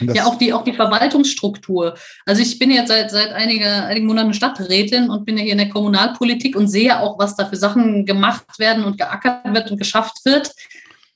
Ja, 0.00 0.26
auch 0.26 0.36
die, 0.36 0.52
auch 0.52 0.64
die 0.64 0.72
Verwaltungsstruktur. 0.72 1.94
Also 2.26 2.42
ich 2.42 2.58
bin 2.58 2.70
jetzt 2.70 2.88
seit, 2.88 3.10
seit 3.10 3.32
einiger, 3.32 3.86
einigen 3.86 4.06
Monaten 4.06 4.34
Stadträtin 4.34 5.10
und 5.10 5.24
bin 5.24 5.36
ja 5.36 5.42
hier 5.42 5.52
in 5.52 5.58
der 5.58 5.70
Kommunalpolitik 5.70 6.56
und 6.56 6.68
sehe 6.68 7.00
auch, 7.00 7.18
was 7.18 7.36
da 7.36 7.46
für 7.46 7.56
Sachen 7.56 8.06
gemacht 8.06 8.58
werden 8.58 8.84
und 8.84 8.98
geackert 8.98 9.52
wird 9.52 9.70
und 9.70 9.78
geschafft 9.78 10.24
wird. 10.24 10.52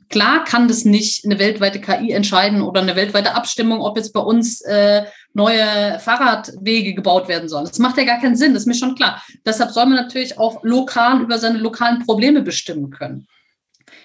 Klar 0.08 0.44
kann 0.44 0.68
das 0.68 0.84
nicht 0.84 1.24
eine 1.24 1.38
weltweite 1.38 1.80
KI 1.80 2.10
entscheiden 2.10 2.60
oder 2.60 2.82
eine 2.82 2.96
weltweite 2.96 3.34
Abstimmung, 3.34 3.80
ob 3.80 3.96
jetzt 3.96 4.12
bei 4.12 4.20
uns 4.20 4.60
äh, 4.60 5.04
neue 5.32 5.98
Fahrradwege 6.00 6.92
gebaut 6.92 7.28
werden 7.28 7.48
sollen. 7.48 7.64
Das 7.64 7.78
macht 7.78 7.96
ja 7.96 8.04
gar 8.04 8.20
keinen 8.20 8.36
Sinn, 8.36 8.52
das 8.52 8.64
ist 8.64 8.66
mir 8.66 8.74
schon 8.74 8.94
klar. 8.94 9.22
Deshalb 9.46 9.70
soll 9.70 9.86
man 9.86 9.96
natürlich 9.96 10.38
auch 10.38 10.62
lokal 10.62 11.22
über 11.22 11.38
seine 11.38 11.58
lokalen 11.58 12.04
Probleme 12.04 12.42
bestimmen 12.42 12.90
können. 12.90 13.26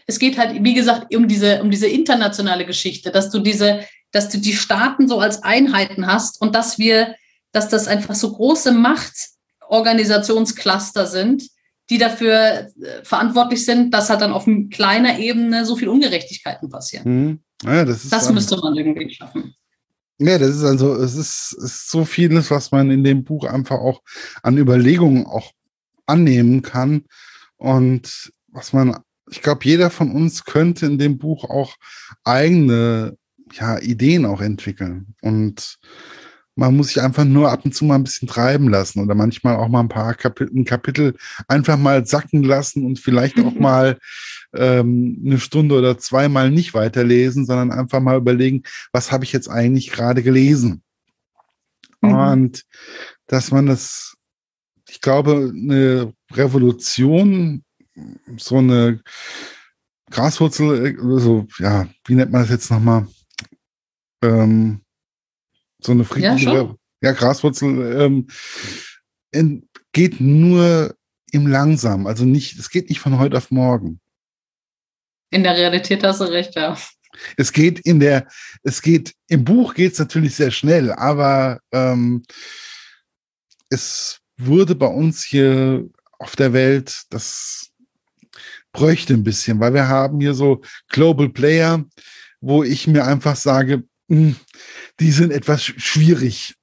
Es 0.06 0.18
geht 0.18 0.38
halt, 0.38 0.64
wie 0.64 0.74
gesagt, 0.74 1.14
um 1.14 1.28
diese, 1.28 1.62
um 1.62 1.70
diese 1.70 1.88
internationale 1.88 2.66
Geschichte, 2.66 3.12
dass 3.12 3.30
du 3.30 3.40
diese, 3.40 3.82
dass 4.12 4.30
du 4.30 4.38
die 4.38 4.54
Staaten 4.54 5.08
so 5.08 5.20
als 5.20 5.42
Einheiten 5.44 6.06
hast 6.08 6.42
und 6.42 6.56
dass 6.56 6.80
wir, 6.80 7.16
dass 7.52 7.70
das 7.70 7.88
einfach 7.88 8.16
so 8.16 8.34
große 8.34 8.72
Machtorganisationscluster 8.72 11.06
sind, 11.08 11.44
die 11.90 11.98
dafür 11.98 12.70
äh, 12.82 13.04
verantwortlich 13.04 13.66
sind, 13.66 13.94
dass 13.94 14.10
halt 14.10 14.22
dann 14.22 14.34
auf 14.34 14.48
kleiner 14.72 15.20
Ebene 15.20 15.66
so 15.66 15.76
viel 15.76 15.90
Ungerechtigkeiten 15.90 16.70
passieren. 16.70 17.04
Mhm. 17.06 17.40
Ja, 17.64 17.86
das, 17.86 18.10
das 18.10 18.32
müsste 18.32 18.58
man 18.58 18.76
irgendwie 18.76 19.14
schaffen. 19.14 19.56
Ja, 20.20 20.38
das 20.38 20.56
ist 20.56 20.64
also, 20.64 20.96
es 20.96 21.16
ist, 21.16 21.56
ist 21.60 21.90
so 21.90 22.04
vieles, 22.04 22.50
was 22.50 22.72
man 22.72 22.90
in 22.90 23.04
dem 23.04 23.24
Buch 23.24 23.46
einfach 23.46 23.78
auch 23.78 24.02
an 24.42 24.58
Überlegungen 24.58 25.28
auch 25.28 25.52
annehmen 26.08 26.64
kann 26.64 27.06
und 27.58 28.32
was 28.48 28.74
man, 28.74 28.98
ich 29.30 29.42
glaube, 29.42 29.64
jeder 29.64 29.90
von 29.90 30.12
uns 30.12 30.44
könnte 30.44 30.88
in 30.88 30.98
dem 30.98 31.18
Buch 31.18 31.44
auch 31.44 31.76
eigene 32.24 33.18
ja, 33.54 33.80
Ideen 33.80 34.26
auch 34.26 34.42
entwickeln. 34.42 35.16
Und 35.22 35.80
man 36.58 36.76
muss 36.76 36.88
sich 36.88 37.02
einfach 37.02 37.24
nur 37.24 37.52
ab 37.52 37.66
und 37.66 37.76
zu 37.76 37.86
mal 37.86 37.96
ein 37.96 38.04
bisschen 38.04 38.28
treiben 38.28 38.68
lassen 38.68 39.00
oder 39.00 39.14
manchmal 39.14 39.58
auch 39.58 39.68
mal 39.68 39.82
ein 39.82 39.90
paar 39.90 40.16
Kapitel, 40.16 40.58
ein 40.58 40.66
Kapitel 40.66 41.16
einfach 41.48 41.78
mal 41.78 42.06
sacken 42.08 42.44
lassen 42.44 42.84
und 42.84 43.00
vielleicht 43.00 43.40
auch 43.40 43.54
mal 43.60 44.00
ähm, 44.56 45.22
eine 45.24 45.40
Stunde 45.40 45.76
oder 45.78 46.00
zweimal 46.00 46.50
nicht 46.50 46.74
weiterlesen, 46.74 47.46
sondern 47.46 47.72
einfach 47.72 48.00
mal 48.00 48.18
überlegen, 48.18 48.64
was 48.92 49.12
habe 49.12 49.24
ich 49.24 49.32
jetzt 49.34 49.50
eigentlich 49.50 49.92
gerade 49.92 50.24
gelesen? 50.24 50.82
Mhm. 52.02 52.12
Und 52.12 52.64
dass 53.28 53.52
man 53.52 53.68
das, 53.68 54.16
ich 54.90 55.00
glaube, 55.00 55.52
eine 55.54 56.14
Revolution, 56.34 57.64
so 58.38 58.58
eine 58.58 59.02
Graswurzel, 60.10 60.98
also, 61.02 61.48
ja, 61.60 61.88
wie 62.06 62.16
nennt 62.16 62.32
man 62.32 62.42
das 62.42 62.50
jetzt 62.52 62.72
nochmal? 62.72 63.08
Ähm, 64.22 64.82
so 65.80 65.92
eine 65.92 66.06
friedliche, 66.06 66.54
ja, 66.54 66.76
ja 67.02 67.12
Graswurzel, 67.12 68.02
ähm, 68.02 68.28
in, 69.32 69.68
geht 69.92 70.20
nur 70.20 70.96
im 71.32 71.48
Langsam. 71.48 72.08
Also 72.08 72.26
nicht, 72.26 72.58
es 72.58 72.70
geht 72.70 72.90
nicht 72.90 73.00
von 73.00 73.20
heute 73.20 73.38
auf 73.38 73.52
morgen. 73.52 74.00
In 75.30 75.44
der 75.44 75.56
Realität 75.56 76.04
hast 76.04 76.22
du 76.22 76.26
recht, 76.26 76.56
ja. 76.56 76.78
Es 77.36 77.52
geht 77.52 77.80
in 77.80 78.00
der, 78.00 78.28
es 78.64 78.82
geht, 78.82 79.14
im 79.28 79.44
Buch 79.44 79.74
geht 79.74 79.94
es 79.94 80.00
natürlich 80.00 80.36
sehr 80.36 80.52
schnell, 80.52 80.92
aber 80.92 81.60
ähm, 81.72 82.24
es 83.70 84.20
wurde 84.38 84.76
bei 84.76 84.88
uns 84.88 85.24
hier 85.24 85.88
auf 86.20 86.36
der 86.36 86.54
Welt, 86.54 87.04
das 87.10 87.72
bräuchte 88.72 89.14
ein 89.14 89.24
bisschen, 89.24 89.60
weil 89.60 89.74
wir 89.74 89.88
haben 89.88 90.20
hier 90.20 90.34
so 90.34 90.62
Global 90.90 91.30
Player, 91.30 91.84
wo 92.40 92.64
ich 92.64 92.88
mir 92.88 93.06
einfach 93.06 93.36
sage, 93.36 93.84
die 94.08 95.12
sind 95.12 95.32
etwas 95.32 95.64
schwierig. 95.64 96.56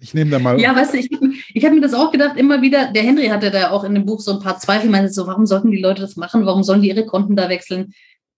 Ich 0.00 0.14
nehme 0.14 0.30
da 0.30 0.38
mal. 0.38 0.60
Ja, 0.60 0.74
weißt 0.76 0.94
du, 0.94 0.98
ich, 0.98 1.10
ich 1.54 1.64
habe 1.64 1.74
mir 1.74 1.80
das 1.80 1.94
auch 1.94 2.12
gedacht, 2.12 2.36
immer 2.36 2.62
wieder, 2.62 2.92
der 2.92 3.02
Henry 3.02 3.28
hatte 3.28 3.50
da 3.50 3.70
auch 3.70 3.84
in 3.84 3.94
dem 3.94 4.06
Buch 4.06 4.20
so 4.20 4.32
ein 4.32 4.40
paar 4.40 4.58
Zweifel, 4.58 4.90
meinte 4.90 5.12
so, 5.12 5.26
warum 5.26 5.46
sollten 5.46 5.70
die 5.70 5.80
Leute 5.80 6.02
das 6.02 6.16
machen? 6.16 6.46
Warum 6.46 6.62
sollen 6.62 6.82
die 6.82 6.88
ihre 6.88 7.06
Konten 7.06 7.36
da 7.36 7.48
wechseln? 7.48 7.92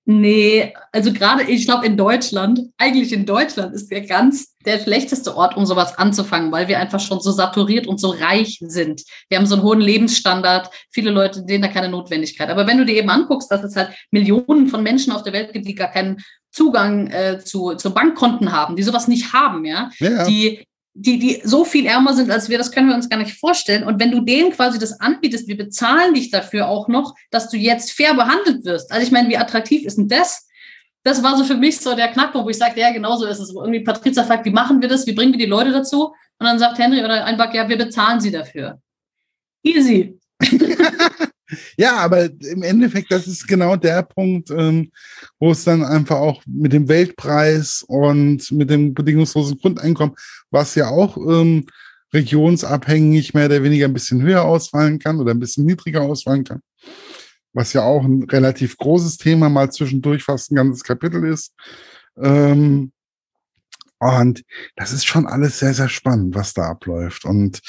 Nee, 0.07 0.73
also 0.93 1.13
gerade, 1.13 1.45
ich 1.45 1.67
glaube, 1.67 1.87
in 1.87 1.97
Deutschland, 1.97 2.61
eigentlich 2.79 3.13
in 3.13 3.27
Deutschland 3.27 3.75
ist 3.75 3.91
der 3.91 4.01
ganz 4.01 4.50
der 4.67 4.79
schlechteste 4.79 5.37
Ort, 5.37 5.57
um 5.57 5.65
sowas 5.65 5.97
anzufangen, 5.97 6.53
weil 6.53 6.69
wir 6.69 6.79
einfach 6.79 7.01
schon 7.01 7.21
so 7.21 7.31
saturiert 7.31 7.87
und 7.87 7.99
so 7.99 8.11
reich 8.11 8.59
sind. 8.61 9.03
Wir 9.29 9.39
haben 9.39 9.47
so 9.47 9.55
einen 9.55 9.65
hohen 9.65 9.81
Lebensstandard, 9.81 10.71
viele 10.91 11.11
Leute 11.11 11.45
sehen 11.47 11.63
da 11.63 11.69
keine 11.69 11.89
Notwendigkeit. 11.89 12.51
Aber 12.51 12.67
wenn 12.67 12.79
du 12.79 12.85
dir 12.85 12.97
eben 12.97 13.11
anguckst, 13.11 13.51
dass 13.51 13.65
es 13.65 13.77
halt 13.77 13.91
Millionen 14.11 14.69
von 14.69 14.83
Menschen 14.83 15.13
auf 15.13 15.23
der 15.23 15.33
Welt 15.33 15.53
gibt, 15.53 15.67
die 15.67 15.75
gar 15.75 15.91
keinen 15.91 16.19
Zugang 16.51 17.07
äh, 17.09 17.39
zu, 17.39 17.75
zu 17.75 17.95
Bankkonten 17.95 18.53
haben, 18.53 18.77
die 18.77 18.83
sowas 18.83 19.09
nicht 19.09 19.33
haben, 19.33 19.65
ja, 19.65 19.91
ja. 19.99 20.25
die 20.27 20.65
die, 20.93 21.19
die 21.19 21.41
so 21.45 21.65
viel 21.65 21.87
ärmer 21.87 22.15
sind 22.15 22.31
als 22.31 22.49
wir, 22.49 22.59
das 22.59 22.73
können 22.73 22.89
wir 22.89 22.97
uns 22.97 23.09
gar 23.09 23.17
nicht 23.17 23.39
vorstellen. 23.39 23.85
Und 23.85 24.01
wenn 24.01 24.11
du 24.11 24.21
denen 24.21 24.51
quasi 24.51 24.79
das 24.79 25.01
anbietest, 25.01 25.47
wir 25.47 25.57
bezahlen 25.57 26.15
dich 26.15 26.31
dafür 26.31 26.69
auch 26.69 26.89
noch, 26.89 27.15
dass 27.31 27.49
du 27.49 27.57
jetzt 27.57 27.93
fair 27.93 28.15
behandelt 28.15 28.65
wirst. 28.65 28.91
Also 28.91 29.07
ich 29.07 29.13
meine, 29.13 29.29
wie 29.29 29.39
attraktiv 29.39 29.85
ist 29.85 29.99
denn 29.99 30.09
das? 30.09 30.49
Das 31.03 31.23
war 31.23 31.37
so 31.37 31.45
für 31.45 31.57
mich 31.57 31.79
so 31.79 31.95
der 31.95 32.09
Knackpunkt, 32.09 32.47
wo 32.47 32.51
ich 32.51 32.59
sagte, 32.59 32.81
ja, 32.81 32.93
genau 32.93 33.17
so 33.17 33.27
ist 33.27 33.39
es. 33.39 33.55
Wo 33.55 33.63
irgendwie 33.63 33.81
Patrizia 33.81 34.25
fragt, 34.25 34.45
wie 34.45 34.51
machen 34.51 34.81
wir 34.83 34.89
das? 34.89 35.07
Wie 35.07 35.13
bringen 35.13 35.33
wir 35.33 35.39
die 35.39 35.47
Leute 35.47 35.73
dazu? 35.73 36.09
Und 36.39 36.47
dann 36.47 36.59
sagt 36.59 36.79
Henry 36.79 37.03
oder 37.03 37.25
Einback, 37.25 37.55
ja, 37.55 37.69
wir 37.69 37.79
bezahlen 37.79 38.21
sie 38.21 38.31
dafür. 38.31 38.81
Easy. 39.63 40.19
Ja, 41.77 41.97
aber 41.97 42.25
im 42.25 42.63
Endeffekt, 42.63 43.11
das 43.11 43.27
ist 43.27 43.47
genau 43.47 43.77
der 43.77 44.03
Punkt, 44.03 44.51
ähm, 44.51 44.91
wo 45.39 45.51
es 45.51 45.65
dann 45.65 45.83
einfach 45.83 46.17
auch 46.17 46.43
mit 46.47 46.73
dem 46.73 46.89
Weltpreis 46.89 47.85
und 47.87 48.51
mit 48.53 48.71
dem 48.71 48.95
bedingungslosen 48.95 49.59
Grundeinkommen, 49.59 50.15
was 50.51 50.75
ja 50.75 50.89
auch 50.89 51.17
ähm, 51.17 51.67
regionsabhängig 52.13 53.35
mehr 53.35 53.47
oder 53.47 53.63
weniger 53.63 53.87
ein 53.87 53.93
bisschen 53.93 54.23
höher 54.23 54.45
ausfallen 54.45 54.99
kann 54.99 55.21
oder 55.21 55.33
ein 55.33 55.41
bisschen 55.41 55.65
niedriger 55.65 56.03
ausfallen 56.03 56.45
kann, 56.45 56.61
was 57.53 57.73
ja 57.73 57.83
auch 57.83 58.05
ein 58.05 58.25
relativ 58.25 58.77
großes 58.77 59.19
Thema 59.19 59.49
mal 59.49 59.71
zwischendurch 59.71 60.23
fast 60.23 60.51
ein 60.51 60.57
ganzes 60.57 60.85
Kapitel 60.85 61.25
ist. 61.25 61.53
Ähm, 62.21 62.93
und 64.01 64.43
das 64.77 64.93
ist 64.93 65.07
schon 65.07 65.27
alles 65.27 65.59
sehr, 65.59 65.75
sehr 65.75 65.91
spannend, 65.91 66.35
was 66.35 66.55
da 66.55 66.71
abläuft. 66.71 67.27
Und 67.27 67.61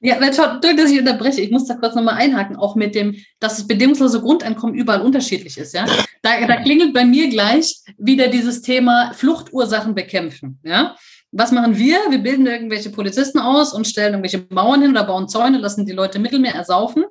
ja, 0.00 0.16
schau, 0.34 0.58
dass 0.58 0.90
ich 0.90 0.98
unterbreche, 0.98 1.42
ich 1.42 1.52
muss 1.52 1.66
da 1.66 1.74
kurz 1.74 1.94
nochmal 1.94 2.16
einhaken, 2.16 2.56
auch 2.56 2.74
mit 2.74 2.96
dem, 2.96 3.14
dass 3.38 3.58
das 3.58 3.68
bedingungslose 3.68 4.20
Grundeinkommen 4.20 4.74
überall 4.74 5.02
unterschiedlich 5.02 5.56
ist, 5.58 5.72
ja. 5.72 5.86
Da, 6.22 6.44
da 6.46 6.56
klingelt 6.56 6.92
bei 6.92 7.04
mir 7.04 7.28
gleich 7.28 7.76
wieder 7.98 8.26
dieses 8.26 8.62
Thema 8.62 9.12
Fluchtursachen 9.14 9.94
bekämpfen, 9.94 10.58
ja. 10.64 10.96
Was 11.32 11.52
machen 11.52 11.76
wir? 11.78 11.98
Wir 12.10 12.18
bilden 12.18 12.46
irgendwelche 12.46 12.90
Polizisten 12.90 13.38
aus 13.38 13.72
und 13.72 13.86
stellen 13.86 14.14
irgendwelche 14.14 14.44
Mauern 14.50 14.82
hin 14.82 14.90
oder 14.90 15.04
bauen 15.04 15.28
Zäune, 15.28 15.58
lassen 15.58 15.86
die 15.86 15.92
Leute 15.92 16.18
Mittelmeer 16.18 16.56
ersaufen. 16.56 17.04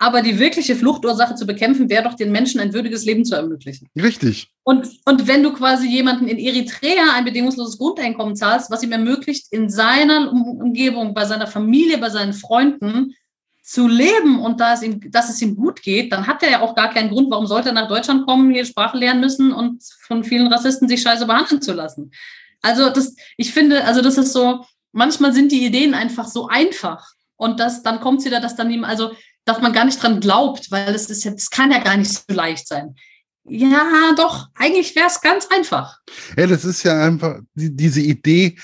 Aber 0.00 0.22
die 0.22 0.38
wirkliche 0.38 0.76
Fluchtursache 0.76 1.34
zu 1.34 1.44
bekämpfen, 1.44 1.90
wäre 1.90 2.04
doch 2.04 2.14
den 2.14 2.30
Menschen 2.30 2.60
ein 2.60 2.72
würdiges 2.72 3.04
Leben 3.04 3.24
zu 3.24 3.34
ermöglichen. 3.34 3.88
Richtig. 4.00 4.48
Und, 4.62 4.88
und 5.04 5.26
wenn 5.26 5.42
du 5.42 5.52
quasi 5.52 5.88
jemanden 5.88 6.28
in 6.28 6.38
Eritrea 6.38 7.14
ein 7.14 7.24
bedingungsloses 7.24 7.78
Grundeinkommen 7.78 8.36
zahlst, 8.36 8.70
was 8.70 8.84
ihm 8.84 8.92
ermöglicht, 8.92 9.46
in 9.50 9.68
seiner 9.68 10.30
Umgebung, 10.30 11.14
bei 11.14 11.24
seiner 11.24 11.48
Familie, 11.48 11.98
bei 11.98 12.10
seinen 12.10 12.32
Freunden 12.32 13.14
zu 13.68 13.88
leben 13.88 14.40
und 14.40 14.60
dass, 14.60 14.82
ihm, 14.82 15.10
dass 15.10 15.28
es 15.28 15.42
ihm 15.42 15.56
gut 15.56 15.82
geht, 15.82 16.12
dann 16.12 16.26
hat 16.26 16.42
er 16.42 16.50
ja 16.50 16.60
auch 16.60 16.74
gar 16.74 16.90
keinen 16.90 17.10
Grund, 17.10 17.30
warum 17.30 17.46
sollte 17.46 17.68
er 17.68 17.74
nach 17.74 17.88
Deutschland 17.88 18.24
kommen, 18.26 18.50
hier 18.50 18.64
Sprache 18.64 18.96
lernen 18.96 19.20
müssen 19.20 19.52
und 19.52 19.82
von 20.06 20.24
vielen 20.24 20.46
Rassisten 20.46 20.88
sich 20.88 21.02
scheiße 21.02 21.26
behandeln 21.26 21.60
zu 21.60 21.74
lassen. 21.74 22.12
Also 22.62 22.88
das, 22.88 23.14
ich 23.36 23.52
finde, 23.52 23.84
also 23.84 24.00
das 24.00 24.16
ist 24.16 24.32
so, 24.32 24.64
manchmal 24.92 25.32
sind 25.32 25.52
die 25.52 25.66
Ideen 25.66 25.92
einfach 25.92 26.28
so 26.28 26.48
einfach. 26.48 27.12
Und 27.36 27.60
das, 27.60 27.82
dann 27.82 28.00
kommt 28.00 28.20
es 28.20 28.26
wieder, 28.26 28.40
dass 28.40 28.56
dann 28.56 28.70
ihm, 28.70 28.84
also 28.84 29.12
dass 29.48 29.60
man 29.60 29.72
gar 29.72 29.84
nicht 29.84 30.02
dran 30.02 30.20
glaubt, 30.20 30.70
weil 30.70 30.94
es 30.94 31.08
ist 31.08 31.24
jetzt, 31.24 31.50
kann 31.50 31.70
ja 31.70 31.78
gar 31.78 31.96
nicht 31.96 32.12
so 32.12 32.22
leicht 32.28 32.68
sein. 32.68 32.94
Ja, 33.48 34.12
doch, 34.16 34.48
eigentlich 34.54 34.94
wäre 34.94 35.06
es 35.06 35.20
ganz 35.22 35.46
einfach. 35.50 35.98
Ja, 36.36 36.46
das 36.46 36.66
ist 36.66 36.82
ja 36.82 37.02
einfach 37.02 37.40
die, 37.54 37.74
diese 37.74 38.02
Idee, 38.02 38.56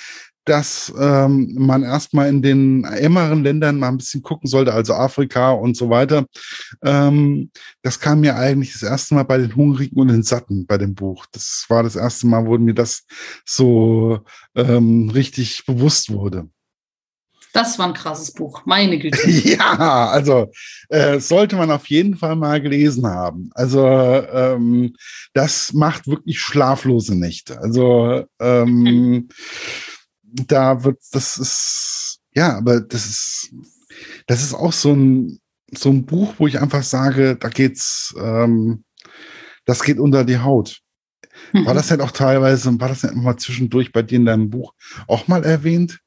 dass 0.44 0.92
ähm, 0.98 1.54
man 1.56 1.82
erstmal 1.84 2.28
in 2.28 2.42
den 2.42 2.84
ärmeren 2.84 3.42
Ländern 3.42 3.78
mal 3.78 3.88
ein 3.88 3.96
bisschen 3.96 4.22
gucken 4.22 4.46
sollte, 4.46 4.74
also 4.74 4.92
Afrika 4.92 5.52
und 5.52 5.74
so 5.74 5.88
weiter. 5.88 6.26
Ähm, 6.82 7.50
das 7.80 7.98
kam 7.98 8.20
mir 8.20 8.36
eigentlich 8.36 8.74
das 8.74 8.82
erste 8.82 9.14
Mal 9.14 9.22
bei 9.22 9.38
den 9.38 9.56
Hungrigen 9.56 9.98
und 9.98 10.08
den 10.08 10.22
Satten 10.22 10.66
bei 10.66 10.76
dem 10.76 10.94
Buch. 10.94 11.24
Das 11.32 11.64
war 11.68 11.82
das 11.82 11.96
erste 11.96 12.26
Mal, 12.26 12.44
wo 12.44 12.58
mir 12.58 12.74
das 12.74 13.06
so 13.46 14.20
ähm, 14.54 15.08
richtig 15.08 15.64
bewusst 15.64 16.12
wurde. 16.12 16.50
Das 17.54 17.78
war 17.78 17.86
ein 17.86 17.94
krasses 17.94 18.32
Buch, 18.32 18.62
meine 18.66 18.98
Güte. 18.98 19.30
ja, 19.30 20.08
also 20.08 20.50
äh, 20.88 21.20
sollte 21.20 21.54
man 21.54 21.70
auf 21.70 21.86
jeden 21.86 22.16
Fall 22.16 22.34
mal 22.34 22.60
gelesen 22.60 23.06
haben. 23.06 23.50
Also 23.54 23.86
ähm, 23.86 24.96
das 25.34 25.72
macht 25.72 26.08
wirklich 26.08 26.40
schlaflose 26.40 27.14
Nächte. 27.14 27.60
Also 27.60 28.24
ähm, 28.40 28.82
mhm. 28.82 29.28
da 30.24 30.82
wird, 30.82 30.98
das 31.12 31.36
ist, 31.36 32.18
ja, 32.34 32.58
aber 32.58 32.80
das 32.80 33.06
ist, 33.06 33.54
das 34.26 34.42
ist 34.42 34.54
auch 34.54 34.72
so 34.72 34.92
ein, 34.92 35.38
so 35.72 35.90
ein 35.90 36.04
Buch, 36.04 36.34
wo 36.38 36.48
ich 36.48 36.60
einfach 36.60 36.82
sage, 36.82 37.36
da 37.36 37.48
geht's, 37.50 38.12
ähm, 38.18 38.82
das 39.64 39.84
geht 39.84 40.00
unter 40.00 40.24
die 40.24 40.38
Haut. 40.38 40.80
War 41.52 41.60
mhm. 41.60 41.76
das 41.76 41.86
denn 41.86 42.00
auch 42.00 42.10
teilweise, 42.10 42.80
war 42.80 42.88
das 42.88 43.02
denn 43.02 43.12
immer 43.12 43.36
zwischendurch 43.36 43.92
bei 43.92 44.02
dir 44.02 44.16
in 44.16 44.26
deinem 44.26 44.50
Buch 44.50 44.74
auch 45.06 45.28
mal 45.28 45.44
erwähnt? 45.44 46.00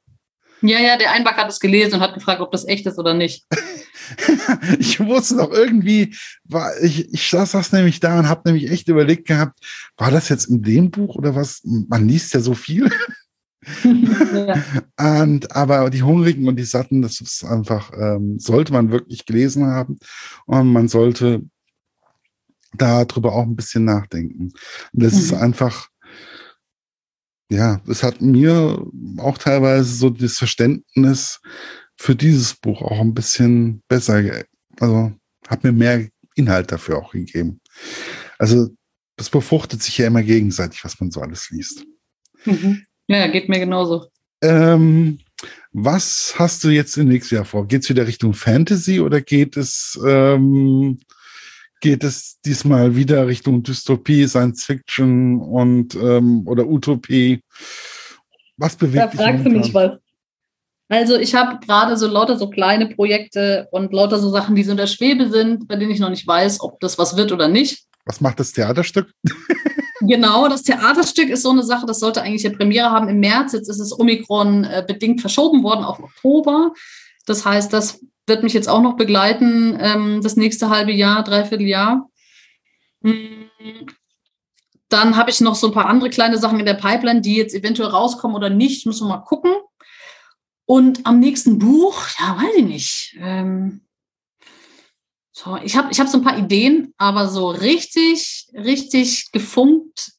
Ja, 0.61 0.79
ja, 0.79 0.97
der 0.97 1.11
Einback 1.11 1.35
hat 1.35 1.49
es 1.49 1.59
gelesen 1.59 1.95
und 1.95 2.01
hat 2.01 2.13
gefragt, 2.13 2.41
ob 2.41 2.51
das 2.51 2.67
echt 2.67 2.85
ist 2.85 2.97
oder 2.97 3.13
nicht. 3.13 3.45
ich 4.79 4.99
wusste 4.99 5.35
noch 5.35 5.51
irgendwie, 5.51 6.15
war, 6.45 6.71
ich, 6.81 7.13
ich 7.13 7.29
saß 7.29 7.51
das 7.51 7.71
nämlich 7.71 7.99
da 7.99 8.17
und 8.19 8.27
habe 8.27 8.41
nämlich 8.45 8.71
echt 8.71 8.87
überlegt 8.87 9.27
gehabt, 9.27 9.59
war 9.97 10.11
das 10.11 10.29
jetzt 10.29 10.45
in 10.45 10.63
dem 10.63 10.89
Buch 10.89 11.15
oder 11.15 11.35
was? 11.35 11.61
Man 11.63 12.07
liest 12.07 12.33
ja 12.33 12.39
so 12.39 12.53
viel. 12.53 12.89
ja. 13.83 14.63
und, 15.21 15.55
aber 15.55 15.89
die 15.89 16.03
Hungrigen 16.03 16.47
und 16.47 16.55
die 16.55 16.63
Satten, 16.63 17.01
das 17.01 17.21
ist 17.21 17.43
einfach, 17.43 17.91
ähm, 17.93 18.39
sollte 18.39 18.73
man 18.73 18.91
wirklich 18.91 19.25
gelesen 19.25 19.67
haben 19.67 19.99
und 20.45 20.71
man 20.71 20.87
sollte 20.87 21.43
darüber 22.73 23.33
auch 23.33 23.43
ein 23.43 23.55
bisschen 23.55 23.85
nachdenken. 23.85 24.51
Und 24.93 25.03
das 25.03 25.13
mhm. 25.13 25.19
ist 25.19 25.33
einfach, 25.33 25.87
ja, 27.49 27.81
es 27.87 28.03
hat 28.03 28.21
mir 28.21 28.85
auch 29.17 29.37
teilweise 29.37 29.93
so 29.93 30.09
das 30.09 30.37
Verständnis 30.37 31.39
für 31.95 32.15
dieses 32.15 32.53
Buch 32.53 32.81
auch 32.81 32.99
ein 32.99 33.13
bisschen 33.13 33.81
besser, 33.87 34.43
also 34.79 35.11
hat 35.47 35.63
mir 35.63 35.71
mehr 35.71 36.07
Inhalt 36.35 36.71
dafür 36.71 36.97
auch 36.97 37.11
gegeben. 37.11 37.61
Also 38.37 38.69
das 39.15 39.29
befruchtet 39.29 39.81
sich 39.81 39.97
ja 39.97 40.07
immer 40.07 40.23
gegenseitig, 40.23 40.83
was 40.83 40.99
man 40.99 41.09
so 41.09 41.21
alles 41.21 41.49
liest. 41.49 41.85
Mhm. 42.45 42.83
Ja, 43.07 43.27
geht 43.27 43.49
mir 43.49 43.59
genauso. 43.59 44.07
Ähm, 44.41 45.19
was 45.71 46.35
hast 46.37 46.63
du 46.63 46.69
jetzt 46.69 46.97
im 46.97 47.07
nächsten 47.07 47.35
Jahr 47.35 47.45
vor? 47.45 47.67
Geht 47.67 47.83
es 47.83 47.89
wieder 47.89 48.05
Richtung 48.05 48.33
Fantasy 48.33 48.99
oder 48.99 49.21
geht 49.21 49.57
es 49.57 49.99
ähm, 50.05 50.99
geht 51.81 52.03
es 52.03 52.39
diesmal 52.45 52.95
wieder 52.95 53.27
Richtung 53.27 53.63
Dystopie, 53.63 54.27
Science 54.27 54.65
Fiction 54.65 55.39
und 55.39 55.95
ähm, 55.95 56.47
oder 56.47 56.67
Utopie. 56.67 57.41
Was 58.57 58.75
bewegt 58.75 59.03
da 59.03 59.07
dich? 59.07 59.19
fragst 59.19 59.45
du 59.45 59.49
mich 59.49 59.73
was. 59.73 59.99
Also 60.89 61.17
ich 61.17 61.35
habe 61.35 61.59
gerade 61.65 61.97
so 61.97 62.07
lauter 62.07 62.37
so 62.37 62.49
kleine 62.49 62.87
Projekte 62.87 63.67
und 63.71 63.91
lauter 63.91 64.19
so 64.19 64.29
Sachen, 64.29 64.55
die 64.55 64.63
so 64.63 64.71
in 64.71 64.77
der 64.77 64.87
Schwebe 64.87 65.29
sind, 65.29 65.67
bei 65.67 65.75
denen 65.75 65.91
ich 65.91 65.99
noch 65.99 66.09
nicht 66.09 66.25
weiß, 66.25 66.61
ob 66.61 66.79
das 66.79 66.97
was 66.97 67.17
wird 67.17 67.31
oder 67.31 67.49
nicht. 67.49 67.85
Was 68.05 68.21
macht 68.21 68.39
das 68.39 68.53
Theaterstück? 68.53 69.11
genau, 70.01 70.47
das 70.47 70.63
Theaterstück 70.63 71.29
ist 71.29 71.43
so 71.43 71.51
eine 71.51 71.63
Sache, 71.63 71.85
das 71.85 71.99
sollte 71.99 72.21
eigentlich 72.21 72.45
eine 72.45 72.55
Premiere 72.55 72.91
haben 72.91 73.09
im 73.09 73.19
März. 73.19 73.53
Jetzt 73.53 73.69
ist 73.69 73.79
es 73.79 73.97
Omikron 73.97 74.63
äh, 74.63 74.83
bedingt 74.87 75.21
verschoben 75.21 75.63
worden 75.63 75.83
auf 75.83 75.99
Oktober. 75.99 76.73
Das 77.25 77.45
heißt, 77.45 77.73
das 77.73 77.99
wird 78.27 78.43
mich 78.43 78.53
jetzt 78.53 78.69
auch 78.69 78.81
noch 78.81 78.95
begleiten, 78.95 79.77
ähm, 79.79 80.21
das 80.21 80.35
nächste 80.35 80.69
halbe 80.69 80.91
Jahr, 80.91 81.23
dreiviertel 81.23 81.65
Jahr. 81.65 82.09
Hm. 83.03 83.49
Dann 84.89 85.17
habe 85.17 85.29
ich 85.29 85.41
noch 85.41 85.55
so 85.55 85.67
ein 85.67 85.73
paar 85.73 85.87
andere 85.87 86.09
kleine 86.09 86.37
Sachen 86.37 86.59
in 86.59 86.65
der 86.65 86.75
Pipeline, 86.75 87.21
die 87.21 87.35
jetzt 87.35 87.55
eventuell 87.55 87.89
rauskommen 87.89 88.35
oder 88.35 88.49
nicht, 88.49 88.85
müssen 88.85 89.07
wir 89.07 89.17
mal 89.17 89.23
gucken. 89.23 89.53
Und 90.65 91.05
am 91.05 91.19
nächsten 91.19 91.59
Buch, 91.59 92.07
ja, 92.19 92.37
weiß 92.37 92.55
ich 92.57 92.65
nicht. 92.65 93.17
Ähm, 93.19 93.81
so, 95.31 95.57
ich 95.63 95.77
habe 95.77 95.89
ich 95.91 95.99
hab 95.99 96.07
so 96.07 96.17
ein 96.17 96.23
paar 96.23 96.37
Ideen, 96.37 96.93
aber 96.97 97.27
so 97.29 97.49
richtig, 97.49 98.47
richtig 98.53 99.31
gefunkt. 99.31 100.11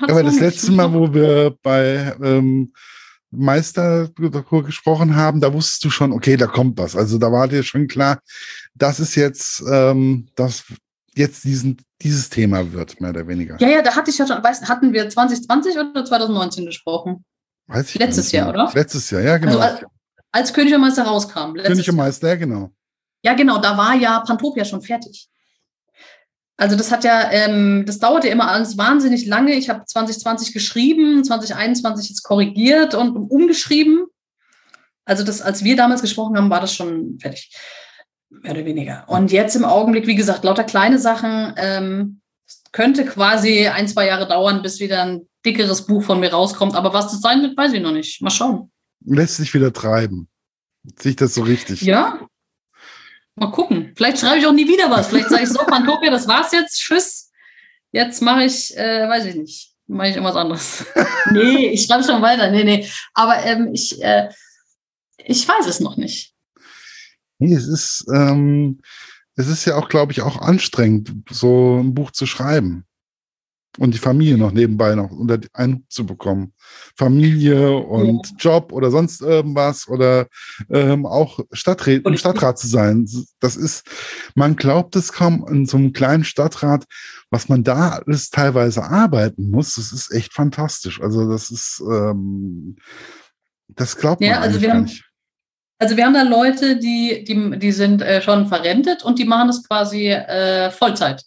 Aber 0.00 0.22
das 0.22 0.40
letzte 0.40 0.72
Mal, 0.72 0.92
wo 0.92 1.12
wir 1.12 1.56
bei 1.62 2.16
ähm, 2.22 2.72
Meister 3.36 4.08
gesprochen 4.08 5.16
haben, 5.16 5.40
da 5.40 5.52
wusstest 5.52 5.84
du 5.84 5.90
schon, 5.90 6.12
okay, 6.12 6.36
da 6.36 6.46
kommt 6.46 6.78
was. 6.78 6.96
Also 6.96 7.18
da 7.18 7.30
war 7.30 7.48
dir 7.48 7.62
schon 7.62 7.86
klar, 7.86 8.20
das 8.74 9.00
ist 9.00 9.14
jetzt, 9.14 9.62
ähm, 9.70 10.28
das 10.36 10.64
jetzt 11.14 11.44
diesen, 11.44 11.76
dieses 12.02 12.28
Thema 12.28 12.72
wird, 12.72 13.00
mehr 13.00 13.10
oder 13.10 13.26
weniger. 13.26 13.56
Ja, 13.60 13.68
ja, 13.68 13.82
da 13.82 13.94
hatte 13.94 14.10
ich 14.10 14.18
ja 14.18 14.26
schon, 14.26 14.42
weißt, 14.42 14.68
hatten 14.68 14.92
wir 14.92 15.08
2020 15.08 15.78
oder 15.78 16.04
2019 16.04 16.66
gesprochen? 16.66 17.24
Weiß 17.66 17.90
ich 17.90 17.98
Letztes 17.98 18.32
Jahr, 18.32 18.50
oder? 18.50 18.70
Letztes 18.74 19.10
Jahr, 19.10 19.22
ja, 19.22 19.38
genau. 19.38 19.58
Also 19.58 19.60
als, 19.60 19.86
als 20.32 20.52
König 20.52 20.74
und 20.74 20.80
Meister 20.80 21.04
rauskam. 21.04 21.54
König 21.54 21.88
und 21.88 21.96
Meister, 21.96 22.28
ja, 22.28 22.34
genau. 22.34 22.70
Ja, 23.22 23.34
genau, 23.34 23.58
da 23.58 23.76
war 23.76 23.94
ja 23.94 24.20
Pantopia 24.20 24.64
schon 24.64 24.82
fertig. 24.82 25.28
Also 26.56 26.76
das 26.76 26.92
hat 26.92 27.04
ja, 27.04 27.30
ähm, 27.32 27.84
das 27.86 27.98
dauerte 27.98 28.28
immer 28.28 28.48
alles 28.48 28.78
wahnsinnig 28.78 29.26
lange. 29.26 29.54
Ich 29.54 29.68
habe 29.68 29.84
2020 29.84 30.52
geschrieben, 30.52 31.24
2021 31.24 32.10
jetzt 32.10 32.22
korrigiert 32.22 32.94
und 32.94 33.16
umgeschrieben. 33.16 34.06
Also 35.04 35.24
das, 35.24 35.42
als 35.42 35.64
wir 35.64 35.76
damals 35.76 36.00
gesprochen 36.00 36.36
haben, 36.36 36.50
war 36.50 36.60
das 36.60 36.74
schon 36.74 37.18
fertig. 37.20 37.54
Mehr 38.30 38.52
oder 38.52 38.64
weniger. 38.64 39.04
Und 39.08 39.32
jetzt 39.32 39.56
im 39.56 39.64
Augenblick, 39.64 40.06
wie 40.06 40.14
gesagt, 40.14 40.44
lauter 40.44 40.64
kleine 40.64 40.98
Sachen. 40.98 41.54
Ähm, 41.56 42.20
könnte 42.72 43.04
quasi 43.04 43.68
ein, 43.68 43.88
zwei 43.88 44.06
Jahre 44.06 44.26
dauern, 44.26 44.62
bis 44.62 44.80
wieder 44.80 45.02
ein 45.02 45.28
dickeres 45.46 45.86
Buch 45.86 46.02
von 46.02 46.20
mir 46.20 46.32
rauskommt. 46.32 46.74
Aber 46.74 46.92
was 46.92 47.10
das 47.10 47.20
sein 47.20 47.42
wird, 47.42 47.56
weiß 47.56 47.72
ich 47.72 47.82
noch 47.82 47.92
nicht. 47.92 48.20
Mal 48.22 48.30
schauen. 48.30 48.70
Lässt 49.04 49.36
sich 49.36 49.54
wieder 49.54 49.72
treiben. 49.72 50.28
Sehe 50.98 51.10
ich 51.10 51.16
das 51.16 51.34
so 51.34 51.42
richtig? 51.42 51.82
Ja, 51.82 52.23
Mal 53.36 53.50
gucken. 53.50 53.92
Vielleicht 53.96 54.18
schreibe 54.18 54.38
ich 54.38 54.46
auch 54.46 54.52
nie 54.52 54.68
wieder 54.68 54.90
was. 54.90 55.08
Vielleicht 55.08 55.28
sage 55.28 55.42
ich 55.42 55.48
so, 55.48 55.58
Pantopia, 55.66 56.10
das 56.10 56.28
war's 56.28 56.52
jetzt. 56.52 56.78
Tschüss. 56.78 57.30
Jetzt 57.92 58.22
mache 58.22 58.44
ich, 58.44 58.76
äh, 58.76 59.08
weiß 59.08 59.24
ich 59.26 59.34
nicht, 59.36 59.72
mache 59.86 60.08
ich 60.08 60.16
irgendwas 60.16 60.36
anderes. 60.36 60.86
nee, 61.30 61.68
ich 61.68 61.84
schreibe 61.84 62.04
schon 62.04 62.22
weiter. 62.22 62.50
Nee, 62.50 62.64
nee. 62.64 62.88
Aber 63.12 63.44
ähm, 63.44 63.70
ich, 63.72 64.02
äh, 64.02 64.30
ich 65.18 65.46
weiß 65.46 65.66
es 65.66 65.80
noch 65.80 65.96
nicht. 65.96 66.32
Nee, 67.38 67.54
es 67.54 67.66
ist, 67.66 68.04
ähm, 68.12 68.80
es 69.36 69.48
ist 69.48 69.64
ja 69.64 69.76
auch, 69.76 69.88
glaube 69.88 70.12
ich, 70.12 70.22
auch 70.22 70.40
anstrengend, 70.40 71.12
so 71.30 71.80
ein 71.80 71.94
Buch 71.94 72.10
zu 72.10 72.26
schreiben 72.26 72.86
und 73.78 73.92
die 73.92 73.98
Familie 73.98 74.38
noch 74.38 74.52
nebenbei 74.52 74.94
noch 74.94 75.10
unter 75.10 75.38
einen 75.52 75.76
Hut 75.76 75.84
zu 75.88 76.06
bekommen. 76.06 76.52
Familie 76.96 77.76
und 77.76 78.26
ja. 78.26 78.36
Job 78.38 78.72
oder 78.72 78.90
sonst 78.90 79.20
irgendwas 79.20 79.88
oder 79.88 80.26
ähm, 80.70 81.06
auch 81.06 81.40
Stadtrat, 81.52 82.02
im 82.04 82.16
Stadtrat 82.16 82.58
zu 82.58 82.68
sein. 82.68 83.08
Das 83.40 83.56
ist, 83.56 83.84
man 84.34 84.56
glaubt 84.56 84.94
es 84.96 85.12
kaum 85.12 85.46
in 85.48 85.66
so 85.66 85.76
einem 85.76 85.92
kleinen 85.92 86.24
Stadtrat, 86.24 86.84
was 87.30 87.48
man 87.48 87.64
da 87.64 88.00
alles 88.06 88.30
teilweise 88.30 88.84
arbeiten 88.84 89.50
muss. 89.50 89.74
Das 89.74 89.92
ist 89.92 90.12
echt 90.12 90.32
fantastisch. 90.32 91.00
Also 91.00 91.28
das 91.28 91.50
ist, 91.50 91.82
ähm, 91.90 92.76
das 93.68 93.96
glaubt 93.96 94.20
man 94.20 94.30
ja, 94.30 94.40
also 94.40 94.60
wir 94.60 94.70
haben, 94.70 94.84
nicht. 94.84 95.04
Also 95.78 95.96
wir 95.96 96.04
haben 96.04 96.14
da 96.14 96.22
Leute, 96.22 96.78
die, 96.78 97.24
die, 97.24 97.58
die 97.58 97.72
sind 97.72 98.02
äh, 98.02 98.22
schon 98.22 98.46
verrentet 98.46 99.02
und 99.02 99.18
die 99.18 99.24
machen 99.24 99.48
das 99.48 99.66
quasi 99.66 100.08
äh, 100.08 100.70
Vollzeit. 100.70 101.24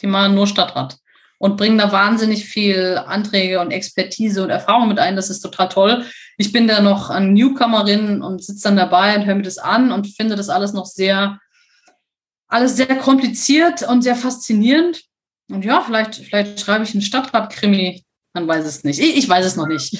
Die 0.00 0.06
machen 0.06 0.34
nur 0.34 0.46
Stadtrat 0.46 0.96
und 1.40 1.56
bringen 1.56 1.78
da 1.78 1.90
wahnsinnig 1.90 2.44
viel 2.44 3.00
Anträge 3.06 3.60
und 3.60 3.70
Expertise 3.70 4.42
und 4.44 4.50
Erfahrung 4.50 4.88
mit 4.88 4.98
ein. 4.98 5.16
Das 5.16 5.30
ist 5.30 5.40
total 5.40 5.70
toll. 5.70 6.04
Ich 6.36 6.52
bin 6.52 6.68
da 6.68 6.82
noch 6.82 7.08
ein 7.08 7.32
Newcomerin 7.32 8.20
und 8.20 8.44
sitze 8.44 8.64
dann 8.64 8.76
dabei 8.76 9.16
und 9.16 9.24
höre 9.24 9.36
mir 9.36 9.42
das 9.42 9.56
an 9.56 9.90
und 9.90 10.14
finde 10.14 10.36
das 10.36 10.50
alles 10.50 10.74
noch 10.74 10.84
sehr, 10.84 11.40
alles 12.46 12.76
sehr 12.76 12.94
kompliziert 12.98 13.82
und 13.88 14.02
sehr 14.02 14.16
faszinierend. 14.16 15.02
Und 15.50 15.64
ja, 15.64 15.80
vielleicht, 15.80 16.16
vielleicht 16.16 16.60
schreibe 16.60 16.84
ich 16.84 16.92
einen 16.92 17.00
Stadtrat-Krimi. 17.00 18.04
Man 18.34 18.46
weiß 18.46 18.66
es 18.66 18.84
nicht. 18.84 19.00
Ich, 19.00 19.16
ich 19.16 19.28
weiß 19.28 19.46
es 19.46 19.56
noch 19.56 19.66
nicht. 19.66 19.98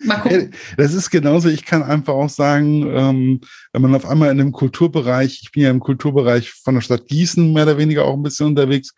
Mal 0.00 0.16
gucken. 0.16 0.54
Das 0.76 0.92
ist 0.92 1.08
genauso. 1.08 1.48
Ich 1.48 1.64
kann 1.64 1.82
einfach 1.82 2.12
auch 2.12 2.28
sagen, 2.28 2.94
ähm, 2.94 3.40
wenn 3.72 3.80
man 3.80 3.94
auf 3.94 4.04
einmal 4.04 4.30
in 4.30 4.38
einem 4.38 4.52
Kulturbereich, 4.52 5.40
ich 5.44 5.50
bin 5.50 5.62
ja 5.62 5.70
im 5.70 5.80
Kulturbereich 5.80 6.50
von 6.52 6.74
der 6.74 6.82
Stadt 6.82 7.06
Gießen 7.06 7.54
mehr 7.54 7.62
oder 7.62 7.78
weniger 7.78 8.04
auch 8.04 8.12
ein 8.14 8.22
bisschen 8.22 8.48
unterwegs. 8.48 8.94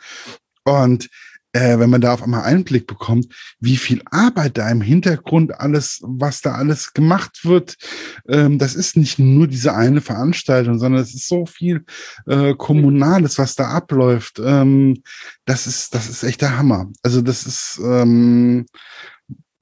Und 0.65 1.09
äh, 1.57 1.79
wenn 1.79 1.91
man 1.91 2.01
da 2.03 2.13
auf 2.13 2.23
einmal 2.23 2.43
Einblick 2.43 2.87
bekommt, 2.87 3.35
wie 3.61 3.77
viel 3.77 4.03
Arbeit 4.11 4.59
da 4.59 4.69
im 4.71 4.83
Hintergrund 4.83 5.59
alles, 5.59 6.01
was 6.03 6.43
da 6.43 6.53
alles 6.55 6.93
gemacht 6.93 7.45
wird, 7.45 7.77
ähm, 8.29 8.59
das 8.59 8.75
ist 8.75 8.97
nicht 8.97 9.19
nur 9.19 9.47
diese 9.47 9.75
eine 9.75 10.03
Veranstaltung, 10.03 10.79
sondern 10.79 11.03
es 11.03 11.15
ist 11.15 11.29
so 11.29 11.47
viel 11.47 11.85
äh, 12.27 12.55
Kommunales, 12.55 13.39
was 13.39 13.55
da 13.55 13.69
abläuft. 13.69 14.39
Ähm, 14.39 15.03
das 15.47 15.67
ist, 15.67 15.95
das 15.95 16.11
ist 16.11 16.23
echt 16.25 16.43
der 16.43 16.59
Hammer. 16.59 16.91
Also 17.03 17.23
das 17.23 17.47
ist, 17.47 17.81
ähm, 17.83 18.67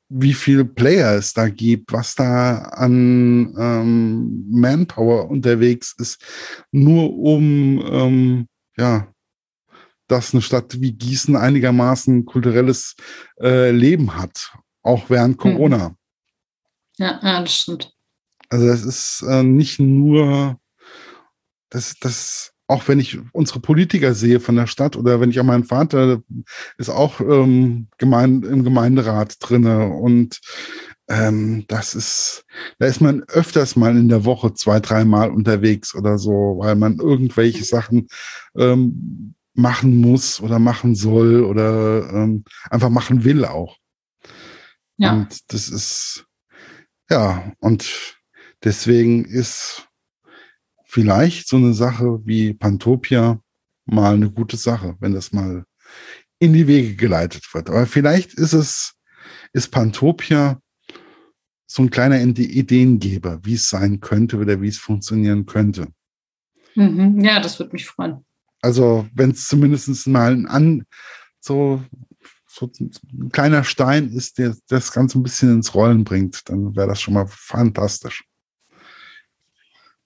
wie 0.09 0.35
viele 0.35 0.65
Player 0.65 1.15
es 1.15 1.33
da 1.33 1.49
gibt, 1.49 1.93
was 1.93 2.15
da 2.17 2.59
an 2.59 3.55
ähm, 3.57 4.47
Manpower 4.51 5.31
unterwegs 5.31 5.95
ist, 5.99 6.21
nur 6.73 7.17
um 7.17 7.83
ähm, 7.87 8.49
ja 8.77 9.14
dass 10.07 10.35
eine 10.35 10.43
Stadt 10.43 10.81
wie 10.81 10.93
Gießen 10.93 11.37
einigermaßen 11.37 12.25
kulturelles 12.25 12.97
äh, 13.41 13.71
Leben 13.71 14.17
hat, 14.17 14.53
auch 14.83 15.11
während 15.11 15.43
hm. 15.43 15.53
Corona. 15.53 15.97
Ja, 16.97 17.19
ja, 17.23 17.41
das 17.41 17.55
stimmt. 17.55 17.93
Also 18.51 18.67
das 18.67 18.85
ist 18.85 19.25
äh, 19.29 19.43
nicht 19.43 19.81
nur, 19.81 20.59
das, 21.71 21.97
das, 22.01 22.53
auch 22.67 22.87
wenn 22.87 23.01
ich 23.01 23.19
unsere 23.33 23.61
Politiker 23.61 24.15
sehe 24.15 24.41
von 24.41 24.57
der 24.57 24.67
Stadt 24.67 24.97
oder 24.97 25.21
wenn 25.21 25.31
ich 25.31 25.41
auch 25.41 25.45
meinen 25.45 25.65
Vater 25.65 26.23
ist 26.79 26.91
auch 26.91 27.21
ähm, 27.21 27.89
gemein, 27.99 28.43
im 28.43 28.63
Gemeinderat 28.63 29.37
drinne 29.41 29.89
und 29.89 30.41
ähm, 31.09 31.65
das 31.69 31.95
ist, 31.95 32.45
da 32.79 32.87
ist 32.87 33.01
man 33.01 33.23
öfters 33.25 33.77
mal 33.77 33.97
in 33.97 34.09
der 34.09 34.25
Woche 34.25 34.55
zwei, 34.55 34.81
dreimal 34.81 35.31
unterwegs 35.31 35.95
oder 35.95 36.17
so, 36.17 36.57
weil 36.59 36.77
man 36.77 36.99
irgendwelche 36.99 37.65
Sachen 37.65 38.09
ähm, 38.57 39.35
machen 39.55 39.97
muss 39.97 40.41
oder 40.41 40.59
machen 40.59 40.95
soll 40.95 41.45
oder 41.45 42.11
ähm, 42.13 42.45
einfach 42.71 42.91
machen 42.91 43.25
will 43.25 43.45
auch. 43.45 43.79
Ja. 44.97 45.13
Und 45.13 45.53
das 45.53 45.69
ist, 45.69 46.27
ja, 47.11 47.53
und 47.61 48.17
deswegen 48.63 49.25
ist 49.25 49.89
vielleicht 50.85 51.49
so 51.49 51.57
eine 51.57 51.75
Sache 51.75 52.21
wie 52.25 52.55
Pantopia 52.55 53.41
mal 53.87 54.15
eine 54.15 54.31
gute 54.31 54.57
Sache, 54.57 54.97
wenn 55.01 55.15
das 55.15 55.33
mal 55.33 55.65
in 56.39 56.53
die 56.53 56.67
Wege 56.67 56.97
geleitet 56.97 57.53
wird. 57.53 57.71
Aber 57.71 57.87
vielleicht 57.87 58.35
ist 58.35 58.53
es, 58.53 58.95
ist 59.53 59.71
Pantopia 59.71 60.61
so 61.67 61.83
ein 61.83 61.91
kleiner 61.91 62.21
Ideengeber, 62.21 63.41
wie 63.43 63.55
es 63.55 63.69
sein 63.69 64.01
könnte 64.01 64.37
oder 64.37 64.61
wie 64.61 64.69
es 64.69 64.79
funktionieren 64.79 65.47
könnte. 65.47 65.89
Mhm. 66.75 67.21
Ja, 67.21 67.41
das 67.41 67.59
würde 67.59 67.73
mich 67.73 67.87
freuen. 67.87 68.25
Also 68.65 69.07
wenn 69.13 69.33
es 69.33 69.47
zumindest 69.47 70.07
mal 70.07 70.33
ein 70.33 70.47
an, 70.47 70.87
so, 71.39 71.85
so 72.47 72.71
ein 72.81 73.29
kleiner 73.31 73.63
Stein 73.63 74.09
ist, 74.09 74.39
der 74.39 74.57
das 74.69 74.91
Ganze 74.91 75.19
ein 75.19 75.23
bisschen 75.23 75.53
ins 75.53 75.75
Rollen 75.75 76.03
bringt, 76.03 76.49
dann 76.49 76.75
wäre 76.75 76.89
das 76.89 77.03
schon 77.03 77.13
mal 77.13 77.27
fantastisch. 77.29 78.25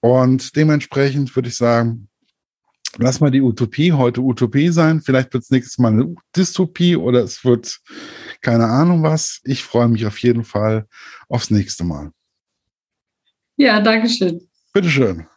Und 0.01 0.57
dementsprechend 0.57 1.33
würde 1.37 1.47
ich 1.47 1.55
sagen, 1.55 2.09
lass 2.97 3.21
mal 3.21 3.31
die 3.31 3.41
Utopie 3.41 3.93
heute 3.93 4.19
Utopie 4.19 4.69
sein. 4.69 4.99
Vielleicht 4.99 5.31
wird 5.31 5.43
es 5.43 5.51
nächstes 5.51 5.77
Mal 5.77 5.93
eine 5.93 6.13
Dystopie 6.35 6.97
oder 6.97 7.23
es 7.23 7.45
wird 7.45 7.79
keine 8.41 8.65
Ahnung 8.65 9.03
was. 9.03 9.39
Ich 9.45 9.63
freue 9.63 9.87
mich 9.87 10.05
auf 10.05 10.17
jeden 10.19 10.43
Fall 10.43 10.85
aufs 11.29 11.49
nächste 11.49 11.85
Mal. 11.85 12.11
Ja, 13.55 13.79
danke 13.79 14.09
schön. 14.09 14.49
Bitteschön. 14.73 15.27